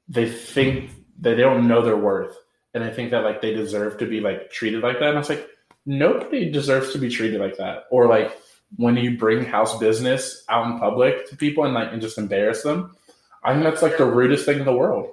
they 0.08 0.28
think 0.30 0.90
that 1.20 1.36
they 1.36 1.42
don't 1.42 1.68
know 1.68 1.82
their 1.82 1.96
worth 1.96 2.36
and 2.74 2.84
they 2.84 2.92
think 2.92 3.10
that 3.10 3.24
like 3.24 3.42
they 3.42 3.54
deserve 3.54 3.98
to 3.98 4.06
be 4.06 4.20
like 4.20 4.50
treated 4.50 4.82
like 4.82 4.98
that. 5.00 5.08
And 5.08 5.16
I 5.16 5.20
was 5.20 5.28
like, 5.28 5.48
nobody 5.86 6.50
deserves 6.50 6.92
to 6.92 6.98
be 6.98 7.08
treated 7.08 7.40
like 7.40 7.56
that. 7.56 7.84
Or 7.90 8.08
like 8.08 8.36
when 8.76 8.96
you 8.96 9.16
bring 9.16 9.44
house 9.44 9.78
business 9.78 10.44
out 10.48 10.66
in 10.66 10.78
public 10.78 11.28
to 11.30 11.36
people 11.36 11.64
and 11.64 11.72
like 11.72 11.92
and 11.92 12.02
just 12.02 12.18
embarrass 12.18 12.62
them. 12.62 12.96
I 13.44 13.52
think 13.52 13.64
that's 13.64 13.82
like 13.82 13.96
the 13.96 14.04
rudest 14.04 14.44
thing 14.44 14.58
in 14.58 14.64
the 14.64 14.74
world. 14.74 15.12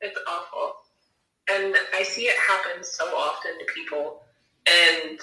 It's 0.00 0.18
awful. 0.26 0.74
And 1.50 1.76
I 1.94 2.02
see 2.02 2.22
it 2.22 2.36
happen 2.38 2.82
so 2.82 3.04
often 3.04 3.52
to 3.58 3.64
people. 3.74 4.22
And 4.66 5.20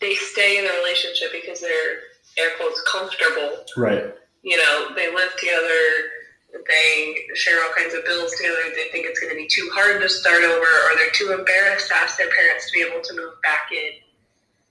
they 0.00 0.14
stay 0.14 0.58
in 0.58 0.64
a 0.64 0.72
relationship 0.78 1.30
because 1.32 1.60
they're, 1.60 2.00
air 2.38 2.50
quotes, 2.56 2.80
comfortable. 2.90 3.64
Right. 3.76 4.14
You 4.42 4.56
know, 4.56 4.94
they 4.94 5.12
live 5.12 5.30
together, 5.38 5.72
they 6.52 7.26
share 7.34 7.62
all 7.62 7.72
kinds 7.76 7.94
of 7.94 8.04
bills 8.04 8.32
together. 8.36 8.56
They 8.74 8.90
think 8.90 9.06
it's 9.06 9.20
going 9.20 9.30
to 9.30 9.36
be 9.36 9.46
too 9.48 9.68
hard 9.72 10.00
to 10.02 10.08
start 10.08 10.42
over, 10.44 10.66
or 10.66 10.96
they're 10.96 11.10
too 11.12 11.32
embarrassed 11.36 11.88
to 11.88 11.96
ask 11.96 12.18
their 12.18 12.30
parents 12.30 12.66
to 12.70 12.72
be 12.72 12.84
able 12.86 13.02
to 13.02 13.14
move 13.14 13.40
back 13.42 13.70
in. 13.72 13.92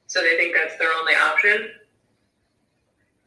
So 0.07 0.21
they 0.21 0.38
think 0.38 0.55
that's 0.55 0.77
their 0.77 0.91
only 0.93 1.13
option. 1.13 1.69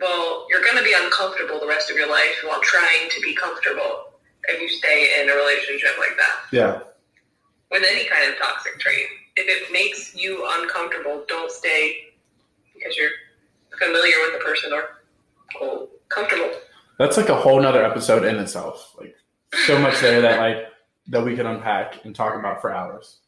Well, 0.01 0.47
you're 0.51 0.63
going 0.63 0.77
to 0.77 0.83
be 0.83 0.95
uncomfortable 0.97 1.61
the 1.61 1.67
rest 1.67 1.91
of 1.91 1.97
your 1.97 2.11
life 2.11 2.43
while 2.47 2.61
trying 2.63 3.09
to 3.11 3.21
be 3.21 3.35
comfortable 3.35 4.13
if 4.49 4.61
you 4.61 4.69
stay 4.69 5.21
in 5.23 5.31
a 5.31 5.35
relationship 5.35 5.93
like 5.99 6.17
that 6.17 6.39
Yeah. 6.51 6.81
with 7.71 7.85
any 7.89 8.05
kind 8.07 8.31
of 8.33 8.39
toxic 8.39 8.79
trait. 8.81 9.07
If 9.37 9.47
it 9.47 9.73
makes 9.73 10.15
you 10.17 10.45
uncomfortable, 10.61 11.25
don't 11.29 11.51
stay 11.51 12.09
because 12.75 12.97
you're 12.97 13.11
familiar 13.79 14.17
with 14.25 14.39
the 14.41 14.45
person 14.45 14.73
or 14.73 15.87
comfortable. 16.09 16.51
That's 17.03 17.17
like 17.17 17.31
a 17.31 17.35
whole 17.35 17.61
nother 17.61 17.85
episode 17.85 18.25
in 18.25 18.37
itself. 18.37 18.95
Like 18.97 19.17
so 19.67 19.77
much 19.77 20.01
there 20.01 20.21
that 20.21 20.39
like 20.39 20.67
that 21.09 21.25
we 21.25 21.35
can 21.35 21.47
unpack 21.47 22.05
and 22.05 22.15
talk 22.15 22.37
about 22.39 22.61
for 22.61 22.73
hours. 22.73 23.19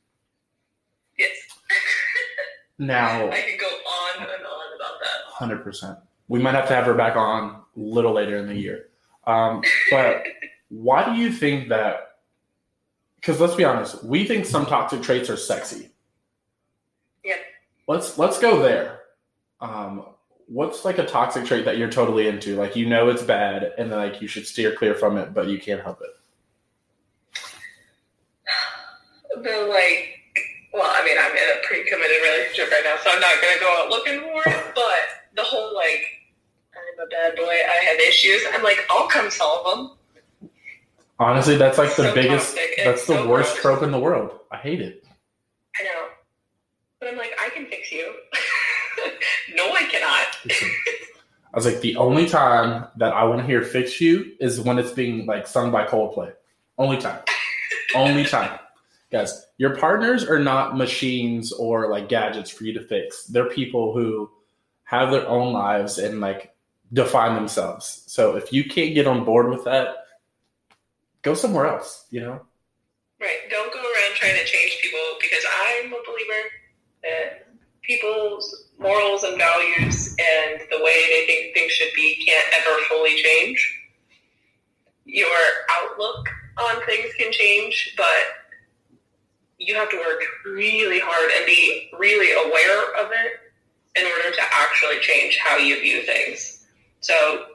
Yes. 1.19 1.33
Now 2.79 3.31
I 3.31 3.41
could 3.41 3.59
go 3.59 3.67
on 3.67 4.23
and 4.23 4.31
on 4.31 4.77
about 4.77 5.01
that. 5.01 5.25
Hundred 5.27 5.65
percent. 5.65 5.99
We 6.29 6.41
might 6.41 6.55
have 6.55 6.69
to 6.69 6.75
have 6.75 6.87
her 6.87 6.95
back 6.95 7.17
on 7.17 7.51
a 7.51 7.63
little 7.75 8.13
later 8.13 8.37
in 8.37 8.47
the 8.47 8.55
year. 8.55 8.91
Um, 9.27 9.63
but 9.91 10.23
why 10.69 11.05
do 11.05 11.21
you 11.21 11.33
think 11.33 11.69
that? 11.71 12.19
Because 13.17 13.41
let's 13.41 13.57
be 13.57 13.65
honest, 13.65 14.05
we 14.05 14.25
think 14.25 14.47
some 14.47 14.67
toxic 14.67 15.03
traits 15.03 15.29
are 15.31 15.37
sexy. 15.37 15.91
Yep. 17.25 17.39
Let's 17.89 18.19
let's 18.19 18.39
go 18.39 18.63
there. 18.63 19.01
Um, 19.61 20.14
what's 20.47 20.85
like 20.85 20.99
a 20.99 21.07
toxic 21.07 21.45
trait 21.45 21.65
that 21.65 21.79
you're 21.79 21.91
totally 21.91 22.29
into? 22.29 22.57
Like 22.57 22.77
you 22.77 22.87
know 22.87 23.09
it's 23.09 23.23
bad, 23.23 23.73
and 23.79 23.91
then 23.91 23.99
like 23.99 24.21
you 24.23 24.29
should 24.29 24.47
steer 24.47 24.75
clear 24.75 24.95
from 24.95 25.17
it, 25.17 25.33
but 25.35 25.49
you 25.49 25.59
can't 25.59 25.83
help 25.83 26.01
it. 26.03 26.11
The 29.37 29.67
like, 29.69 30.21
well, 30.73 30.85
I 30.87 31.05
mean, 31.05 31.17
I'm 31.19 31.33
in 31.33 31.59
a 31.59 31.67
pretty 31.67 31.89
committed 31.91 32.23
relationship 32.23 32.71
right 32.71 32.83
now, 32.85 32.97
so 33.03 33.11
I'm 33.11 33.21
not 33.21 33.35
gonna 33.43 33.61
go 33.61 33.83
out 33.83 33.91
looking 33.91 34.21
for 34.21 34.43
it. 34.51 34.65
But 34.75 35.35
the 35.37 35.43
whole 35.43 35.75
like, 35.75 36.03
I'm 36.75 37.05
a 37.05 37.09
bad 37.09 37.37
boy. 37.37 37.43
I 37.51 37.85
have 37.85 37.99
issues. 37.99 38.43
I'm 38.53 38.63
like, 38.63 38.79
I'll 38.91 39.09
come 39.09 39.31
solve 39.31 39.67
them. 40.41 40.51
Honestly, 41.19 41.57
that's 41.57 41.79
like 41.79 41.91
the 41.97 42.09
So 42.09 42.15
biggest. 42.15 42.57
That's 42.85 43.07
the 43.07 43.15
so 43.15 43.29
worst 43.29 43.53
gross. 43.55 43.63
trope 43.63 43.83
in 43.83 43.91
the 43.93 43.99
world. 43.99 44.39
I 44.53 44.57
hate 44.57 44.81
it. 44.81 45.05
I 45.81 45.85
know, 45.85 46.07
but 47.01 47.09
I'm 47.09 47.17
like, 47.17 47.33
I 47.41 47.49
can 47.51 47.67
fix 47.67 47.91
you. 47.91 48.13
no, 49.55 49.73
I 49.73 49.83
cannot. 49.85 50.71
I 51.55 51.57
was 51.57 51.67
like, 51.67 51.81
the 51.81 51.97
only 51.97 52.29
time 52.29 52.89
that 52.97 53.13
I 53.13 53.25
want 53.25 53.41
to 53.41 53.47
hear 53.47 53.63
"fix 53.63 54.01
you" 54.01 54.33
is 54.41 54.61
when 54.61 54.79
it's 54.79 54.91
being 54.91 55.27
like 55.27 55.47
sung 55.47 55.71
by 55.71 55.87
Coldplay. 55.87 56.33
Only 56.79 56.99
time. 56.99 57.23
only 57.95 58.25
time. 58.25 58.59
Guys, 59.13 59.47
your 59.59 59.77
partners 59.77 60.25
are 60.29 60.41
not 60.41 60.77
machines 60.77 61.53
or 61.53 61.89
like 61.89 62.09
gadgets 62.09 62.51
for 62.51 62.65
you 62.65 62.73
to 62.73 62.83
fix. 62.83 63.27
They're 63.27 63.49
people 63.49 63.95
who 63.95 64.29
have 64.83 65.13
their 65.13 65.29
own 65.29 65.53
lives 65.53 65.99
and 65.99 66.21
like 66.21 66.53
define 66.93 67.37
themselves. 67.37 68.03
So 68.07 68.37
if 68.37 68.53
you 68.53 68.65
can't 68.65 68.95
get 68.95 69.07
on 69.07 69.25
board 69.25 69.49
with 69.49 69.65
that, 69.65 70.07
go 71.23 71.35
somewhere 71.35 71.67
else. 71.67 72.07
You 72.11 72.21
know. 72.21 72.41
Right. 73.21 73.49
Don't 73.49 73.73
go 73.73 73.79
around 73.79 74.17
trying 74.17 74.35
to 74.35 74.45
change 74.45 74.79
people 74.83 75.01
because 75.21 75.45
I'm 75.67 75.93
a 75.93 76.03
believer 76.05 76.51
that 77.05 77.49
people's 77.83 78.64
morals 78.85 79.25
and 79.25 79.39
values 79.39 80.09
and 80.11 80.61
the 80.71 80.79
way 80.85 80.95
they 81.09 81.25
think 81.27 81.55
things 81.55 81.73
should 81.73 81.93
be 81.97 82.23
can't 82.25 82.47
ever 82.61 82.79
fully 82.89 83.17
change. 83.17 83.81
Your 85.07 85.27
outlook 85.71 86.29
on 86.59 86.85
things 86.87 87.13
can 87.19 87.33
change, 87.33 87.95
but 87.97 88.97
you 89.59 89.75
have 89.75 89.91
to 89.91 89.97
work 89.97 90.23
really 90.45 91.01
hard 91.03 91.31
and 91.37 91.47
be 91.47 91.91
really 91.99 92.33
aware 92.33 93.05
of 93.05 93.11
it 93.11 93.41
in 93.97 94.05
order 94.07 94.37
to 94.37 94.43
actually 94.53 95.01
change 95.01 95.39
how 95.43 95.57
you 95.57 95.81
view 95.81 96.03
things. 96.03 96.67
So 97.01 97.47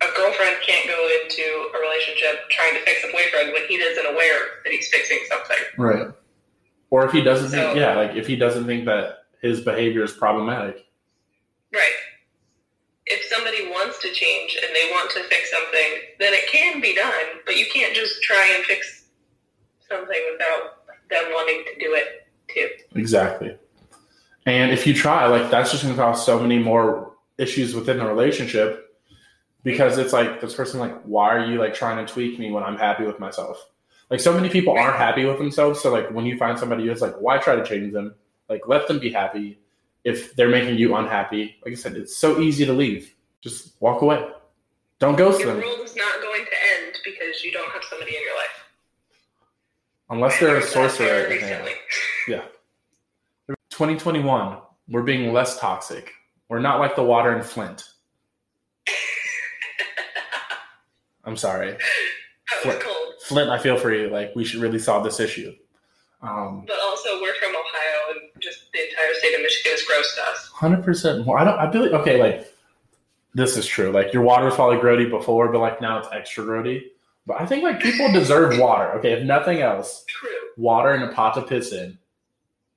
a 0.00 0.16
girlfriend 0.16 0.56
can't 0.66 0.88
go 0.88 1.08
into 1.22 1.70
a 1.74 1.80
relationship 1.80 2.48
trying 2.50 2.74
to 2.74 2.80
fix 2.80 3.04
a 3.04 3.12
boyfriend 3.12 3.52
when 3.52 3.66
he 3.68 3.76
isn't 3.76 4.06
aware 4.06 4.40
that 4.64 4.72
he's 4.72 4.88
fixing 4.88 5.20
something. 5.28 5.58
Right. 5.78 6.08
Or 6.90 7.04
if 7.04 7.12
he 7.12 7.22
doesn't 7.22 7.50
think, 7.50 7.76
yeah, 7.76 7.94
like 7.94 8.16
if 8.16 8.26
he 8.26 8.36
doesn't 8.36 8.66
think 8.66 8.86
that 8.86 9.23
his 9.44 9.60
behavior 9.60 10.02
is 10.02 10.12
problematic. 10.12 10.86
Right. 11.72 11.92
If 13.04 13.26
somebody 13.26 13.68
wants 13.68 14.00
to 14.00 14.10
change 14.10 14.56
and 14.56 14.74
they 14.74 14.90
want 14.90 15.10
to 15.10 15.22
fix 15.24 15.50
something, 15.50 16.00
then 16.18 16.32
it 16.32 16.50
can 16.50 16.80
be 16.80 16.94
done, 16.94 17.42
but 17.44 17.58
you 17.58 17.66
can't 17.70 17.94
just 17.94 18.22
try 18.22 18.54
and 18.56 18.64
fix 18.64 19.04
something 19.86 20.20
without 20.32 20.86
them 21.10 21.24
wanting 21.34 21.62
to 21.66 21.78
do 21.78 21.92
it 21.92 22.26
too. 22.48 22.68
Exactly. 22.98 23.54
And 24.46 24.72
if 24.72 24.86
you 24.86 24.94
try, 24.94 25.26
like 25.26 25.50
that's 25.50 25.70
just 25.70 25.82
gonna 25.82 25.94
cause 25.94 26.24
so 26.24 26.40
many 26.40 26.58
more 26.58 27.12
issues 27.36 27.74
within 27.74 27.98
the 27.98 28.06
relationship 28.06 28.96
because 29.62 29.98
it's 29.98 30.14
like 30.14 30.40
this 30.40 30.54
person 30.54 30.80
like, 30.80 31.02
why 31.02 31.36
are 31.36 31.44
you 31.44 31.58
like 31.58 31.74
trying 31.74 32.04
to 32.04 32.10
tweak 32.10 32.38
me 32.38 32.50
when 32.50 32.62
I'm 32.62 32.78
happy 32.78 33.04
with 33.04 33.20
myself? 33.20 33.62
Like 34.08 34.20
so 34.20 34.32
many 34.32 34.48
people 34.48 34.78
aren't 34.78 34.96
happy 34.96 35.26
with 35.26 35.36
themselves. 35.36 35.82
So 35.82 35.92
like 35.92 36.10
when 36.10 36.24
you 36.24 36.38
find 36.38 36.58
somebody 36.58 36.86
who's 36.86 37.02
like, 37.02 37.16
why 37.20 37.36
try 37.36 37.56
to 37.56 37.64
change 37.64 37.92
them? 37.92 38.14
Like 38.48 38.66
let 38.68 38.88
them 38.88 38.98
be 38.98 39.10
happy. 39.10 39.58
If 40.04 40.36
they're 40.36 40.50
making 40.50 40.76
you 40.76 40.94
unhappy, 40.96 41.56
like 41.64 41.72
I 41.72 41.76
said, 41.76 41.96
it's 41.96 42.16
so 42.16 42.40
easy 42.40 42.66
to 42.66 42.72
leave. 42.72 43.14
Just 43.40 43.80
walk 43.80 44.02
away. 44.02 44.26
Don't 44.98 45.16
ghost 45.16 45.40
Your 45.40 45.54
them 45.54 45.62
world 45.62 45.80
is 45.82 45.96
not 45.96 46.20
going 46.20 46.44
to 46.44 46.50
end 46.84 46.94
because 47.04 47.42
you 47.42 47.52
don't 47.52 47.70
have 47.72 47.82
somebody 47.84 48.14
in 48.16 48.22
your 48.22 48.36
life. 48.36 48.64
unless 50.10 50.38
they're 50.38 50.58
a 50.58 50.62
sorcerer. 50.62 51.28
Yeah. 52.28 52.42
2021, 53.70 54.58
we're 54.88 55.02
being 55.02 55.32
less 55.32 55.58
toxic. 55.58 56.12
We're 56.48 56.60
not 56.60 56.78
like 56.78 56.94
the 56.96 57.02
water 57.02 57.36
in 57.36 57.42
Flint. 57.42 57.82
I'm 61.24 61.36
sorry. 61.36 61.76
Flint. 62.62 62.82
Flint, 63.22 63.50
I 63.50 63.58
feel 63.58 63.76
for 63.78 63.92
you. 63.92 64.08
Like, 64.10 64.32
we 64.36 64.44
should 64.44 64.60
really 64.60 64.78
solve 64.78 65.04
this 65.04 65.18
issue. 65.20 65.54
Um, 66.22 66.64
But 66.66 66.78
also, 66.80 67.20
we're 67.20 67.34
from 67.34 67.50
Ohio, 67.50 68.12
and 68.20 68.42
just 68.42 68.63
the 68.74 68.88
entire 68.88 69.14
state 69.14 69.34
of 69.34 69.40
Michigan 69.40 69.72
is 69.72 69.82
gross 69.82 70.14
to 70.16 70.22
us. 70.22 70.50
100% 70.56 71.24
more. 71.24 71.38
I 71.38 71.44
don't, 71.44 71.58
I 71.58 71.66
believe, 71.66 71.92
okay, 71.92 72.20
like, 72.20 72.52
this 73.32 73.56
is 73.56 73.66
true. 73.66 73.90
Like, 73.90 74.12
your 74.12 74.22
water 74.22 74.44
was 74.44 74.54
probably 74.54 74.76
grody 74.76 75.08
before, 75.08 75.50
but 75.50 75.60
like 75.60 75.80
now 75.80 75.98
it's 75.98 76.08
extra 76.12 76.44
grody. 76.44 76.82
But 77.26 77.40
I 77.40 77.46
think 77.46 77.62
like 77.62 77.80
people 77.80 78.12
deserve 78.12 78.58
water. 78.58 78.92
Okay, 78.98 79.12
if 79.12 79.24
nothing 79.24 79.60
else, 79.60 80.04
True. 80.06 80.30
water 80.56 80.90
and 80.90 81.04
a 81.04 81.12
pot 81.12 81.34
to 81.34 81.42
piss 81.42 81.72
in. 81.72 81.98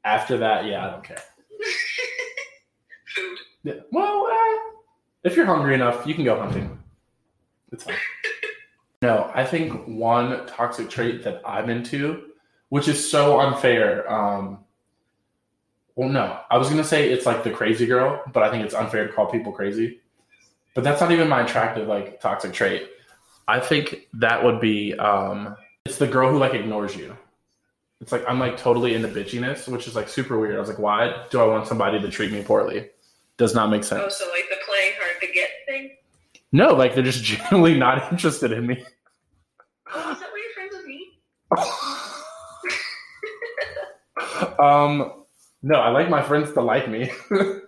After 0.06 0.38
that, 0.38 0.66
yeah, 0.66 0.88
I 0.88 0.92
don't 0.92 1.04
care. 1.04 1.18
Food. 3.16 3.38
Yeah. 3.64 3.74
Well, 3.92 4.28
uh, 4.32 4.78
if 5.24 5.36
you're 5.36 5.46
hungry 5.46 5.76
enough, 5.76 6.08
you 6.08 6.16
can 6.16 6.24
go 6.24 6.40
hunting. 6.40 6.80
It's 7.74 7.84
fine. 7.84 7.96
no, 9.02 9.30
I 9.36 9.44
think 9.44 9.86
one 9.86 10.46
toxic 10.48 10.90
trait 10.90 11.24
that 11.24 11.42
I'm 11.46 11.70
into, 11.70 12.28
which 12.70 12.88
is 12.88 13.12
so 13.12 13.42
unfair. 13.42 14.10
Um, 14.10 14.60
well, 15.98 16.10
no, 16.10 16.40
I 16.50 16.58
was 16.58 16.70
gonna 16.70 16.84
say 16.84 17.10
it's 17.12 17.26
like 17.26 17.44
the 17.44 17.50
crazy 17.50 17.86
girl, 17.88 18.22
but 18.32 18.44
I 18.44 18.52
think 18.52 18.64
it's 18.64 18.76
unfair 18.76 19.08
to 19.08 19.12
call 19.12 19.26
people 19.32 19.52
crazy. 19.52 20.00
But 20.76 20.84
that's 20.84 21.02
not 21.02 21.12
even 21.12 21.28
my 21.28 21.42
attractive 21.42 21.88
like 21.88 22.22
toxic 22.22 22.54
trait. 22.54 22.88
I 23.48 23.60
think 23.60 24.08
that 24.14 24.44
would 24.44 24.62
be 24.62 24.94
um 24.94 25.56
it's 25.86 25.98
the 25.98 26.06
girl 26.08 26.32
who 26.32 26.38
like 26.38 26.54
ignores 26.54 26.96
you. 26.96 27.18
It's 28.00 28.12
like 28.12 28.24
I'm 28.28 28.40
like 28.40 28.58
totally 28.58 28.94
into 28.94 29.08
bitchiness, 29.08 29.68
which 29.68 29.88
is 29.88 29.96
like 29.96 30.08
super 30.08 30.38
weird. 30.40 30.56
I 30.56 30.60
was 30.60 30.70
like, 30.70 30.78
why 30.80 31.26
do 31.32 31.42
I 31.42 31.46
want 31.46 31.66
somebody 31.68 32.00
to 32.00 32.10
treat 32.12 32.32
me 32.32 32.44
poorly? 32.44 32.90
Does 33.38 33.56
not 33.56 33.72
make 33.72 33.80
Oh, 33.80 33.86
sense. 33.86 34.18
so 34.18 34.26
like 34.30 34.46
the 34.50 34.58
playing 34.68 34.94
hard 35.00 35.20
to 35.22 35.28
get 35.34 35.50
thing? 35.66 35.96
No, 36.52 36.74
like 36.76 36.94
they're 36.94 37.04
just 37.04 37.24
genuinely 37.32 37.76
not 37.80 38.12
interested 38.12 38.52
in 38.52 38.68
me. 38.68 38.86
Oh, 39.92 40.12
is 40.12 40.20
that 40.20 40.30
why 40.32 40.44
you're 40.44 40.54
friends 40.54 40.76
with 40.76 40.86
me? 40.86 41.08
um 44.60 45.17
no, 45.62 45.76
I 45.76 45.90
like 45.90 46.10
my 46.10 46.22
friends 46.22 46.54
to 46.54 46.62
like 46.62 46.90
me. 46.90 47.12
Oh, 47.32 47.62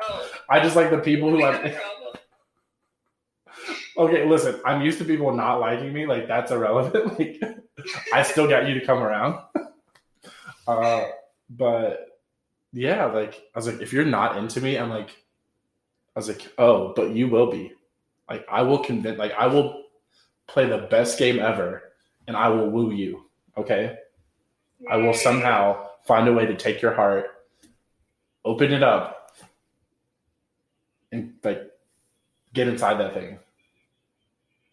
I 0.50 0.60
just 0.60 0.76
like 0.76 0.90
the 0.90 0.98
people 0.98 1.30
who 1.30 1.40
like 1.40 1.60
problem. 1.60 1.98
Okay, 3.98 4.24
listen, 4.24 4.60
I'm 4.64 4.82
used 4.82 4.98
to 4.98 5.04
people 5.04 5.34
not 5.34 5.58
liking 5.60 5.92
me. 5.92 6.06
Like 6.06 6.28
that's 6.28 6.50
irrelevant. 6.50 7.18
Like 7.18 7.40
I 8.12 8.22
still 8.22 8.48
got 8.48 8.66
you 8.66 8.74
to 8.78 8.84
come 8.84 8.98
around. 8.98 9.40
Uh, 10.66 11.08
but 11.48 12.20
yeah, 12.74 13.06
like 13.06 13.42
I 13.54 13.58
was 13.58 13.66
like, 13.66 13.80
if 13.80 13.90
you're 13.90 14.04
not 14.04 14.36
into 14.36 14.60
me, 14.60 14.76
I'm 14.76 14.90
like, 14.90 15.08
I 16.14 16.18
was 16.18 16.28
like, 16.28 16.46
oh, 16.58 16.92
but 16.94 17.12
you 17.12 17.26
will 17.26 17.50
be. 17.50 17.72
Like 18.28 18.44
I 18.52 18.60
will 18.60 18.80
convince. 18.80 19.18
Like 19.18 19.32
I 19.32 19.46
will 19.46 19.84
play 20.46 20.66
the 20.66 20.86
best 20.90 21.18
game 21.18 21.38
ever, 21.38 21.84
and 22.26 22.36
I 22.36 22.48
will 22.48 22.68
woo 22.68 22.90
you. 22.90 23.24
Okay, 23.56 23.96
I 24.90 24.98
will 24.98 25.14
somehow 25.14 25.87
find 26.08 26.26
a 26.26 26.32
way 26.32 26.46
to 26.46 26.56
take 26.56 26.80
your 26.80 26.94
heart, 26.94 27.26
open 28.44 28.72
it 28.72 28.82
up, 28.82 29.30
and 31.12 31.34
like 31.44 31.70
get 32.54 32.66
inside 32.66 32.94
that 32.94 33.12
thing. 33.12 33.38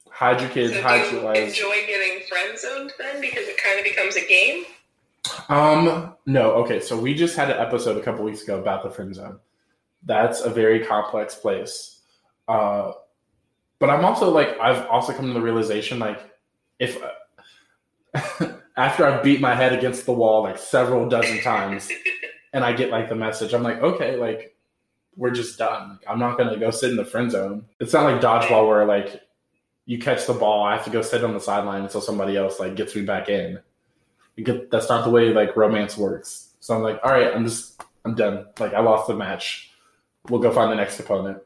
Hide 0.10 0.40
your 0.40 0.50
kids, 0.50 0.74
So 0.74 0.82
hide 0.82 1.04
do 1.04 1.12
your 1.12 1.20
you 1.20 1.26
wives. 1.26 1.54
enjoy 1.54 1.76
getting 1.86 2.26
friend 2.28 2.58
zoned 2.58 2.94
then 2.98 3.20
because 3.20 3.48
it 3.50 3.62
kind 3.62 3.78
of 3.78 3.84
becomes 3.84 4.16
a 4.16 4.26
game? 4.26 4.64
Um, 5.50 6.16
no, 6.26 6.52
okay. 6.64 6.80
So 6.80 6.98
we 6.98 7.14
just 7.14 7.36
had 7.36 7.52
an 7.52 7.58
episode 7.58 7.98
a 7.98 8.02
couple 8.02 8.24
weeks 8.24 8.42
ago 8.44 8.58
about 8.60 8.84
the 8.84 8.90
friend 8.90 9.14
zone. 9.14 9.40
That's 10.04 10.40
a 10.42 10.50
very 10.50 10.86
complex 10.86 11.36
place. 11.36 12.00
Uh, 12.48 12.94
but 13.80 13.90
I'm 13.90 14.06
also 14.06 14.32
like, 14.32 14.58
I've 14.60 14.86
also 14.88 15.12
come 15.12 15.28
to 15.28 15.34
the 15.34 15.42
realization, 15.42 16.00
like, 16.00 16.22
if 16.80 16.98
after 18.78 19.06
I've 19.06 19.24
beat 19.24 19.42
my 19.42 19.56
head 19.56 19.74
against 19.74 20.06
the 20.06 20.14
wall 20.14 20.44
like 20.44 20.58
several 20.58 21.08
dozen 21.08 21.42
times, 21.42 21.90
and 22.54 22.64
I 22.64 22.74
get 22.74 22.90
like 22.90 23.10
the 23.10 23.16
message, 23.16 23.54
I'm 23.54 23.64
like, 23.64 23.82
okay, 23.82 24.18
like, 24.18 24.56
we're 25.16 25.32
just 25.32 25.58
done. 25.58 25.92
Like, 25.92 26.10
I'm 26.10 26.20
not 26.20 26.38
gonna 26.38 26.58
go 26.58 26.72
sit 26.72 26.92
in 26.92 26.98
the 26.98 27.06
friend 27.06 27.32
zone. 27.32 27.66
It's 27.80 27.94
not 27.94 28.04
like 28.04 28.22
dodgeball 28.22 28.68
where 28.68 28.86
like 28.86 29.22
you 29.86 30.00
catch 30.00 30.26
the 30.26 30.34
ball, 30.34 30.64
I 30.64 30.76
have 30.76 30.84
to 30.86 30.92
go 30.92 31.02
sit 31.02 31.24
on 31.24 31.34
the 31.34 31.40
sideline 31.40 31.84
until 31.84 32.02
somebody 32.02 32.36
else 32.36 32.60
like 32.60 32.76
gets 32.76 32.96
me 32.96 33.04
back 33.04 33.30
in 33.30 33.60
get 34.44 34.70
that's 34.70 34.90
not 34.90 35.06
the 35.06 35.12
way 35.12 35.34
like 35.34 35.56
romance 35.56 35.98
works. 35.98 36.50
So 36.60 36.76
I'm 36.76 36.82
like, 36.82 37.00
all 37.04 37.12
right, 37.12 37.34
I'm 37.34 37.46
just 37.46 37.82
I'm 38.04 38.16
done. 38.16 38.46
Like 38.60 38.74
I 38.74 38.82
lost 38.82 39.08
the 39.08 39.16
match. 39.16 39.72
We'll 40.30 40.42
go 40.42 40.52
find 40.52 40.72
the 40.72 40.76
next 40.76 41.00
opponent. 41.00 41.38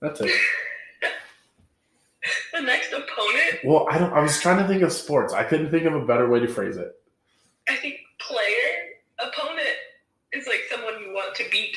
That's 0.00 0.20
it. 0.20 0.30
the 3.62 3.68
next 3.68 3.78
opponent, 3.78 3.88
Well, 3.88 3.88
I 3.90 3.98
don't 3.98 4.12
I 4.12 4.20
was 4.20 4.40
trying 4.40 4.58
to 4.58 4.68
think 4.68 4.82
of 4.82 4.92
sports. 4.92 5.32
I 5.32 5.44
couldn't 5.44 5.70
think 5.70 5.84
of 5.84 5.94
a 5.94 6.04
better 6.04 6.28
way 6.28 6.40
to 6.40 6.48
phrase 6.48 6.76
it. 6.76 6.92
I 7.68 7.76
think 7.76 7.96
player, 8.18 8.72
opponent 9.18 9.76
is 10.32 10.46
like 10.46 10.62
someone 10.70 11.00
you 11.00 11.12
want 11.12 11.34
to 11.36 11.44
beat. 11.50 11.76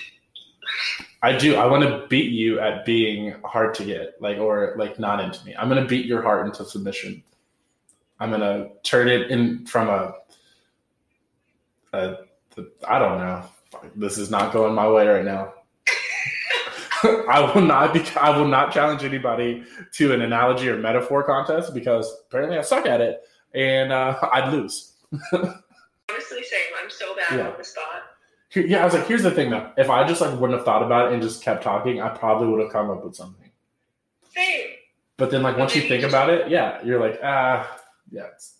I 1.21 1.37
do. 1.37 1.55
I 1.55 1.65
want 1.65 1.83
to 1.83 2.05
beat 2.07 2.31
you 2.31 2.59
at 2.59 2.85
being 2.85 3.35
hard 3.43 3.73
to 3.75 3.85
get, 3.85 4.15
like 4.19 4.37
or 4.37 4.75
like 4.77 4.99
not 4.99 5.19
into 5.19 5.43
me. 5.45 5.55
I'm 5.55 5.69
gonna 5.69 5.85
beat 5.85 6.05
your 6.05 6.21
heart 6.21 6.45
into 6.45 6.65
submission. 6.65 7.23
I'm 8.19 8.31
gonna 8.31 8.69
turn 8.83 9.07
it 9.07 9.31
in 9.31 9.65
from 9.65 9.89
a, 9.89 10.13
a 11.93 12.17
I 12.87 12.99
don't 12.99 13.17
know. 13.19 13.43
This 13.95 14.17
is 14.17 14.29
not 14.29 14.53
going 14.53 14.73
my 14.73 14.87
way 14.87 15.07
right 15.07 15.25
now. 15.25 15.54
I 17.29 17.51
will 17.53 17.61
not 17.61 17.93
be. 17.93 18.03
I 18.19 18.37
will 18.37 18.47
not 18.47 18.73
challenge 18.73 19.03
anybody 19.03 19.63
to 19.93 20.13
an 20.13 20.21
analogy 20.21 20.69
or 20.69 20.77
metaphor 20.77 21.23
contest 21.23 21.73
because 21.73 22.11
apparently 22.27 22.57
I 22.57 22.61
suck 22.61 22.85
at 22.85 23.01
it 23.01 23.21
and 23.53 23.91
uh, 23.91 24.17
I'd 24.33 24.51
lose. 24.53 24.93
Honestly, 25.33 26.43
same. 26.43 26.59
I'm 26.81 26.89
so 26.89 27.15
bad 27.15 27.37
Yeah. 27.39 27.47
on 27.49 27.57
the 27.57 27.63
spot. 27.63 28.03
Yeah, 28.53 28.81
I 28.81 28.85
was 28.85 28.93
like, 28.93 29.07
here's 29.07 29.23
the 29.23 29.31
thing 29.31 29.49
though. 29.49 29.71
If 29.77 29.89
I 29.89 30.07
just 30.07 30.21
like 30.21 30.31
wouldn't 30.39 30.57
have 30.57 30.65
thought 30.65 30.83
about 30.83 31.07
it 31.07 31.13
and 31.13 31.21
just 31.21 31.43
kept 31.43 31.63
talking, 31.63 32.01
I 32.01 32.09
probably 32.09 32.47
would 32.47 32.61
have 32.61 32.71
come 32.71 32.89
up 32.89 33.03
with 33.03 33.15
something. 33.15 33.49
Same. 34.33 34.67
But 35.17 35.31
then, 35.31 35.41
like 35.43 35.57
once 35.57 35.75
you 35.75 35.81
think 35.81 36.03
about 36.03 36.29
it, 36.29 36.49
yeah, 36.49 36.81
you're 36.83 36.99
like, 36.99 37.19
ah, 37.23 37.79
yeah, 38.11 38.27
it's, 38.33 38.59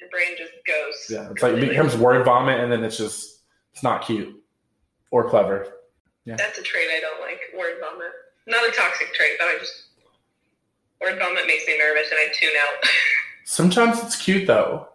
Your 0.00 0.08
brain 0.10 0.28
just 0.36 0.52
goes. 0.66 1.06
yeah, 1.10 1.30
it's 1.30 1.42
like 1.42 1.54
it 1.54 1.68
becomes 1.68 1.96
word 1.96 2.24
vomit, 2.24 2.58
and 2.60 2.70
then 2.72 2.82
it's 2.84 2.96
just 2.98 3.40
it's 3.72 3.82
not 3.82 4.04
cute 4.04 4.34
or 5.10 5.28
clever. 5.28 5.68
That's 6.26 6.58
a 6.58 6.62
trait 6.62 6.88
I 6.90 7.00
don't 7.00 7.20
like. 7.20 7.40
Word 7.56 7.76
vomit. 7.80 8.12
Not 8.46 8.66
a 8.68 8.72
toxic 8.72 9.12
trait, 9.14 9.32
but 9.38 9.46
I 9.46 9.58
just 9.58 9.88
word 11.00 11.18
vomit 11.18 11.46
makes 11.46 11.66
me 11.66 11.78
nervous 11.78 12.08
and 12.10 12.18
I 12.18 12.32
tune 12.32 12.52
out. 12.62 12.88
Sometimes 13.44 14.02
it's 14.02 14.16
cute 14.16 14.46
though. 14.46 14.88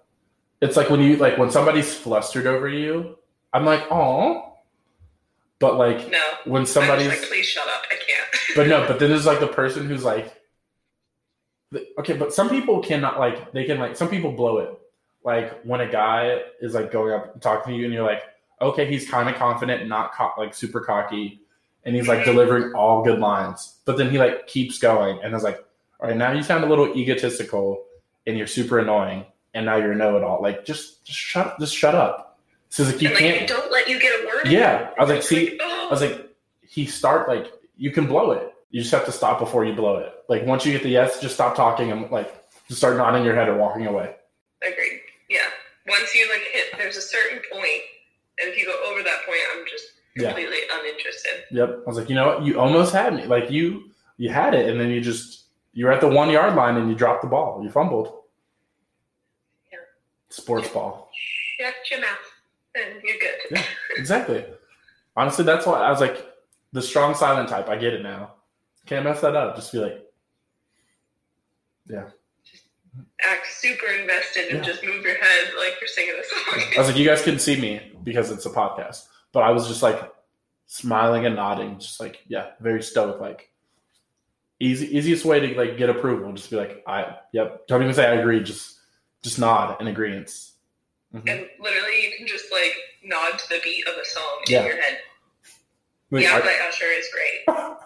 It's 0.62 0.76
like 0.76 0.90
when 0.90 1.02
you 1.02 1.18
like 1.18 1.38
when 1.38 1.52
somebody's 1.52 1.94
flustered 1.94 2.48
over 2.48 2.68
you. 2.68 3.18
I'm 3.54 3.66
like, 3.66 3.84
oh, 3.90 4.58
but 5.60 5.76
like 5.78 6.10
no. 6.10 6.22
when 6.46 6.66
somebody's 6.66 7.08
like, 7.08 7.22
please 7.24 7.46
shut 7.46 7.68
up. 7.68 7.84
I 7.90 7.96
can't. 7.96 8.44
but 8.56 8.68
no, 8.68 8.88
but 8.88 9.00
then 9.00 9.10
there's 9.10 9.26
like 9.26 9.40
the 9.40 9.48
person 9.48 9.88
who's 9.88 10.04
like, 10.04 10.34
okay, 12.00 12.18
but 12.18 12.34
some 12.34 12.50
people 12.50 12.82
cannot 12.82 13.20
like 13.20 13.52
they 13.52 13.66
can 13.66 13.80
like 13.80 13.96
some 13.96 14.10
people 14.10 14.32
blow 14.32 14.60
it. 14.60 14.80
Like 15.24 15.62
when 15.64 15.82
a 15.82 15.90
guy 15.90 16.42
is 16.62 16.74
like 16.74 16.92
going 16.92 17.14
up 17.14 17.34
and 17.34 17.42
talking 17.42 17.74
to 17.74 17.80
you, 17.80 17.86
and 17.86 17.94
you're 17.94 18.06
like, 18.06 18.24
okay, 18.62 18.90
he's 18.90 19.10
kind 19.10 19.30
of 19.30 19.36
confident, 19.36 19.88
not 19.88 20.14
co- 20.14 20.34
like 20.38 20.54
super 20.54 20.80
cocky, 20.82 21.42
and 21.84 21.96
he's 21.96 22.08
like 22.08 22.26
delivering 22.26 22.74
all 22.74 23.04
good 23.04 23.20
lines, 23.20 23.76
but 23.86 23.98
then 23.98 24.10
he 24.10 24.18
like 24.18 24.48
keeps 24.48 24.80
going, 24.80 25.20
and 25.24 25.34
it's 25.34 25.44
like, 25.44 25.64
all 26.00 26.10
right, 26.10 26.18
now 26.18 26.32
you 26.32 26.44
sound 26.44 26.64
a 26.64 26.68
little 26.68 26.96
egotistical, 26.96 27.84
and 28.28 28.38
you're 28.38 28.48
super 28.48 28.80
annoying, 28.80 29.26
and 29.54 29.66
now 29.66 29.78
you're 29.78 29.96
know 29.96 30.18
it 30.18 30.24
all. 30.24 30.42
Like 30.42 30.66
just 30.66 31.06
just 31.06 31.18
shut 31.18 31.58
just 31.60 31.76
shut 31.76 31.96
up. 31.96 32.40
It's 32.68 32.80
like 32.80 33.02
you 33.02 33.10
and, 33.10 33.18
can't. 33.18 33.48
don't 33.48 33.72
let 33.72 33.88
you 33.88 34.00
get 34.00 34.12
a 34.24 34.28
word. 34.28 34.48
Yeah, 34.48 34.92
I 34.98 35.02
was 35.02 35.10
like, 35.10 35.24
see, 35.24 35.58
oh. 35.60 35.88
I 35.88 35.92
was 35.92 36.02
like, 36.02 36.30
he 36.62 36.86
start 36.86 37.28
like 37.28 37.52
you 37.78 37.92
can 37.92 38.06
blow 38.06 38.32
it. 38.32 38.54
You 38.70 38.82
just 38.82 38.92
have 38.94 39.06
to 39.06 39.12
stop 39.12 39.40
before 39.40 39.66
you 39.66 39.74
blow 39.74 39.98
it. 39.98 40.14
Like 40.28 40.46
once 40.46 40.66
you 40.66 40.72
get 40.72 40.84
the 40.84 40.90
yes, 40.90 41.20
just 41.20 41.34
stop 41.34 41.56
talking 41.56 41.92
and 41.92 42.10
like 42.12 42.32
just 42.68 42.80
start 42.80 42.98
nodding 42.98 43.26
your 43.26 43.34
head 43.34 43.48
or 43.48 43.58
walking 43.58 43.88
away. 43.88 44.16
Agreed. 44.62 45.02
Yeah. 45.30 45.48
Once 45.88 46.14
you 46.14 46.30
like 46.30 46.44
hit, 46.52 46.66
there's 46.78 46.98
a 46.98 47.02
certain 47.02 47.40
point, 47.52 47.82
and 48.42 48.50
if 48.52 48.58
you 48.58 48.66
go 48.66 48.76
over 48.92 49.04
that 49.04 49.26
point, 49.26 49.40
I'm 49.56 49.66
just 49.70 49.86
Yeah. 50.16 50.28
completely 50.30 50.58
uninterested. 50.72 51.44
Yep. 51.52 51.70
I 51.86 51.88
was 51.90 51.98
like, 51.98 52.10
you 52.10 52.16
know 52.16 52.28
what? 52.28 52.44
You 52.44 52.60
almost 52.60 52.94
had 52.94 53.14
me. 53.16 53.26
Like 53.26 53.50
you 53.52 53.92
you 54.18 54.30
had 54.30 54.54
it 54.54 54.70
and 54.70 54.80
then 54.80 54.90
you 54.90 55.02
just 55.02 55.46
you 55.74 55.86
were 55.86 55.92
at 55.92 56.02
the 56.02 56.08
one 56.08 56.30
yard 56.30 56.56
line 56.56 56.76
and 56.78 56.90
you 56.90 56.96
dropped 56.96 57.22
the 57.22 57.28
ball. 57.28 57.62
You 57.64 57.70
fumbled. 57.70 58.24
Yeah. 59.72 59.78
Sports 60.30 60.68
ball. 60.70 61.10
Shut 61.60 61.74
your 61.92 62.02
mouth, 62.02 62.18
and 62.76 63.02
you're 63.04 63.18
good. 63.20 63.36
Yeah. 63.52 63.64
Exactly. 63.98 64.46
Honestly, 65.16 65.44
that's 65.46 65.66
why 65.66 65.80
I 65.80 65.90
was 65.92 66.00
like 66.02 66.26
the 66.72 66.82
strong 66.82 67.14
silent 67.16 67.50
type. 67.50 67.68
I 67.70 67.76
get 67.78 67.94
it 67.94 68.02
now. 68.04 68.34
Can't 68.86 69.04
mess 69.06 69.22
that 69.22 69.36
up. 69.36 69.56
Just 69.56 69.72
be 69.72 69.80
like, 69.80 70.04
Act 73.30 73.48
super 73.48 73.88
invested 73.88 74.48
and 74.50 74.58
Yeah. 74.66 74.72
just 74.72 74.84
move 74.84 75.04
your 75.04 75.16
head 75.16 75.54
like 75.58 75.74
you're 75.82 75.88
singing 75.88 76.16
a 76.20 76.24
song. 76.24 76.64
I 76.76 76.80
was 76.80 76.88
like, 76.88 76.98
you 76.98 77.06
guys 77.06 77.22
couldn't 77.22 77.40
see 77.42 77.60
me 77.60 77.92
because 78.04 78.32
it's 78.32 78.46
a 78.46 78.50
podcast, 78.50 79.06
but 79.34 79.42
I 79.44 79.52
was 79.52 79.68
just 79.68 79.84
like 79.84 80.00
smiling 80.68 81.26
and 81.26 81.36
nodding, 81.36 81.80
just 81.80 82.00
like 82.00 82.20
yeah, 82.28 82.52
very 82.62 82.82
stoic. 82.82 83.20
Like 83.20 83.52
easy, 84.60 84.96
easiest 84.98 85.26
way 85.26 85.40
to 85.40 85.58
like 85.58 85.78
get 85.78 85.90
approval, 85.90 86.32
just 86.34 86.50
be 86.50 86.56
like, 86.56 86.84
I 86.88 87.18
yep. 87.34 87.68
Don't 87.68 87.82
even 87.84 87.94
say 87.94 88.08
I 88.08 88.16
agree. 88.16 88.42
Just 88.42 88.80
just 89.22 89.38
nod 89.40 89.80
in 89.82 89.88
agreement. 89.88 90.28
Mhm. 91.14 91.30
And 91.30 91.50
literally, 91.60 92.04
you 92.06 92.12
can 92.18 92.28
just 92.28 92.46
like 92.52 92.74
nod 93.04 93.38
to 93.38 93.50
the 93.50 93.60
beat 93.64 93.86
of 93.88 93.96
a 93.96 94.06
song 94.06 94.42
Yeah. 94.48 94.60
in 94.62 94.66
your 94.68 94.82
head. 94.82 95.00
Like, 96.12 96.24
yeah, 96.24 96.36
I- 96.38 96.42
by 96.42 96.58
Usher 96.68 96.86
is 96.86 97.08
great. 97.14 97.58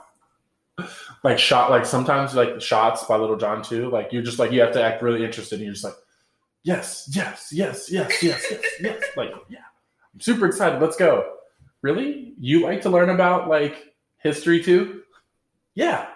like 1.24 1.40
shot 1.40 1.72
like 1.72 1.86
sometimes 1.86 2.36
like 2.36 2.62
shots 2.62 3.04
by 3.06 3.16
Lil 3.16 3.38
Jon 3.38 3.62
too. 3.62 3.90
Like 3.90 4.12
you're 4.12 4.24
just 4.24 4.40
like 4.40 4.52
you 4.52 4.62
have 4.62 4.74
to 4.74 4.84
act 4.84 5.02
really 5.02 5.24
interested, 5.24 5.56
and 5.56 5.66
you're 5.66 5.74
just 5.74 5.86
like, 5.86 5.96
yes, 6.64 7.10
yes, 7.14 7.50
yes, 7.52 7.90
yes, 7.92 8.22
yes, 8.22 8.46
yes, 8.52 8.64
yes. 8.82 9.04
Like 9.18 9.32
yeah, 9.50 9.60
I'm 10.14 10.20
super 10.20 10.46
excited. 10.46 10.82
Let's 10.82 10.98
go. 10.98 11.34
Really? 11.82 12.34
You 12.40 12.64
like 12.64 12.82
to 12.82 12.90
learn 12.90 13.10
about 13.10 13.50
like 13.50 13.94
history 14.18 14.62
too? 14.64 15.02
Yeah. 15.76 16.08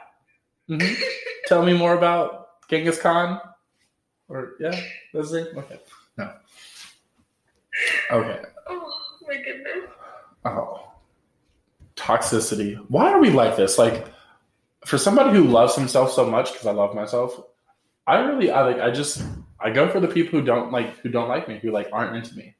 hmm 0.67 0.79
Tell 1.47 1.63
me 1.63 1.73
more 1.73 1.93
about 1.93 2.47
Genghis 2.69 2.99
Khan. 2.99 3.39
Or 4.27 4.55
yeah, 4.59 4.77
that's 5.13 5.31
it. 5.31 5.55
Okay. 5.55 5.79
No. 6.17 6.33
Okay. 8.11 8.41
Oh 8.67 8.93
my 9.25 9.35
goodness. 9.37 9.89
Oh. 10.43 10.83
Toxicity. 11.95 12.75
Why 12.89 13.11
are 13.11 13.19
we 13.19 13.29
like 13.29 13.55
this? 13.55 13.77
Like, 13.77 14.07
for 14.85 14.97
somebody 14.97 15.31
who 15.37 15.45
loves 15.45 15.75
himself 15.75 16.11
so 16.11 16.29
much, 16.29 16.51
because 16.51 16.67
I 16.67 16.71
love 16.71 16.95
myself, 16.95 17.39
I 18.05 18.19
really, 18.19 18.51
I 18.51 18.65
like, 18.65 18.79
I 18.79 18.91
just, 18.91 19.23
I 19.59 19.69
go 19.69 19.89
for 19.89 19.99
the 19.99 20.07
people 20.07 20.39
who 20.39 20.45
don't 20.45 20.71
like, 20.71 20.97
who 20.99 21.09
don't 21.09 21.27
like 21.27 21.47
me, 21.47 21.59
who 21.61 21.71
like 21.71 21.89
aren't 21.91 22.15
into 22.15 22.35
me. 22.35 22.55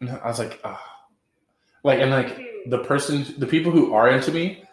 And 0.00 0.10
I 0.10 0.26
was 0.26 0.38
like, 0.38 0.60
ah, 0.64 0.82
like, 1.82 2.00
and 2.00 2.10
like 2.10 2.38
the 2.66 2.78
person, 2.78 3.26
the 3.38 3.46
people 3.46 3.72
who 3.72 3.94
are 3.94 4.08
into 4.10 4.32
me, 4.32 4.64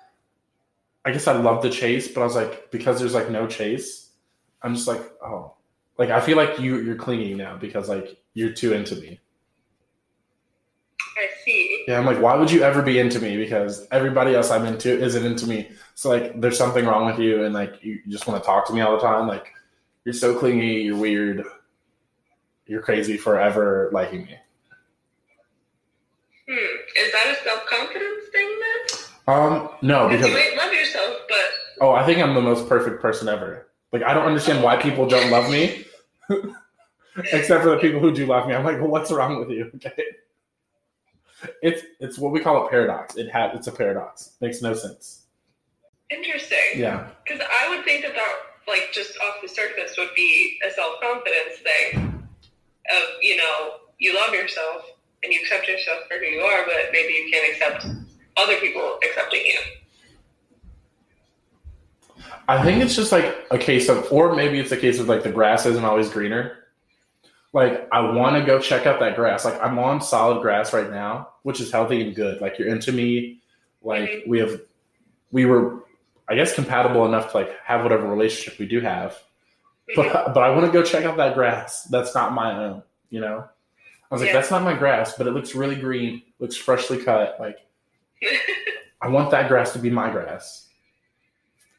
I 1.03 1.11
guess 1.11 1.27
I 1.27 1.33
love 1.33 1.61
the 1.61 1.69
chase, 1.69 2.07
but 2.07 2.21
I 2.21 2.25
was 2.25 2.35
like, 2.35 2.71
because 2.71 2.99
there's 2.99 3.13
like 3.13 3.29
no 3.29 3.47
chase, 3.47 4.11
I'm 4.61 4.75
just 4.75 4.87
like, 4.87 5.01
oh, 5.23 5.55
like 5.97 6.09
I 6.09 6.21
feel 6.21 6.37
like 6.37 6.59
you 6.59 6.79
you're 6.79 6.95
clinging 6.95 7.37
now 7.37 7.57
because 7.57 7.89
like 7.89 8.17
you're 8.33 8.53
too 8.53 8.73
into 8.73 8.95
me. 8.95 9.19
Yeah, 11.87 11.97
I'm 11.97 12.05
like, 12.05 12.21
why 12.21 12.35
would 12.35 12.51
you 12.51 12.63
ever 12.63 12.81
be 12.81 12.99
into 12.99 13.19
me? 13.19 13.37
Because 13.37 13.87
everybody 13.91 14.35
else 14.35 14.51
I'm 14.51 14.65
into 14.65 14.89
isn't 14.89 15.25
into 15.25 15.47
me. 15.47 15.69
So 15.95 16.09
like, 16.09 16.39
there's 16.39 16.57
something 16.57 16.85
wrong 16.85 17.05
with 17.05 17.19
you, 17.19 17.43
and 17.43 17.53
like, 17.53 17.83
you 17.83 17.99
just 18.07 18.27
want 18.27 18.41
to 18.41 18.45
talk 18.45 18.67
to 18.67 18.73
me 18.73 18.81
all 18.81 18.93
the 18.95 19.01
time. 19.01 19.27
Like, 19.27 19.53
you're 20.05 20.13
so 20.13 20.37
clingy. 20.37 20.81
You're 20.83 20.97
weird. 20.97 21.43
You're 22.67 22.81
crazy 22.81 23.17
forever 23.17 23.89
liking 23.91 24.25
me. 24.25 24.35
Hmm. 26.49 26.55
Is 26.97 27.11
that 27.11 27.37
a 27.39 27.43
self 27.43 27.65
confidence 27.65 28.23
thing 28.31 28.59
then? 28.59 29.35
Um, 29.35 29.69
no, 29.81 30.09
Because 30.09 30.27
you 30.27 30.33
might 30.33 30.55
love 30.57 30.73
yourself, 30.73 31.15
but 31.29 31.37
oh, 31.81 31.91
I 31.91 32.05
think 32.05 32.19
I'm 32.19 32.33
the 32.33 32.41
most 32.41 32.67
perfect 32.67 33.01
person 33.01 33.27
ever. 33.29 33.67
Like, 33.91 34.03
I 34.03 34.13
don't 34.13 34.25
understand 34.25 34.63
why 34.63 34.77
people 34.77 35.07
don't 35.07 35.29
love 35.29 35.49
me, 35.49 35.85
except 37.31 37.63
for 37.63 37.69
the 37.69 37.77
people 37.77 37.99
who 37.99 38.11
do 38.13 38.25
love 38.25 38.47
me. 38.47 38.55
I'm 38.55 38.63
like, 38.63 38.79
well, 38.79 38.89
what's 38.89 39.11
wrong 39.11 39.39
with 39.39 39.49
you? 39.49 39.71
Okay. 39.75 40.03
It's 41.61 41.83
it's 41.99 42.17
what 42.19 42.31
we 42.31 42.39
call 42.39 42.65
a 42.65 42.69
paradox. 42.69 43.15
It 43.17 43.29
had 43.29 43.55
it's 43.55 43.67
a 43.67 43.71
paradox. 43.71 44.31
Makes 44.41 44.61
no 44.61 44.73
sense. 44.73 45.23
interesting. 46.09 46.57
Yeah. 46.75 47.07
Because 47.25 47.41
I 47.41 47.69
would 47.69 47.85
think 47.85 48.03
that 48.03 48.13
that, 48.13 48.35
like, 48.67 48.89
just 48.91 49.17
off 49.19 49.35
the 49.41 49.47
surface 49.47 49.95
would 49.97 50.09
be 50.15 50.59
a 50.67 50.71
self 50.71 50.99
confidence 51.01 51.59
thing 51.63 52.27
of, 52.89 53.03
you 53.21 53.37
know, 53.37 53.77
you 53.99 54.15
love 54.15 54.33
yourself 54.33 54.85
and 55.23 55.31
you 55.31 55.39
accept 55.41 55.67
yourself 55.67 55.99
for 56.09 56.17
who 56.17 56.25
you 56.25 56.41
are, 56.41 56.65
but 56.65 56.91
maybe 56.91 57.13
you 57.13 57.31
can't 57.31 57.53
accept 57.53 57.85
other 58.37 58.57
people 58.59 58.99
accepting 59.03 59.41
you. 59.45 59.59
I 62.47 62.63
think 62.63 62.83
it's 62.83 62.95
just 62.95 63.11
like 63.11 63.45
a 63.51 63.57
case 63.57 63.87
of, 63.87 64.11
or 64.11 64.35
maybe 64.35 64.59
it's 64.59 64.71
a 64.71 64.77
case 64.77 64.99
of 64.99 65.07
like 65.07 65.23
the 65.23 65.31
grass 65.31 65.65
isn't 65.65 65.85
always 65.85 66.09
greener. 66.09 66.60
Like 67.53 67.87
I 67.91 67.99
want 67.99 68.37
to 68.37 68.45
go 68.45 68.59
check 68.59 68.85
out 68.85 68.99
that 69.01 69.15
grass. 69.15 69.43
Like 69.43 69.61
I'm 69.61 69.77
on 69.79 70.01
solid 70.01 70.41
grass 70.41 70.73
right 70.73 70.89
now, 70.89 71.29
which 71.43 71.59
is 71.59 71.71
healthy 71.71 72.01
and 72.01 72.15
good. 72.15 72.39
Like 72.41 72.57
you're 72.57 72.69
into 72.69 72.91
me. 72.91 73.41
Like 73.81 74.23
we 74.27 74.39
have, 74.39 74.61
we 75.31 75.45
were, 75.45 75.83
I 76.29 76.35
guess, 76.35 76.53
compatible 76.53 77.05
enough 77.05 77.31
to 77.31 77.37
like 77.37 77.49
have 77.63 77.83
whatever 77.83 78.07
relationship 78.07 78.57
we 78.59 78.67
do 78.67 78.79
have. 78.79 79.17
But 79.95 80.33
but 80.33 80.43
I 80.43 80.49
want 80.51 80.65
to 80.65 80.71
go 80.71 80.81
check 80.83 81.03
out 81.03 81.17
that 81.17 81.33
grass. 81.33 81.83
That's 81.85 82.15
not 82.15 82.33
my 82.33 82.57
own. 82.65 82.83
You 83.09 83.19
know. 83.21 83.43
I 84.09 84.13
was 84.15 84.21
like, 84.21 84.29
Yeah. 84.29 84.33
that's 84.33 84.51
not 84.51 84.63
my 84.63 84.73
grass, 84.73 85.17
but 85.17 85.25
it 85.27 85.31
looks 85.31 85.55
really 85.55 85.75
green. 85.75 86.21
Looks 86.39 86.55
freshly 86.57 87.03
cut. 87.03 87.37
Like 87.39 87.57
I 89.01 89.09
want 89.09 89.31
that 89.31 89.49
grass 89.49 89.73
to 89.73 89.79
be 89.79 89.89
my 89.89 90.09
grass. 90.09 90.67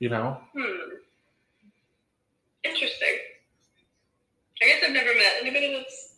You 0.00 0.10
know. 0.10 0.38
hmm. 0.54 0.96
Interesting. 2.64 3.01
I 4.62 4.66
guess 4.66 4.82
I've 4.86 4.92
never 4.92 5.12
met 5.14 5.34
anybody 5.40 5.74
that's 5.74 6.14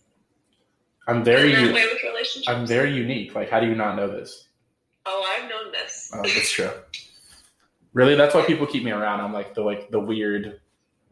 I'm 1.07 1.25
very. 1.25 1.53
that 1.53 1.75
way 1.75 1.87
with 1.87 2.03
relationships. 2.03 2.49
I'm 2.49 2.67
very 2.67 2.93
unique. 2.93 3.35
Like, 3.35 3.51
how 3.51 3.61
do 3.61 3.67
you 3.67 3.75
not 3.75 3.97
know 3.97 4.09
this? 4.09 4.49
Oh, 5.07 5.37
I've 5.37 5.49
known 5.49 5.73
this. 5.73 6.11
Oh, 6.15 6.23
that's 6.23 6.51
true. 6.51 6.71
Really, 7.93 8.15
that's 8.15 8.35
why 8.35 8.43
people 8.43 8.67
keep 8.67 8.85
me 8.85 8.91
around. 8.91 9.21
I'm 9.21 9.33
like 9.33 9.55
the 9.55 9.63
like 9.63 9.91
the 9.91 10.01
weird, 10.01 10.61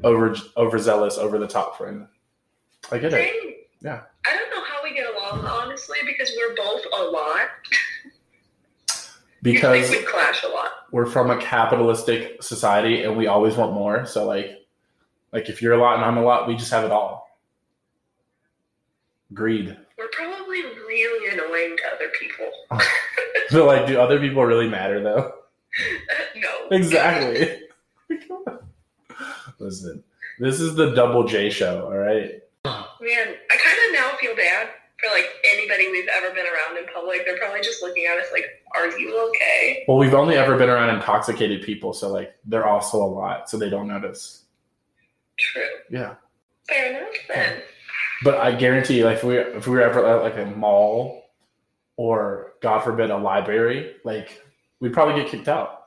over 0.03 0.35
overzealous, 0.57 1.18
over 1.18 1.39
the 1.39 1.47
top 1.47 1.76
friend. 1.76 2.07
I 2.91 2.99
get 2.99 3.12
it. 3.12 3.68
Yeah. 3.80 4.03
I 4.26 4.37
don't 4.37 4.51
know 4.51 4.64
how 4.64 4.83
we 4.83 4.95
get 4.95 5.07
along, 5.14 5.45
honestly, 5.45 5.99
because 6.07 6.33
we're 6.37 6.55
both 6.57 6.83
a 6.99 7.03
lot. 7.05 7.49
Because 9.43 9.91
we 9.91 10.03
clash 10.03 10.45
a 10.45 10.49
lot. 10.49 10.70
we're 10.93 11.07
from 11.07 11.30
a 11.30 11.41
capitalistic 11.41 12.43
society 12.43 13.03
and 13.03 13.16
we 13.16 13.26
always 13.26 13.57
want 13.57 13.72
more. 13.72 14.07
So 14.07 14.24
like, 14.24 14.62
like 15.33 15.49
if 15.49 15.62
you're 15.62 15.74
a 15.74 15.78
lot 15.78 15.97
and 15.97 16.05
I'm 16.05 16.18
a 16.18 16.22
lot, 16.22 16.47
we 16.47 16.57
just 16.57 16.70
have 16.70 16.85
it 16.85 16.91
all. 16.91 17.28
Greed. 19.33 19.76
We're 19.97 20.09
probably 20.12 20.62
really 20.62 21.33
annoying 21.33 21.76
to 21.76 21.95
other 21.95 22.11
people. 22.18 22.51
So 23.49 23.66
like, 23.66 23.87
do 23.87 24.01
other 24.01 24.18
people 24.18 24.43
really 24.47 24.68
matter 24.68 25.03
though? 25.03 25.30
no. 26.37 26.68
Exactly. 26.70 27.61
Listen, 29.59 30.03
this 30.39 30.59
is 30.59 30.74
the 30.74 30.95
Double 30.95 31.24
J 31.24 31.51
show. 31.51 31.85
All 31.85 31.99
right. 31.99 32.41
Man, 32.64 33.35
I 33.51 33.57
kind 33.57 33.78
of 33.87 33.93
now 33.93 34.16
feel 34.18 34.35
bad 34.35 34.70
for 34.99 35.11
like 35.14 35.26
anybody 35.45 35.91
we've 35.91 36.09
ever 36.16 36.35
been 36.35 36.47
around 36.47 36.78
in 36.78 36.87
public. 36.95 37.26
They're 37.26 37.37
probably 37.37 37.61
just 37.61 37.83
looking 37.83 38.07
at 38.07 38.16
us 38.16 38.28
like, 38.33 38.47
"Are 38.74 38.87
you 38.99 39.28
okay?" 39.28 39.85
Well, 39.87 39.99
we've 39.99 40.14
only 40.14 40.37
ever 40.37 40.57
been 40.57 40.70
around 40.70 40.95
intoxicated 40.95 41.62
people, 41.62 41.93
so 41.93 42.09
like 42.09 42.35
they're 42.47 42.66
also 42.66 43.05
a 43.05 43.07
lot, 43.07 43.51
so 43.51 43.59
they 43.59 43.68
don't 43.68 43.89
notice. 43.89 44.41
True. 45.39 45.62
Yeah, 45.91 46.14
Fair 46.68 46.91
enough 46.99 47.14
then. 47.28 47.62
but 48.24 48.39
I 48.39 48.53
guarantee, 48.55 48.99
you, 48.99 49.05
like 49.05 49.18
if 49.18 49.24
we 49.24 49.39
if 49.39 49.66
we 49.66 49.74
were 49.76 49.83
ever 49.83 50.05
at 50.07 50.22
like 50.22 50.37
a 50.39 50.47
mall 50.57 51.24
or 51.97 52.53
God 52.62 52.80
forbid 52.80 53.11
a 53.11 53.16
library, 53.16 53.95
like 54.05 54.43
we'd 54.80 54.93
probably 54.93 55.20
get 55.22 55.30
kicked 55.30 55.49
out. 55.49 55.78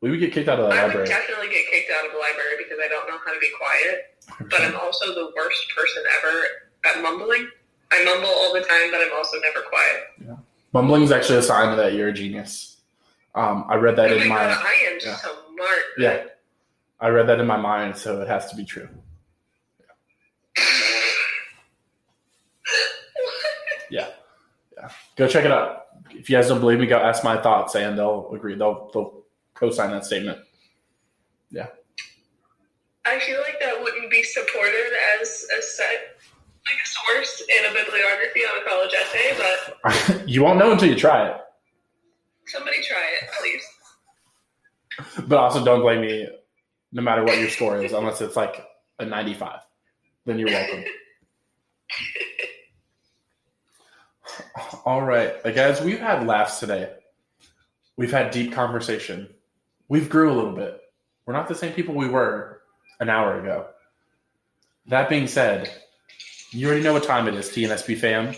We 0.00 0.10
would 0.10 0.18
get 0.20 0.32
kicked 0.32 0.48
out 0.48 0.58
of 0.58 0.68
the 0.68 0.74
I 0.74 0.82
would 0.82 0.88
library. 0.88 1.06
definitely 1.08 1.48
get 1.48 1.64
kicked 1.70 1.90
out 1.96 2.04
of 2.06 2.12
the 2.12 2.18
library 2.18 2.56
because 2.58 2.78
I 2.84 2.88
don't 2.88 3.08
know 3.08 3.18
how 3.24 3.32
to 3.32 3.38
be 3.40 3.48
quiet. 3.56 4.50
But 4.50 4.60
I'm 4.62 4.76
also 4.80 5.14
the 5.14 5.30
worst 5.36 5.62
person 5.76 6.02
ever 6.18 6.42
at 6.96 7.02
mumbling. 7.02 7.48
I 7.92 8.04
mumble 8.04 8.28
all 8.28 8.52
the 8.54 8.60
time, 8.60 8.90
but 8.90 9.00
I'm 9.00 9.12
also 9.16 9.36
never 9.40 9.60
quiet. 9.68 10.38
Mumbling 10.72 11.02
is 11.02 11.12
actually 11.12 11.38
a 11.38 11.42
sign 11.42 11.76
that 11.76 11.92
you're 11.92 12.08
a 12.08 12.12
genius. 12.12 12.80
Um, 13.34 13.64
I 13.68 13.76
read 13.76 13.96
that 13.96 14.10
oh 14.10 14.14
in 14.16 14.28
my 14.28 14.34
my 14.34 14.40
god, 14.54 14.64
I 14.66 14.90
am 14.92 14.98
yeah. 15.04 15.16
smart. 15.16 15.78
yeah, 15.98 16.24
I 17.02 17.08
read 17.08 17.26
that 17.28 17.40
in 17.40 17.46
my 17.48 17.56
mind, 17.56 17.96
so 17.96 18.22
it 18.22 18.28
has 18.28 18.48
to 18.50 18.56
be 18.56 18.64
true. 18.64 18.88
Yeah. 23.90 24.08
Yeah. 24.74 24.88
Go 25.16 25.28
check 25.28 25.44
it 25.44 25.50
out. 25.52 25.84
If 26.12 26.30
you 26.30 26.36
guys 26.36 26.48
don't 26.48 26.60
believe 26.60 26.78
me, 26.78 26.86
go 26.86 26.96
ask 26.96 27.22
my 27.22 27.36
thoughts, 27.42 27.74
and 27.74 27.98
they'll 27.98 28.32
agree. 28.32 28.54
They'll 28.54 28.90
they'll 28.94 29.24
co-sign 29.52 29.90
that 29.90 30.06
statement. 30.06 30.38
Yeah. 31.50 31.66
I 33.04 33.18
feel 33.18 33.38
like 33.42 33.60
that 33.60 33.82
wouldn't 33.82 34.10
be 34.10 34.22
supported 34.22 34.92
as 35.20 35.44
a 35.58 35.62
set, 35.62 36.16
like 36.64 36.78
a 36.82 36.88
source 36.88 37.42
in 37.50 37.70
a 37.70 37.74
bibliography 37.74 38.40
on 38.40 38.62
a 38.62 38.64
college 38.66 38.94
essay, 38.94 39.36
but 39.36 40.26
you 40.28 40.42
won't 40.42 40.58
know 40.58 40.72
until 40.72 40.88
you 40.88 40.96
try 40.96 41.28
it. 41.28 41.36
somebody 42.46 42.78
try 42.82 43.02
it, 43.20 43.28
please. 43.38 45.26
But 45.28 45.38
also, 45.38 45.62
don't 45.62 45.82
blame 45.82 46.00
me, 46.00 46.28
no 46.92 47.02
matter 47.02 47.24
what 47.24 47.38
your 47.38 47.48
score 47.48 47.82
is, 47.82 47.92
unless 47.92 48.20
it's 48.20 48.36
like 48.36 48.64
a 48.98 49.04
95. 49.04 49.60
Then 50.26 50.38
you're 50.38 50.48
welcome. 50.48 50.84
All 54.84 55.02
right, 55.02 55.42
guys, 55.54 55.80
we've 55.80 56.00
had 56.00 56.26
laughs 56.26 56.60
today. 56.60 56.92
We've 57.96 58.12
had 58.12 58.30
deep 58.30 58.52
conversation. 58.52 59.28
We've 59.88 60.08
grew 60.08 60.30
a 60.32 60.34
little 60.34 60.52
bit. 60.52 60.80
We're 61.26 61.34
not 61.34 61.48
the 61.48 61.54
same 61.54 61.72
people 61.72 61.94
we 61.94 62.08
were 62.08 62.62
an 63.00 63.08
hour 63.08 63.38
ago. 63.38 63.66
That 64.86 65.08
being 65.08 65.26
said, 65.26 65.72
you 66.50 66.66
already 66.66 66.82
know 66.82 66.92
what 66.92 67.04
time 67.04 67.28
it 67.28 67.34
is, 67.34 67.48
TNSB 67.48 67.98
fam. 67.98 68.34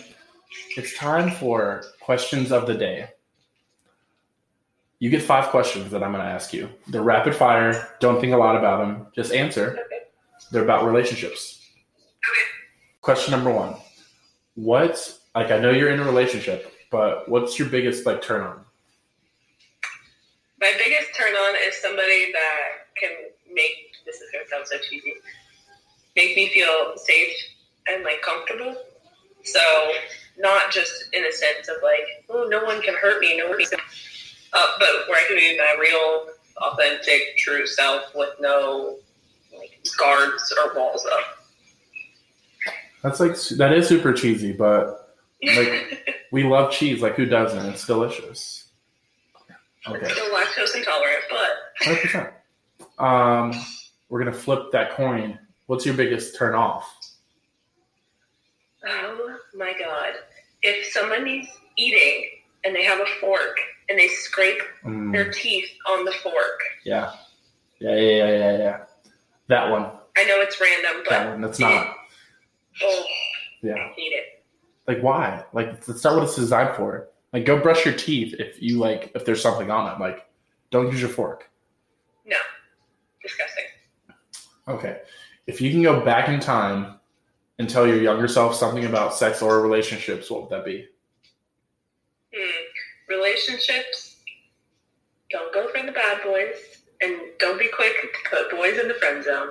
It's 0.76 0.96
time 0.96 1.30
for 1.30 1.84
questions 2.00 2.52
of 2.52 2.66
the 2.66 2.74
day. 2.74 3.08
You 5.04 5.10
get 5.10 5.20
five 5.20 5.50
questions 5.50 5.90
that 5.90 6.02
I'm 6.02 6.12
going 6.12 6.24
to 6.24 6.30
ask 6.30 6.54
you. 6.54 6.70
They're 6.86 7.02
rapid 7.02 7.34
fire. 7.34 7.94
Don't 8.00 8.22
think 8.22 8.32
a 8.32 8.38
lot 8.38 8.56
about 8.56 8.78
them. 8.78 9.06
Just 9.14 9.34
answer. 9.34 9.72
Okay. 9.72 10.04
They're 10.50 10.64
about 10.64 10.86
relationships. 10.86 11.60
Okay. 11.76 12.48
Question 13.02 13.32
number 13.32 13.52
one. 13.52 13.74
What, 14.54 15.14
like, 15.34 15.50
I 15.50 15.58
know 15.58 15.72
you're 15.72 15.90
in 15.90 16.00
a 16.00 16.04
relationship, 16.04 16.72
but 16.90 17.28
what's 17.28 17.58
your 17.58 17.68
biggest, 17.68 18.06
like, 18.06 18.22
turn 18.22 18.46
on? 18.46 18.64
My 20.58 20.72
biggest 20.82 21.14
turn 21.14 21.34
on 21.34 21.54
is 21.68 21.76
somebody 21.82 22.32
that 22.32 22.86
can 22.98 23.10
make 23.52 23.92
this 24.06 24.22
is 24.22 24.30
gonna 24.32 24.48
sound 24.48 24.66
so 24.66 24.78
cheesy. 24.88 25.12
Make 26.16 26.34
me 26.34 26.48
feel 26.48 26.94
safe 26.96 27.36
and 27.88 28.04
like 28.04 28.22
comfortable. 28.22 28.74
So 29.42 29.60
not 30.38 30.72
just 30.72 31.10
in 31.12 31.26
a 31.26 31.32
sense 31.32 31.68
of 31.68 31.76
like, 31.82 32.24
oh 32.30 32.46
no 32.48 32.64
one 32.64 32.80
can 32.80 32.94
hurt 32.94 33.20
me, 33.20 33.36
no 33.36 33.50
one 33.50 33.58
can 33.58 33.78
uh, 34.54 34.66
but 34.78 34.88
where 35.08 35.18
I 35.20 35.24
can 35.28 35.36
be 35.36 35.58
my 35.58 35.76
real, 35.80 36.26
authentic, 36.58 37.36
true 37.38 37.66
self 37.66 38.14
with 38.14 38.30
no 38.40 38.96
like 39.56 39.84
guards 39.98 40.52
or 40.64 40.74
walls 40.74 41.04
up. 41.06 41.38
That's 43.02 43.20
like, 43.20 43.36
that 43.58 43.72
is 43.72 43.86
super 43.88 44.12
cheesy, 44.12 44.52
but 44.52 45.14
Like- 45.42 46.16
we 46.32 46.44
love 46.44 46.72
cheese. 46.72 47.02
Like, 47.02 47.16
who 47.16 47.26
doesn't? 47.26 47.66
It's 47.66 47.86
delicious. 47.86 48.62
Okay. 49.86 50.08
Still 50.08 50.34
lactose 50.34 50.74
intolerant, 50.74 51.24
but 51.28 51.50
100%. 51.82 52.32
Um, 52.98 53.52
we're 54.08 54.20
gonna 54.20 54.32
flip 54.32 54.72
that 54.72 54.92
coin. 54.92 55.38
What's 55.66 55.84
your 55.84 55.94
biggest 55.94 56.36
turn 56.36 56.54
off? 56.54 56.88
Oh 58.86 59.36
my 59.54 59.72
god. 59.78 60.12
If 60.62 60.86
somebody's 60.92 61.48
eating 61.76 62.28
and 62.64 62.74
they 62.74 62.84
have 62.84 63.00
a 63.00 63.06
fork 63.20 63.58
and 63.88 63.98
they 63.98 64.08
scrape 64.08 64.60
Mm, 64.84 65.12
their 65.12 65.30
teeth 65.30 65.68
on 65.88 66.04
the 66.04 66.12
fork. 66.12 66.60
yeah. 66.84 67.12
yeah, 67.80 67.94
yeah, 67.96 68.16
yeah, 68.16 68.28
yeah, 68.38 68.58
yeah. 68.58 68.78
That 69.48 69.70
one. 69.70 69.82
I 70.16 70.24
know 70.24 70.40
it's 70.40 70.60
random, 70.60 71.02
but 71.04 71.10
That 71.10 71.28
one. 71.30 71.40
That's 71.40 71.58
not. 71.58 71.96
oh, 72.82 73.04
Yeah. 73.62 73.74
I 73.74 73.92
hate 73.96 74.12
it. 74.12 74.44
Like 74.86 75.00
why? 75.02 75.44
Like 75.52 75.84
that's 75.84 76.04
not 76.04 76.14
what 76.14 76.24
it's 76.24 76.36
designed 76.36 76.76
for. 76.76 77.08
Like 77.32 77.44
go 77.46 77.58
brush 77.60 77.84
your 77.84 77.94
teeth 77.94 78.34
if 78.38 78.60
you 78.62 78.78
like 78.78 79.10
if 79.14 79.24
there's 79.24 79.40
something 79.42 79.70
on 79.70 79.92
it. 79.94 79.98
Like 80.00 80.26
don't 80.70 80.90
use 80.92 81.00
your 81.00 81.08
fork. 81.10 81.50
No. 82.26 82.36
Disgusting. 83.22 83.64
Okay. 84.68 85.00
If 85.46 85.60
you 85.60 85.70
can 85.70 85.82
go 85.82 86.04
back 86.04 86.28
in 86.28 86.38
time 86.40 87.00
and 87.58 87.68
tell 87.68 87.86
your 87.86 88.00
younger 88.00 88.28
self 88.28 88.54
something 88.54 88.84
about 88.84 89.14
sex 89.14 89.40
or 89.42 89.60
relationships, 89.62 90.30
what 90.30 90.42
would 90.42 90.50
that 90.50 90.64
be? 90.64 90.88
Relationships. 93.16 94.16
Don't 95.30 95.52
go 95.52 95.68
for 95.68 95.84
the 95.84 95.92
bad 95.92 96.22
boys. 96.22 96.56
And 97.00 97.18
don't 97.38 97.58
be 97.58 97.68
quick 97.68 97.92
to 98.00 98.08
put 98.30 98.50
boys 98.50 98.78
in 98.78 98.88
the 98.88 98.94
friend 98.94 99.22
zone. 99.24 99.48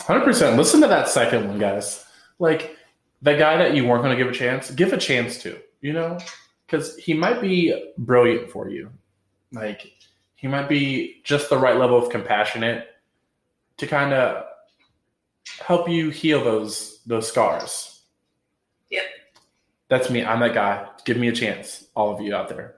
Hundred 0.00 0.24
percent. 0.24 0.56
Listen 0.56 0.80
to 0.80 0.88
that 0.88 1.08
second 1.08 1.48
one, 1.48 1.58
guys. 1.58 2.04
Like 2.38 2.76
the 3.22 3.34
guy 3.36 3.56
that 3.56 3.74
you 3.74 3.86
weren't 3.86 4.02
going 4.02 4.16
to 4.16 4.22
give 4.22 4.32
a 4.32 4.36
chance, 4.36 4.70
give 4.70 4.92
a 4.92 4.96
chance 4.96 5.38
to. 5.42 5.58
You 5.80 5.92
know, 5.92 6.18
because 6.66 6.96
he 6.96 7.14
might 7.14 7.40
be 7.40 7.92
brilliant 7.98 8.50
for 8.50 8.68
you. 8.68 8.90
Like 9.52 9.92
he 10.34 10.48
might 10.48 10.68
be 10.68 11.20
just 11.24 11.50
the 11.50 11.58
right 11.58 11.76
level 11.76 11.98
of 11.98 12.10
compassionate 12.10 12.88
to 13.76 13.86
kind 13.86 14.12
of 14.12 14.44
help 15.60 15.88
you 15.88 16.10
heal 16.10 16.42
those 16.42 17.00
those 17.06 17.28
scars. 17.28 18.02
Yep. 18.90 19.02
That's 19.88 20.10
me. 20.10 20.24
I'm 20.24 20.40
that 20.40 20.54
guy. 20.54 20.86
Give 21.08 21.16
me 21.16 21.28
a 21.28 21.32
chance, 21.32 21.86
all 21.94 22.14
of 22.14 22.20
you 22.20 22.34
out 22.34 22.50
there. 22.50 22.74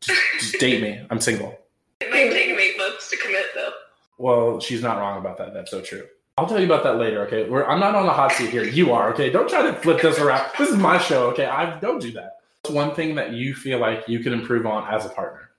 Just, 0.00 0.20
just 0.40 0.58
date 0.58 0.82
me. 0.82 1.06
I'm 1.08 1.20
single. 1.20 1.56
It 2.00 2.10
might 2.10 2.32
take 2.32 2.48
eight 2.48 2.76
months 2.76 3.08
to 3.10 3.16
commit, 3.16 3.46
though. 3.54 3.70
Well, 4.18 4.58
she's 4.58 4.82
not 4.82 4.98
wrong 4.98 5.20
about 5.20 5.38
that. 5.38 5.54
That's 5.54 5.70
so 5.70 5.80
true. 5.80 6.04
I'll 6.36 6.48
tell 6.48 6.58
you 6.58 6.66
about 6.66 6.82
that 6.82 6.96
later. 6.96 7.24
Okay, 7.28 7.48
We're, 7.48 7.64
I'm 7.64 7.78
not 7.78 7.94
on 7.94 8.06
the 8.06 8.12
hot 8.12 8.32
seat 8.32 8.50
here. 8.50 8.64
You 8.64 8.92
are. 8.92 9.12
Okay, 9.12 9.30
don't 9.30 9.48
try 9.48 9.62
to 9.62 9.72
flip 9.74 10.02
this 10.02 10.18
around. 10.18 10.50
This 10.58 10.68
is 10.68 10.78
my 10.78 10.98
show. 10.98 11.28
Okay, 11.28 11.46
I 11.46 11.78
don't 11.78 12.02
do 12.02 12.10
that. 12.10 12.38
What's 12.62 12.74
one 12.74 12.92
thing 12.96 13.14
that 13.14 13.34
you 13.34 13.54
feel 13.54 13.78
like 13.78 14.02
you 14.08 14.18
can 14.18 14.32
improve 14.32 14.66
on 14.66 14.92
as 14.92 15.06
a 15.06 15.10
partner? 15.10 15.50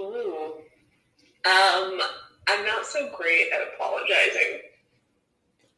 Ooh. 0.00 0.54
Um, 1.44 2.00
I'm 2.48 2.66
not 2.66 2.86
so 2.86 3.08
great 3.16 3.52
at 3.52 3.60
apologizing. 3.72 4.62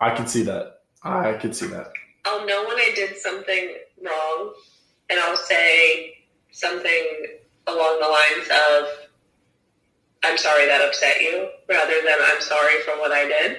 I 0.00 0.16
can 0.16 0.26
see 0.26 0.44
that. 0.44 0.78
I 1.02 1.34
can 1.34 1.52
see 1.52 1.66
that. 1.66 1.92
I'll 2.24 2.46
know 2.46 2.64
when 2.66 2.78
I 2.78 2.90
did 2.96 3.18
something 3.18 3.74
wrong, 4.04 4.54
and 5.10 5.20
I'll 5.20 5.36
say 5.36 6.14
something 6.50 7.26
along 7.66 8.00
the 8.00 8.08
lines 8.08 8.48
of, 8.50 8.88
I'm 10.22 10.38
sorry 10.38 10.66
that 10.66 10.80
upset 10.86 11.20
you, 11.20 11.48
rather 11.68 11.94
than 12.04 12.16
I'm 12.20 12.40
sorry 12.40 12.80
for 12.84 12.92
what 12.98 13.12
I 13.12 13.26
did. 13.26 13.58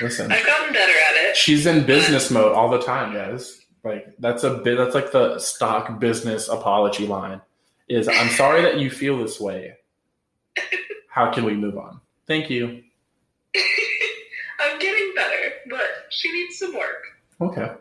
Listen, 0.00 0.30
I've 0.30 0.44
gotten 0.44 0.72
better 0.72 0.92
at 0.92 1.16
it. 1.24 1.36
she's 1.36 1.64
in 1.64 1.86
business 1.86 2.30
mode 2.30 2.52
all 2.52 2.70
the 2.70 2.82
time, 2.82 3.14
guys. 3.14 3.62
Like 3.82 4.14
that's 4.18 4.44
a 4.44 4.58
bit. 4.58 4.76
That's 4.76 4.94
like 4.94 5.12
the 5.12 5.38
stock 5.38 5.98
business 6.00 6.48
apology 6.48 7.06
line. 7.06 7.40
Is 7.88 8.08
I'm 8.08 8.28
sorry 8.30 8.62
that 8.62 8.78
you 8.78 8.90
feel 8.90 9.18
this 9.18 9.40
way. 9.40 9.74
How 11.08 11.32
can 11.32 11.44
we 11.44 11.54
move 11.54 11.78
on? 11.78 12.00
Thank 12.26 12.50
you. 12.50 12.82
I'm 14.60 14.78
getting 14.80 15.12
better, 15.14 15.52
but 15.70 15.86
she 16.10 16.30
needs 16.32 16.58
some 16.58 16.74
work. 16.74 17.04
Okay. 17.40 17.72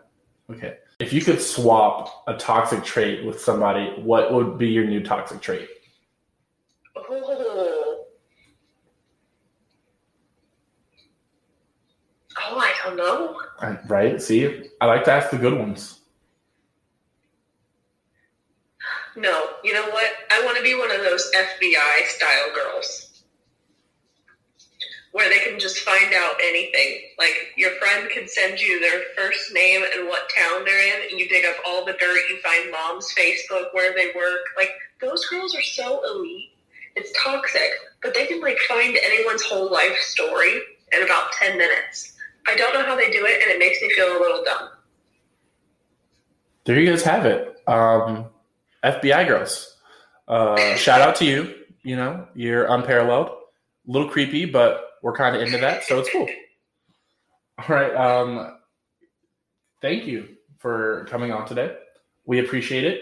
Okay. 0.52 0.78
If 1.06 1.14
you 1.14 1.22
could 1.22 1.40
swap 1.40 2.24
a 2.26 2.34
toxic 2.34 2.84
trait 2.84 3.24
with 3.24 3.40
somebody, 3.40 3.94
what 4.02 4.34
would 4.34 4.58
be 4.58 4.70
your 4.70 4.86
new 4.86 5.04
toxic 5.04 5.40
trait? 5.40 5.70
Oh. 12.48 12.60
I 12.60 12.74
don't 12.84 12.98
know. 12.98 13.42
Right? 13.88 14.22
See, 14.22 14.70
I 14.82 14.86
like 14.86 15.04
to 15.06 15.12
ask 15.12 15.30
the 15.32 15.38
good 15.38 15.58
ones. 15.58 16.02
No, 19.16 19.46
you 19.64 19.74
know 19.74 19.90
what? 19.90 20.12
I 20.32 20.44
want 20.44 20.58
to 20.58 20.64
be 20.64 20.76
one 20.76 20.92
of 20.92 20.98
those 20.98 21.32
FBI 21.36 22.06
style 22.06 22.54
girls 22.54 23.05
where 25.16 25.30
they 25.30 25.40
can 25.40 25.58
just 25.58 25.80
find 25.80 26.14
out 26.14 26.36
anything. 26.44 27.00
Like 27.18 27.54
your 27.56 27.72
friend 27.76 28.10
can 28.10 28.28
send 28.28 28.60
you 28.60 28.82
their 28.82 29.02
first 29.16 29.54
name 29.54 29.82
and 29.96 30.10
what 30.10 30.30
town 30.38 30.66
they're 30.66 30.98
in, 30.98 31.10
and 31.10 31.18
you 31.18 31.30
dig 31.30 31.46
up 31.46 31.56
all 31.66 31.86
the 31.86 31.94
dirt. 31.94 32.20
You 32.30 32.38
find 32.44 32.70
mom's 32.70 33.16
Facebook, 33.18 33.68
where 33.72 33.94
they 33.96 34.08
work. 34.08 34.42
Like 34.58 34.72
those 35.00 35.26
girls 35.28 35.56
are 35.56 35.62
so 35.62 36.02
elite. 36.04 36.50
It's 36.98 37.14
toxic, 37.24 37.72
but 38.04 38.14
they 38.14 38.26
can 38.26 38.42
like 38.42 38.58
find 38.68 38.98
anyone's 39.06 39.42
whole 39.44 39.72
life 39.72 39.98
story 40.00 40.60
in 40.92 41.04
about 41.04 41.32
ten 41.32 41.58
minutes. 41.58 42.18
I 42.46 42.58
don't 42.58 42.74
know 42.74 42.84
how 42.84 42.98
they 42.98 43.10
do 43.10 43.26
it, 43.26 43.42
and 43.42 43.52
it 43.52 43.58
makes 43.58 43.82
me 43.82 43.90
feel 43.96 44.08
a 44.08 44.20
little 44.20 44.44
dumb. 44.44 44.70
There 46.66 46.78
you 46.78 46.90
guys 46.90 47.04
have 47.04 47.26
it. 47.26 47.58
Um, 47.68 48.26
FBI 48.84 49.28
girls. 49.30 49.78
Uh, 50.28 50.58
shout 50.76 51.00
out 51.00 51.16
to 51.18 51.26
you. 51.26 51.56
You 51.84 51.96
know, 51.96 52.28
you're 52.36 52.66
unparalleled. 52.66 53.30
A 53.30 53.92
little 53.92 54.10
creepy, 54.10 54.44
but 54.44 54.85
we're 55.06 55.14
kind 55.14 55.36
of 55.36 55.42
into 55.44 55.60
that, 55.60 55.84
so 55.84 56.00
it's 56.00 56.10
cool. 56.10 56.28
All 57.60 57.66
right. 57.76 57.94
Um, 57.96 58.58
thank 59.80 60.08
you 60.08 60.30
for 60.58 61.06
coming 61.12 61.32
on 61.32 61.48
today. 61.48 61.78
We 62.26 62.40
appreciate 62.40 62.86
it. 62.86 63.02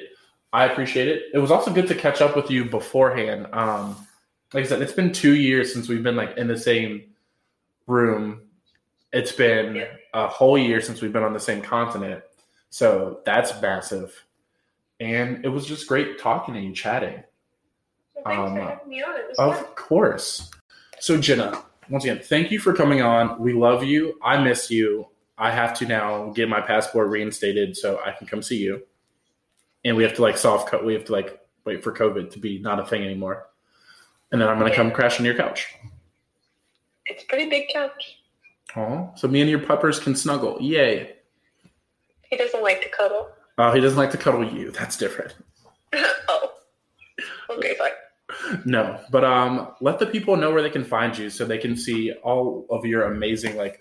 I 0.52 0.66
appreciate 0.66 1.08
it. 1.08 1.24
It 1.34 1.38
was 1.40 1.50
also 1.50 1.72
good 1.74 1.88
to 1.88 1.96
catch 1.96 2.20
up 2.20 2.36
with 2.36 2.52
you 2.52 2.66
beforehand. 2.66 3.48
Um, 3.54 3.96
like 4.54 4.66
I 4.66 4.68
said, 4.68 4.82
it's 4.82 4.92
been 4.92 5.14
two 5.14 5.34
years 5.34 5.72
since 5.72 5.88
we've 5.88 6.04
been 6.04 6.18
like 6.18 6.36
in 6.38 6.50
the 6.50 6.58
same 6.58 7.04
room. 7.88 8.42
It's 9.14 9.32
been 9.32 9.74
Yeah. 9.78 9.88
a 10.14 10.28
whole 10.28 10.58
year 10.58 10.82
since 10.82 11.02
we've 11.02 11.14
been 11.14 11.24
on 11.24 11.32
the 11.34 11.40
same 11.40 11.62
continent. 11.62 12.22
So 12.70 13.22
that's 13.26 13.62
massive. 13.62 14.26
And 15.00 15.46
it 15.46 15.50
was 15.50 15.66
just 15.66 15.88
great 15.88 16.20
talking 16.20 16.54
to 16.56 16.60
you, 16.60 16.74
chatting. 16.76 17.24
Well, 18.14 18.24
thanks 18.26 18.40
Um, 18.52 18.56
for 18.58 18.62
having 18.62 18.90
me 18.90 19.02
on. 19.04 19.16
It 19.16 19.30
was 19.30 19.38
Of 19.40 19.56
fun. 19.56 19.66
course. 19.76 20.52
So, 21.00 21.18
Jenna, 21.18 21.64
once 21.90 22.04
again, 22.04 22.20
thank 22.20 22.52
you 22.52 22.60
for 22.60 22.74
coming 22.74 23.02
on. 23.02 23.40
We 23.40 23.54
love 23.54 23.84
you. 23.84 24.20
I 24.24 24.42
miss 24.42 24.70
you. 24.70 25.08
I 25.38 25.52
have 25.52 25.78
to 25.80 25.86
now 25.86 26.32
get 26.32 26.48
my 26.48 26.62
passport 26.62 27.10
reinstated 27.10 27.76
so 27.76 28.00
I 28.06 28.12
can 28.12 28.28
come 28.28 28.42
see 28.42 28.58
you. 28.58 28.84
And 29.84 29.98
we 29.98 30.04
have 30.04 30.14
to 30.16 30.22
like 30.22 30.38
solve, 30.38 30.66
cut. 30.66 30.86
we 30.86 30.94
have 30.94 31.06
to 31.06 31.12
like 31.12 31.40
wait 31.66 31.84
for 31.84 31.92
COVID 31.92 32.32
to 32.32 32.40
be 32.40 32.60
not 32.60 32.80
a 32.80 32.86
thing 32.86 33.04
anymore. 33.04 33.48
And 34.32 34.42
then 34.42 34.48
I'm 34.48 34.58
going 34.58 34.70
to 34.70 34.76
come 34.76 34.92
crash 34.92 35.20
on 35.20 35.26
your 35.26 35.36
couch. 35.36 35.68
It's 37.06 37.24
a 37.24 37.28
pretty 37.28 37.50
big 37.50 37.68
couch. 37.74 38.18
Oh, 38.76 39.12
so 39.16 39.28
me 39.28 39.42
and 39.42 39.50
your 39.50 39.60
puppers 39.60 40.00
can 40.00 40.16
snuggle. 40.16 40.58
Yay. 40.62 41.16
He 42.30 42.38
doesn't 42.38 42.64
like 42.64 42.82
to 42.82 42.90
cuddle. 42.90 43.30
Oh, 43.58 43.72
he 43.72 43.82
doesn't 43.82 43.98
like 43.98 44.12
to 44.12 44.18
cuddle 44.18 44.44
you. 44.44 44.72
That's 44.72 44.98
different. 44.98 45.36
oh. 45.94 46.54
Okay, 47.52 47.76
fine. 47.76 47.92
No, 48.66 49.00
but 49.12 49.24
um, 49.24 49.74
let 49.82 50.00
the 50.00 50.06
people 50.06 50.36
know 50.36 50.52
where 50.52 50.62
they 50.62 50.70
can 50.70 50.84
find 50.84 51.18
you 51.18 51.30
so 51.30 51.46
they 51.46 51.58
can 51.58 51.76
see 51.76 52.12
all 52.24 52.66
of 52.70 52.86
your 52.86 53.04
amazing 53.04 53.56
like. 53.58 53.80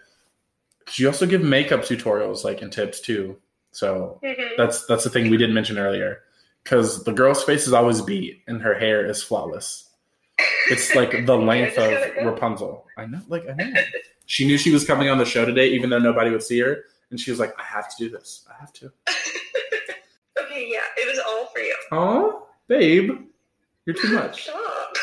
you 0.97 1.07
also 1.07 1.27
give 1.27 1.43
makeup 1.43 1.81
tutorials 1.83 2.45
like 2.45 2.61
and 2.63 2.73
tips 2.73 3.01
too. 3.01 3.39
So 3.71 4.19
Mhm. 4.23 4.57
that's 4.57 4.85
that's 4.87 5.05
the 5.05 5.11
thing 5.11 5.31
we 5.31 5.37
didn't 5.37 5.55
mention 5.55 5.79
earlier. 5.79 6.23
Because 6.65 7.03
the 7.05 7.13
girl's 7.13 7.43
face 7.43 7.67
is 7.67 7.73
always 7.73 8.01
beat 8.03 8.43
and 8.47 8.63
her 8.63 8.75
hair 8.75 9.05
is 9.05 9.23
flawless. 9.23 9.89
It's 10.71 10.95
like 10.95 11.27
the 11.27 11.37
length 11.51 11.77
of. 11.79 11.93
Rapunzel. 12.25 12.87
I 12.97 13.07
know, 13.07 13.21
like 13.29 13.45
I 13.49 13.55
know. 13.55 13.73
She 14.27 14.47
knew 14.47 14.57
she 14.59 14.71
was 14.73 14.85
coming 14.87 15.09
on 15.09 15.19
the 15.19 15.25
show 15.25 15.45
today, 15.45 15.69
even 15.71 15.91
though 15.91 15.99
nobody 15.99 16.31
would 16.31 16.43
see 16.43 16.61
her, 16.61 16.85
and 17.11 17.19
she 17.19 17.31
was 17.31 17.41
like, 17.41 17.53
"I 17.59 17.63
have 17.65 17.89
to 17.89 17.95
do 17.99 18.09
this. 18.09 18.47
I 18.49 18.55
have 18.61 18.73
to." 18.75 18.87
okay, 20.41 20.69
yeah, 20.71 20.81
it 20.97 21.09
was 21.09 21.19
all 21.27 21.47
for 21.47 21.59
you. 21.61 21.77
Oh, 21.91 22.47
babe, 22.69 23.11
you're 23.87 23.97
too 23.97 24.15
much. 24.15 24.43
Stop. 24.49 24.97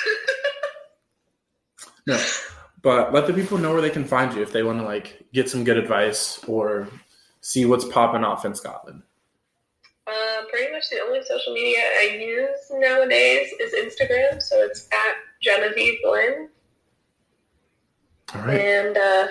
No, 2.07 2.23
but 2.81 3.13
let 3.13 3.27
the 3.27 3.33
people 3.33 3.57
know 3.57 3.71
where 3.73 3.81
they 3.81 3.89
can 3.89 4.05
find 4.05 4.33
you 4.33 4.41
if 4.41 4.51
they 4.51 4.63
want 4.63 4.79
to 4.79 4.85
like 4.85 5.25
get 5.33 5.49
some 5.49 5.63
good 5.63 5.77
advice 5.77 6.43
or 6.47 6.87
see 7.41 7.65
what's 7.65 7.85
popping 7.85 8.23
off 8.23 8.45
in 8.45 8.55
Scotland. 8.55 9.03
uh, 10.07 10.45
pretty 10.49 10.71
much 10.71 10.89
the 10.89 10.99
only 10.99 11.21
social 11.23 11.53
media 11.53 11.79
I 11.99 12.17
use 12.19 12.71
nowadays 12.71 13.49
is 13.59 13.73
Instagram, 13.73 14.41
so 14.41 14.55
it's 14.63 14.87
at 14.91 15.15
Genevieve 15.41 15.99
Lynn, 16.03 16.49
All 18.33 18.41
right, 18.41 18.59
and 18.59 18.97
uh, 18.97 19.27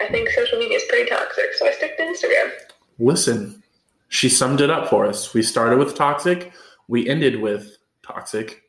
I 0.00 0.06
think 0.08 0.28
social 0.30 0.58
media 0.58 0.76
is 0.76 0.84
pretty 0.88 1.10
toxic, 1.10 1.54
so 1.54 1.66
I 1.66 1.72
stick 1.72 1.96
to 1.96 2.04
Instagram. 2.04 2.50
listen, 2.98 3.62
she 4.08 4.28
summed 4.28 4.60
it 4.60 4.70
up 4.70 4.88
for 4.88 5.06
us. 5.06 5.34
We 5.34 5.42
started 5.42 5.78
with 5.78 5.94
toxic, 5.96 6.52
we 6.88 7.08
ended 7.08 7.40
with 7.40 7.78
toxic. 8.06 8.61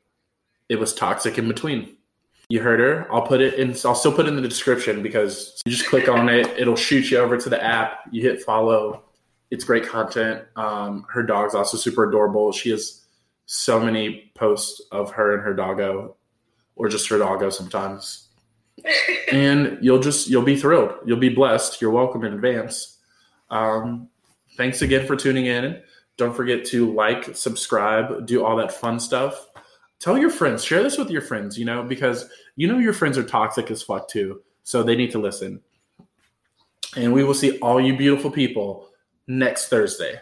It 0.70 0.80
was 0.80 0.94
toxic 0.94 1.38
in 1.38 1.48
between. 1.48 1.98
You 2.50 2.62
heard 2.62 2.80
her. 2.80 3.08
I'll 3.12 3.26
put 3.26 3.42
it 3.42 3.56
in. 3.56 3.72
I'll 3.86 3.96
still 3.96 4.14
put 4.14 4.26
it 4.26 4.30
in 4.30 4.36
the 4.36 4.48
description 4.48 5.02
because 5.02 5.62
you 5.66 5.72
just 5.72 5.88
click 5.88 6.10
on 6.10 6.30
it. 6.30 6.48
It'll 6.58 6.76
shoot 6.76 7.10
you 7.10 7.18
over 7.18 7.38
to 7.38 7.50
the 7.50 7.64
app. 7.64 8.02
You 8.12 8.22
hit 8.22 8.42
follow. 8.42 9.04
It's 9.50 9.64
great 9.64 9.88
content. 9.88 10.44
Um, 10.56 11.06
her 11.10 11.24
dog's 11.24 11.56
also 11.56 11.78
super 11.78 12.10
adorable. 12.10 12.52
She 12.52 12.70
has 12.72 13.06
so 13.46 13.80
many 13.80 14.32
posts 14.36 14.82
of 14.92 15.12
her 15.12 15.34
and 15.34 15.44
her 15.44 15.54
doggo, 15.54 16.16
or 16.76 16.90
just 16.90 17.08
her 17.10 17.18
doggo 17.18 17.50
sometimes. 17.50 18.28
and 19.32 19.78
you'll 19.82 20.00
just 20.00 20.28
you'll 20.30 20.42
be 20.42 20.56
thrilled. 20.56 20.94
You'll 21.06 21.18
be 21.18 21.30
blessed. 21.30 21.82
You're 21.82 21.92
welcome 21.92 22.24
in 22.24 22.34
advance. 22.34 22.98
Um, 23.50 24.10
thanks 24.58 24.82
again 24.82 25.06
for 25.06 25.16
tuning 25.16 25.46
in. 25.46 25.82
Don't 26.18 26.36
forget 26.36 26.66
to 26.66 26.94
like, 26.94 27.36
subscribe, 27.36 28.26
do 28.26 28.46
all 28.46 28.58
that 28.58 28.72
fun 28.72 29.00
stuff. 29.00 29.48
Tell 30.04 30.18
your 30.18 30.32
friends, 30.32 30.66
share 30.66 30.84
this 30.84 30.98
with 30.98 31.10
your 31.10 31.22
friends, 31.22 31.58
you 31.58 31.64
know, 31.64 31.82
because 31.82 32.30
you 32.58 32.68
know 32.68 32.78
your 32.78 32.92
friends 32.92 33.18
are 33.18 33.24
toxic 33.24 33.72
as 33.72 33.82
fuck 33.82 34.10
too. 34.10 34.42
So 34.64 34.84
they 34.84 34.98
need 34.98 35.12
to 35.12 35.18
listen. 35.18 35.62
And 36.98 37.14
we 37.14 37.24
will 37.24 37.34
see 37.34 37.58
all 37.60 37.80
you 37.80 37.96
beautiful 37.96 38.30
people 38.30 38.90
next 39.28 39.70
Thursday. 39.70 40.20